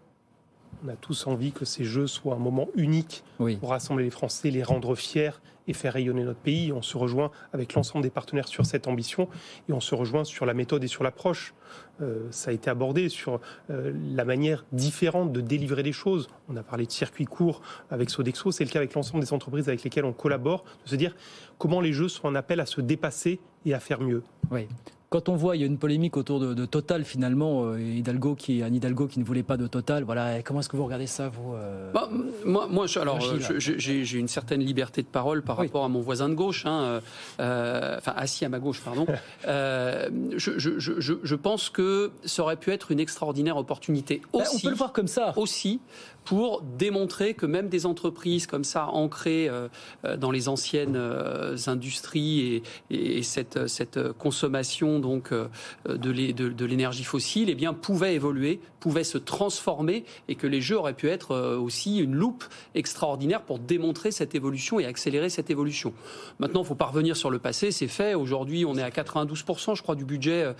on 0.85 0.89
a 0.89 0.95
tous 0.95 1.27
envie 1.27 1.51
que 1.51 1.65
ces 1.65 1.83
jeux 1.83 2.07
soient 2.07 2.35
un 2.35 2.39
moment 2.39 2.67
unique 2.75 3.23
pour 3.59 3.69
rassembler 3.69 4.05
les 4.05 4.09
Français, 4.09 4.49
les 4.51 4.63
rendre 4.63 4.95
fiers 4.95 5.31
et 5.69 5.73
faire 5.73 5.93
rayonner 5.93 6.23
notre 6.23 6.39
pays. 6.39 6.73
On 6.73 6.81
se 6.81 6.97
rejoint 6.97 7.31
avec 7.53 7.73
l'ensemble 7.73 8.03
des 8.03 8.09
partenaires 8.09 8.47
sur 8.47 8.65
cette 8.65 8.87
ambition 8.87 9.29
et 9.69 9.73
on 9.73 9.79
se 9.79 9.95
rejoint 9.95 10.25
sur 10.25 10.45
la 10.45 10.53
méthode 10.53 10.83
et 10.83 10.87
sur 10.87 11.03
l'approche. 11.03 11.53
Euh, 12.01 12.27
ça 12.31 12.49
a 12.49 12.53
été 12.53 12.69
abordé 12.69 13.07
sur 13.07 13.39
euh, 13.69 13.93
la 14.13 14.25
manière 14.25 14.65
différente 14.71 15.31
de 15.31 15.41
délivrer 15.41 15.83
les 15.83 15.91
choses. 15.91 16.27
On 16.49 16.57
a 16.57 16.63
parlé 16.63 16.85
de 16.85 16.91
circuit 16.91 17.25
court 17.25 17.61
avec 17.91 18.09
Sodexo, 18.09 18.51
c'est 18.51 18.63
le 18.63 18.69
cas 18.69 18.79
avec 18.79 18.93
l'ensemble 18.93 19.23
des 19.23 19.31
entreprises 19.31 19.69
avec 19.69 19.83
lesquelles 19.83 20.05
on 20.05 20.13
collabore, 20.13 20.63
de 20.85 20.89
se 20.89 20.95
dire 20.95 21.15
comment 21.57 21.81
les 21.81 21.93
jeux 21.93 22.09
sont 22.09 22.27
un 22.27 22.35
appel 22.35 22.59
à 22.59 22.65
se 22.65 22.81
dépasser 22.81 23.39
et 23.65 23.73
à 23.73 23.79
faire 23.79 24.01
mieux. 24.01 24.23
Oui. 24.51 24.67
Quand 25.09 25.27
on 25.27 25.35
voit, 25.35 25.55
il 25.55 25.61
y 25.61 25.63
a 25.63 25.65
une 25.65 25.79
polémique 25.79 26.17
autour 26.17 26.39
de, 26.39 26.65
Total 26.65 27.03
finalement, 27.03 27.63
euh, 27.63 27.81
Hidalgo 27.81 28.35
qui, 28.35 28.61
Anne 28.61 28.75
Hidalgo 28.75 29.07
qui 29.07 29.17
ne 29.17 29.23
voulait 29.23 29.41
pas 29.41 29.57
de 29.57 29.65
Total. 29.65 30.03
Voilà, 30.03 30.43
comment 30.43 30.59
est-ce 30.59 30.69
que 30.69 30.77
vous 30.77 30.85
regardez 30.85 31.07
ça, 31.07 31.29
vous 31.29 31.55
euh, 31.55 31.91
bah, 31.91 32.09
Moi, 32.45 32.67
moi 32.69 32.85
alors, 32.95 33.19
j'ai 33.57 34.19
une 34.19 34.27
certaine 34.27 34.61
liberté 34.61 35.01
de 35.01 35.07
parole 35.07 35.41
par 35.41 35.57
rapport 35.57 35.83
à 35.83 35.87
mon 35.87 36.01
voisin 36.01 36.29
de 36.29 36.35
gauche, 36.35 36.67
hein, 36.67 37.01
euh, 37.39 37.97
enfin 37.97 38.13
assis 38.15 38.45
à 38.45 38.49
ma 38.49 38.59
gauche, 38.59 38.81
pardon. 38.81 39.07
je, 39.43 41.35
pense 41.35 41.71
que 41.71 42.11
ça 42.25 42.43
aurait 42.43 42.57
pu 42.57 42.69
être 42.69 42.91
une 42.91 42.99
extraordinaire 42.99 43.57
opportunité 43.57 44.21
aussi. 44.31 44.43
Bah, 44.43 44.51
on 44.53 44.59
peut 44.59 44.69
le 44.69 44.75
voir 44.75 44.93
comme 44.93 45.07
ça. 45.07 45.33
Aussi 45.37 45.79
pour 46.25 46.61
démontrer 46.61 47.33
que 47.33 47.45
même 47.45 47.69
des 47.69 47.85
entreprises 47.85 48.47
comme 48.47 48.63
ça, 48.63 48.87
ancrées 48.87 49.49
euh, 49.49 49.67
euh, 50.05 50.17
dans 50.17 50.31
les 50.31 50.47
anciennes 50.47 50.95
euh, 50.95 51.57
industries 51.67 52.61
et, 52.89 53.23
cette, 53.23 53.67
cette, 53.67 53.99
consommation 54.13 54.99
donc 54.99 55.33
de 55.33 56.65
l'énergie 56.65 57.03
fossile, 57.03 57.49
eh 57.49 57.55
bien, 57.55 57.73
pouvaient 57.73 58.13
évoluer, 58.15 58.59
pouvaient 58.79 59.03
se 59.03 59.17
transformer 59.17 60.03
et 60.27 60.35
que 60.35 60.47
les 60.47 60.61
jeux 60.61 60.77
auraient 60.77 60.93
pu 60.93 61.09
être 61.09 61.35
aussi 61.57 61.97
une 61.97 62.13
loupe 62.13 62.45
extraordinaire 62.75 63.41
pour 63.41 63.59
démontrer 63.59 64.11
cette 64.11 64.35
évolution 64.35 64.79
et 64.79 64.85
accélérer 64.85 65.29
cette 65.29 65.49
évolution. 65.49 65.93
Maintenant, 66.39 66.61
il 66.61 66.67
faut 66.67 66.75
pas 66.75 66.85
revenir 66.85 67.17
sur 67.17 67.29
le 67.29 67.39
passé, 67.39 67.71
c'est 67.71 67.87
fait. 67.87 68.13
Aujourd'hui, 68.13 68.65
on 68.65 68.75
est 68.75 68.83
à 68.83 68.89
92%, 68.89 69.75
je 69.75 69.81
crois, 69.81 69.95
du 69.95 70.05
budget 70.05 70.53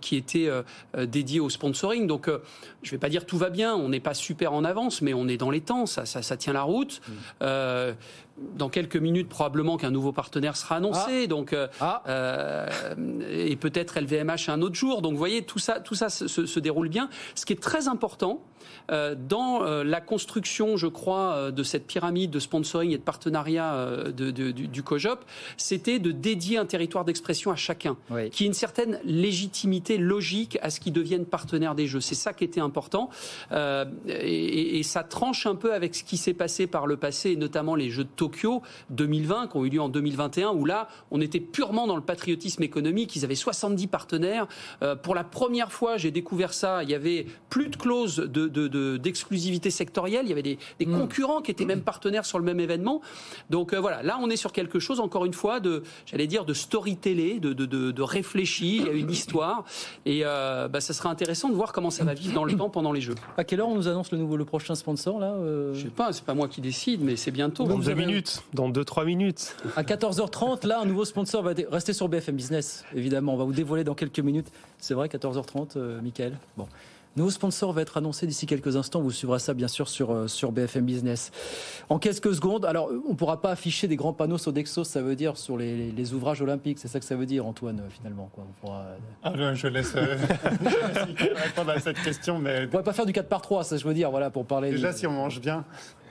qui 0.00 0.16
était 0.16 0.50
dédié 0.96 1.40
au 1.40 1.50
sponsoring. 1.50 2.06
Donc, 2.06 2.26
je 2.82 2.88
ne 2.88 2.90
vais 2.90 2.98
pas 2.98 3.08
dire 3.08 3.26
tout 3.26 3.38
va 3.38 3.50
bien, 3.50 3.74
on 3.74 3.88
n'est 3.88 4.00
pas 4.00 4.14
super 4.14 4.37
en 4.46 4.64
avance, 4.64 5.02
mais 5.02 5.14
on 5.14 5.28
est 5.28 5.36
dans 5.36 5.50
les 5.50 5.60
temps, 5.60 5.86
ça, 5.86 6.06
ça, 6.06 6.36
tient 6.36 6.52
la 6.52 6.62
route. 6.62 7.00
Mm. 7.06 7.12
Euh, 7.42 7.92
dans 8.54 8.68
quelques 8.68 8.96
minutes, 8.96 9.28
probablement 9.28 9.76
qu'un 9.76 9.90
nouveau 9.90 10.12
partenaire 10.12 10.56
sera 10.56 10.76
annoncé. 10.76 11.24
Ah. 11.24 11.26
Donc, 11.26 11.52
euh, 11.52 11.66
ah. 11.80 12.02
euh, 12.08 12.68
et 13.30 13.56
peut-être 13.56 13.98
LVMH 14.00 14.48
un 14.48 14.62
autre 14.62 14.76
jour. 14.76 15.02
Donc, 15.02 15.12
vous 15.12 15.18
voyez, 15.18 15.42
tout 15.42 15.58
ça, 15.58 15.80
tout 15.80 15.94
ça 15.94 16.08
se, 16.08 16.60
déroule 16.60 16.88
bien. 16.88 17.08
Ce 17.34 17.44
qui 17.44 17.52
est 17.52 17.60
très 17.60 17.88
important 17.88 18.42
dans 18.88 19.62
la 19.62 20.00
construction, 20.00 20.76
je 20.76 20.86
crois, 20.86 21.50
de 21.50 21.62
cette 21.62 21.86
pyramide 21.86 22.30
de 22.30 22.38
sponsoring 22.38 22.90
et 22.90 22.98
de 22.98 23.02
partenariat 23.02 23.86
de, 24.14 24.30
du, 24.30 24.52
du, 24.52 24.82
COJOP, 24.82 25.24
c'était 25.56 25.98
de 25.98 26.10
dédier 26.10 26.56
un 26.58 26.64
territoire 26.64 27.04
d'expression 27.04 27.50
à 27.50 27.56
chacun, 27.56 27.96
qui 28.32 28.44
ait 28.44 28.46
une 28.46 28.54
certaine 28.54 28.98
légitimité 29.04 29.98
logique 29.98 30.58
à 30.62 30.70
ce 30.70 30.80
qu'ils 30.80 30.94
deviennent 30.94 31.26
partenaires 31.26 31.74
des 31.74 31.86
Jeux. 31.86 32.00
C'est 32.00 32.14
ça 32.14 32.32
qui 32.32 32.44
était 32.44 32.60
important. 32.60 33.10
Et, 34.20 34.78
et, 34.78 34.82
ça 34.82 35.02
tranche 35.02 35.46
un 35.46 35.54
peu 35.54 35.74
avec 35.74 35.94
ce 35.94 36.04
qui 36.04 36.16
s'est 36.16 36.34
passé 36.34 36.66
par 36.66 36.86
le 36.86 36.96
passé, 36.96 37.36
notamment 37.36 37.74
les 37.74 37.90
Jeux 37.90 38.04
de 38.04 38.08
Tokyo 38.08 38.28
Tokyo 38.28 38.62
2020, 38.90 39.48
qui 39.48 39.56
ont 39.56 39.64
eu 39.64 39.70
lieu 39.70 39.80
en 39.80 39.88
2021, 39.88 40.50
où 40.50 40.64
là, 40.64 40.88
on 41.10 41.20
était 41.20 41.40
purement 41.40 41.86
dans 41.86 41.96
le 41.96 42.02
patriotisme 42.02 42.62
économique. 42.62 43.16
Ils 43.16 43.24
avaient 43.24 43.34
70 43.34 43.86
partenaires. 43.86 44.46
Euh, 44.82 44.96
pour 44.96 45.14
la 45.14 45.24
première 45.24 45.72
fois, 45.72 45.96
j'ai 45.96 46.10
découvert 46.10 46.52
ça. 46.52 46.82
Il 46.82 46.90
y 46.90 46.94
avait 46.94 47.26
plus 47.48 47.68
de 47.68 47.76
clauses 47.76 48.18
d'exclusivité 48.18 49.70
de, 49.70 49.74
sectorielle. 49.74 50.22
Il 50.24 50.28
y 50.28 50.32
avait 50.32 50.42
des, 50.42 50.58
hmm. 50.84 50.98
concurrents 50.98 51.40
qui 51.40 51.50
étaient 51.50 51.64
même 51.64 51.82
partenaires 51.82 52.26
sur 52.26 52.38
le 52.38 52.44
même 52.44 52.60
événement. 52.60 53.00
Donc 53.50 53.72
euh, 53.72 53.80
voilà, 53.80 54.02
là, 54.02 54.18
on 54.20 54.28
est 54.28 54.36
sur 54.36 54.52
quelque 54.52 54.78
chose, 54.78 55.00
encore 55.00 55.24
une 55.24 55.34
fois, 55.34 55.60
de, 55.60 55.82
j'allais 56.06 56.26
dire, 56.26 56.44
de 56.44 56.54
storytelling, 56.54 57.40
de, 57.40 57.52
de, 57.52 58.02
réfléchi. 58.02 58.76
Il 58.76 58.86
y 58.86 58.88
a 58.88 58.92
une 58.92 59.10
histoire. 59.10 59.64
Et 60.04 60.20
euh, 60.24 60.68
bah, 60.68 60.80
ça 60.80 60.92
sera 60.92 61.08
intéressant 61.08 61.48
de 61.48 61.54
voir 61.54 61.72
comment 61.72 61.90
ça 61.90 62.04
va 62.04 62.14
vivre 62.14 62.34
dans 62.34 62.44
le 62.44 62.54
temps 62.54 62.70
pendant 62.70 62.92
les 62.92 63.00
Jeux. 63.00 63.14
À 63.36 63.44
quelle 63.44 63.60
heure 63.60 63.68
on 63.68 63.74
nous 63.74 63.88
annonce 63.88 64.07
le 64.12 64.18
nouveau, 64.18 64.36
le 64.36 64.44
prochain 64.44 64.74
sponsor 64.74 65.18
là 65.18 65.34
Je 65.72 65.82
sais 65.82 65.88
pas, 65.88 66.12
c'est 66.12 66.24
pas 66.24 66.34
moi 66.34 66.48
qui 66.48 66.60
décide, 66.60 67.02
mais 67.02 67.16
c'est 67.16 67.30
bientôt. 67.30 67.64
Dans 67.64 67.78
deux 67.78 67.94
minutes 67.94 68.42
dans 68.52 68.70
2-3 68.70 69.04
minutes. 69.04 69.56
À 69.76 69.82
14h30, 69.82 70.66
là, 70.66 70.80
un 70.80 70.84
nouveau 70.84 71.04
sponsor 71.04 71.42
va 71.42 71.52
rester 71.70 71.92
sur 71.92 72.08
BFM 72.08 72.36
Business, 72.36 72.84
évidemment. 72.94 73.34
On 73.34 73.36
va 73.36 73.44
vous 73.44 73.52
dévoiler 73.52 73.84
dans 73.84 73.94
quelques 73.94 74.20
minutes. 74.20 74.48
C'est 74.78 74.94
vrai, 74.94 75.08
14h30, 75.08 75.76
euh, 75.76 76.00
Michael? 76.00 76.36
Bon. 76.56 76.66
Nouveau 77.18 77.30
sponsor 77.30 77.72
va 77.72 77.82
être 77.82 77.96
annoncé 77.96 78.28
d'ici 78.28 78.46
quelques 78.46 78.76
instants. 78.76 79.00
Vous 79.00 79.10
suivrez 79.10 79.40
ça 79.40 79.52
bien 79.52 79.66
sûr 79.66 79.88
sur, 79.88 80.12
euh, 80.12 80.28
sur 80.28 80.52
BFM 80.52 80.84
Business. 80.84 81.32
En 81.88 81.98
quelques 81.98 82.32
secondes, 82.32 82.64
alors 82.64 82.92
on 83.06 83.10
ne 83.10 83.16
pourra 83.16 83.42
pas 83.42 83.50
afficher 83.50 83.88
des 83.88 83.96
grands 83.96 84.12
panneaux 84.12 84.38
Sodexo, 84.38 84.84
ça 84.84 85.02
veut 85.02 85.16
dire 85.16 85.36
sur 85.36 85.56
les, 85.56 85.90
les 85.90 86.14
ouvrages 86.14 86.40
olympiques. 86.42 86.78
C'est 86.78 86.86
ça 86.86 87.00
que 87.00 87.04
ça 87.04 87.16
veut 87.16 87.26
dire, 87.26 87.44
Antoine, 87.44 87.80
euh, 87.80 87.90
finalement. 87.90 88.30
Quoi. 88.32 88.46
On 88.48 88.60
pourra... 88.60 88.86
ah, 89.24 89.54
je 89.54 89.66
laisse, 89.66 89.94
répondre 91.44 91.70
à 91.70 91.80
cette 91.80 92.00
question. 92.02 92.38
Mais... 92.38 92.58
On 92.58 92.62
ne 92.62 92.66
pourrait 92.66 92.84
pas 92.84 92.92
faire 92.92 93.06
du 93.06 93.12
4 93.12 93.28
par 93.28 93.42
3, 93.42 93.64
ça 93.64 93.76
je 93.76 93.84
veux 93.84 93.94
dire, 93.94 94.12
voilà, 94.12 94.30
pour 94.30 94.46
parler. 94.46 94.70
Déjà, 94.70 94.92
si 94.92 95.04
on 95.08 95.12
mange 95.12 95.40
bien. 95.40 95.64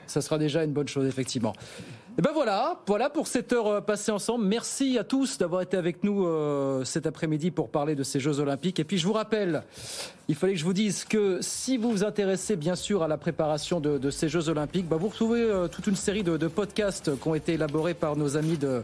Ça 0.08 0.20
sera 0.20 0.38
déjà 0.38 0.66
une 0.66 0.74
bonne 0.74 0.90
chose, 0.90 1.08
effectivement. 1.08 1.54
Et 2.20 2.24
ben 2.24 2.32
voilà, 2.34 2.80
voilà 2.88 3.12
pour 3.12 3.28
cette 3.28 3.54
heure 3.54 3.68
euh, 3.68 3.80
passée 3.80 4.12
ensemble. 4.12 4.44
Merci 4.44 4.98
à 4.98 5.04
tous 5.04 5.38
d'avoir 5.38 5.62
été 5.62 5.78
avec 5.78 6.04
nous 6.04 6.26
euh, 6.26 6.84
cet 6.84 7.06
après-midi 7.06 7.52
pour 7.52 7.70
parler 7.70 7.94
de 7.94 8.02
ces 8.02 8.20
Jeux 8.20 8.40
Olympiques. 8.40 8.80
Et 8.80 8.84
puis 8.84 8.98
je 8.98 9.06
vous 9.06 9.14
rappelle, 9.14 9.62
il 10.28 10.34
fallait 10.34 10.54
que 10.54 10.60
je 10.60 10.66
vous 10.66 10.74
dise 10.74 11.06
que 11.06 11.38
si 11.42 11.78
vous 11.78 11.92
vous 11.92 12.04
intéressez 12.04 12.56
bien 12.56 12.74
sûr 12.74 13.04
à 13.04 13.08
la 13.08 13.18
préparation 13.18 13.80
de, 13.80 14.10
ces 14.10 14.30
Jeux 14.30 14.50
Olympiques, 14.50 14.88
bah, 14.88 14.96
vous 15.00 15.10
retrouvez 15.10 15.42
euh, 15.42 15.68
toute 15.68 15.86
une 15.86 15.96
série 15.96 16.24
de, 16.24 16.38
de, 16.38 16.48
podcasts 16.48 17.16
qui 17.20 17.28
ont 17.28 17.36
été 17.36 17.54
élaborés 17.54 17.94
par 17.94 18.16
nos 18.16 18.36
amis 18.36 18.58
de, 18.58 18.82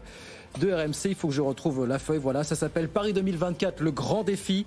de 0.60 0.72
RMC. 0.72 1.06
Il 1.06 1.14
faut 1.16 1.26
que 1.26 1.34
je 1.34 1.42
retrouve 1.42 1.88
la 1.88 1.98
feuille. 1.98 2.20
Voilà, 2.20 2.44
ça 2.44 2.54
s'appelle 2.54 2.88
Paris 2.88 3.14
2024, 3.14 3.80
le 3.80 3.90
grand 3.90 4.22
défi. 4.22 4.64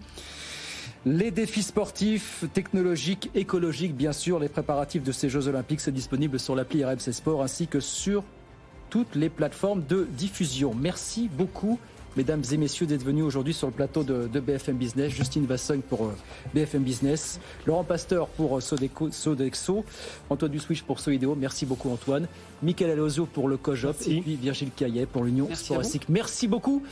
Les 1.06 1.32
défis 1.32 1.64
sportifs, 1.64 2.44
technologiques, 2.54 3.32
écologiques, 3.34 3.96
bien 3.96 4.12
sûr, 4.12 4.40
les 4.40 4.50
préparatifs 4.50 5.04
de 5.04 5.14
ces 5.14 5.30
Jeux 5.30 5.48
Olympiques, 5.48 5.80
c'est 5.80 5.94
disponible 5.94 6.38
sur 6.38 6.54
l'appli 6.54 6.84
RMC 6.84 7.14
Sport 7.14 7.44
ainsi 7.44 7.68
que 7.68 7.80
sur 7.80 8.26
toutes 8.90 9.16
les 9.16 9.30
plateformes 9.30 9.84
de 9.88 10.08
diffusion. 10.18 10.74
Merci 10.74 11.30
beaucoup 11.32 11.80
mesdames 12.18 12.42
et 12.52 12.58
messieurs, 12.58 12.88
d'être 12.88 13.04
venus 13.04 13.24
aujourd'hui 13.24 13.54
sur 13.54 13.68
le 13.68 13.74
plateau 13.74 14.04
de, 14.04 14.40
BFM 14.40 14.76
Business. 14.76 15.12
Justine 15.12 15.46
Vassogne 15.46 15.82
pour 15.82 16.06
euh, 16.06 16.16
BFM 16.54 16.82
Business, 16.82 17.40
Laurent 17.66 17.84
Pasteur 17.84 18.28
pour 18.28 18.58
euh, 18.58 19.12
Sodexo, 19.12 19.86
Antoine 20.30 20.52
Duswich 20.52 20.82
pour 20.82 21.00
Soideo. 21.00 21.36
Merci 21.36 21.66
beaucoup 21.66 21.90
Antoine. 21.90 22.28
Michael 22.64 22.92
Alozio 22.92 23.28
pour 23.28 23.48
le 23.48 23.58
COJOP 23.58 23.96
et 24.08 24.22
puis 24.22 24.36
Virgile 24.36 24.72
Caillet 24.76 25.06
pour 25.06 25.24
l'Union 25.24 25.48
Sportstique. 25.54 26.10
Merci 26.10 26.48
beaucoup. 26.48 26.84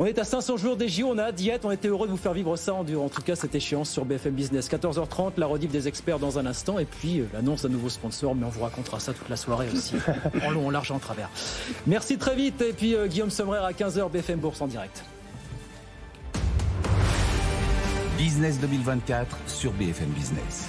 On 0.00 0.06
est 0.06 0.18
à 0.18 0.24
500 0.24 0.56
jours 0.56 0.76
des 0.76 0.88
JO, 0.88 1.06
on 1.08 1.18
a 1.18 1.30
diète, 1.30 1.64
on 1.64 1.70
était 1.70 1.86
heureux 1.86 2.08
de 2.08 2.10
vous 2.10 2.18
faire 2.18 2.32
vivre 2.32 2.56
ça 2.56 2.74
en, 2.74 2.80
en 2.80 3.08
tout 3.08 3.22
cas 3.22 3.36
cette 3.36 3.54
échéance 3.54 3.90
sur 3.90 4.04
BFM 4.04 4.34
Business. 4.34 4.68
14h30, 4.68 5.34
la 5.36 5.46
rediff 5.46 5.70
des 5.70 5.86
experts 5.86 6.18
dans 6.18 6.36
un 6.36 6.46
instant 6.46 6.80
et 6.80 6.84
puis 6.84 7.20
euh, 7.20 7.26
l'annonce 7.32 7.62
d'un 7.62 7.68
nouveau 7.68 7.88
sponsor, 7.88 8.34
mais 8.34 8.44
on 8.44 8.48
vous 8.48 8.64
racontera 8.64 8.98
ça 8.98 9.12
toute 9.12 9.28
la 9.28 9.36
soirée 9.36 9.68
aussi, 9.72 9.94
en 10.44 10.50
long, 10.50 10.66
en 10.66 10.70
large, 10.70 10.90
en 10.90 10.98
travers. 10.98 11.30
Merci 11.86 12.18
très 12.18 12.34
vite 12.34 12.60
et 12.60 12.72
puis 12.72 12.96
euh, 12.96 13.06
Guillaume 13.06 13.30
Sommerer 13.30 13.58
à 13.58 13.70
15h 13.70 14.10
BFM 14.10 14.40
Bourse 14.40 14.60
en 14.60 14.66
direct. 14.66 15.04
Business 18.18 18.58
2024 18.58 19.36
sur 19.46 19.70
BFM 19.72 20.08
Business. 20.08 20.68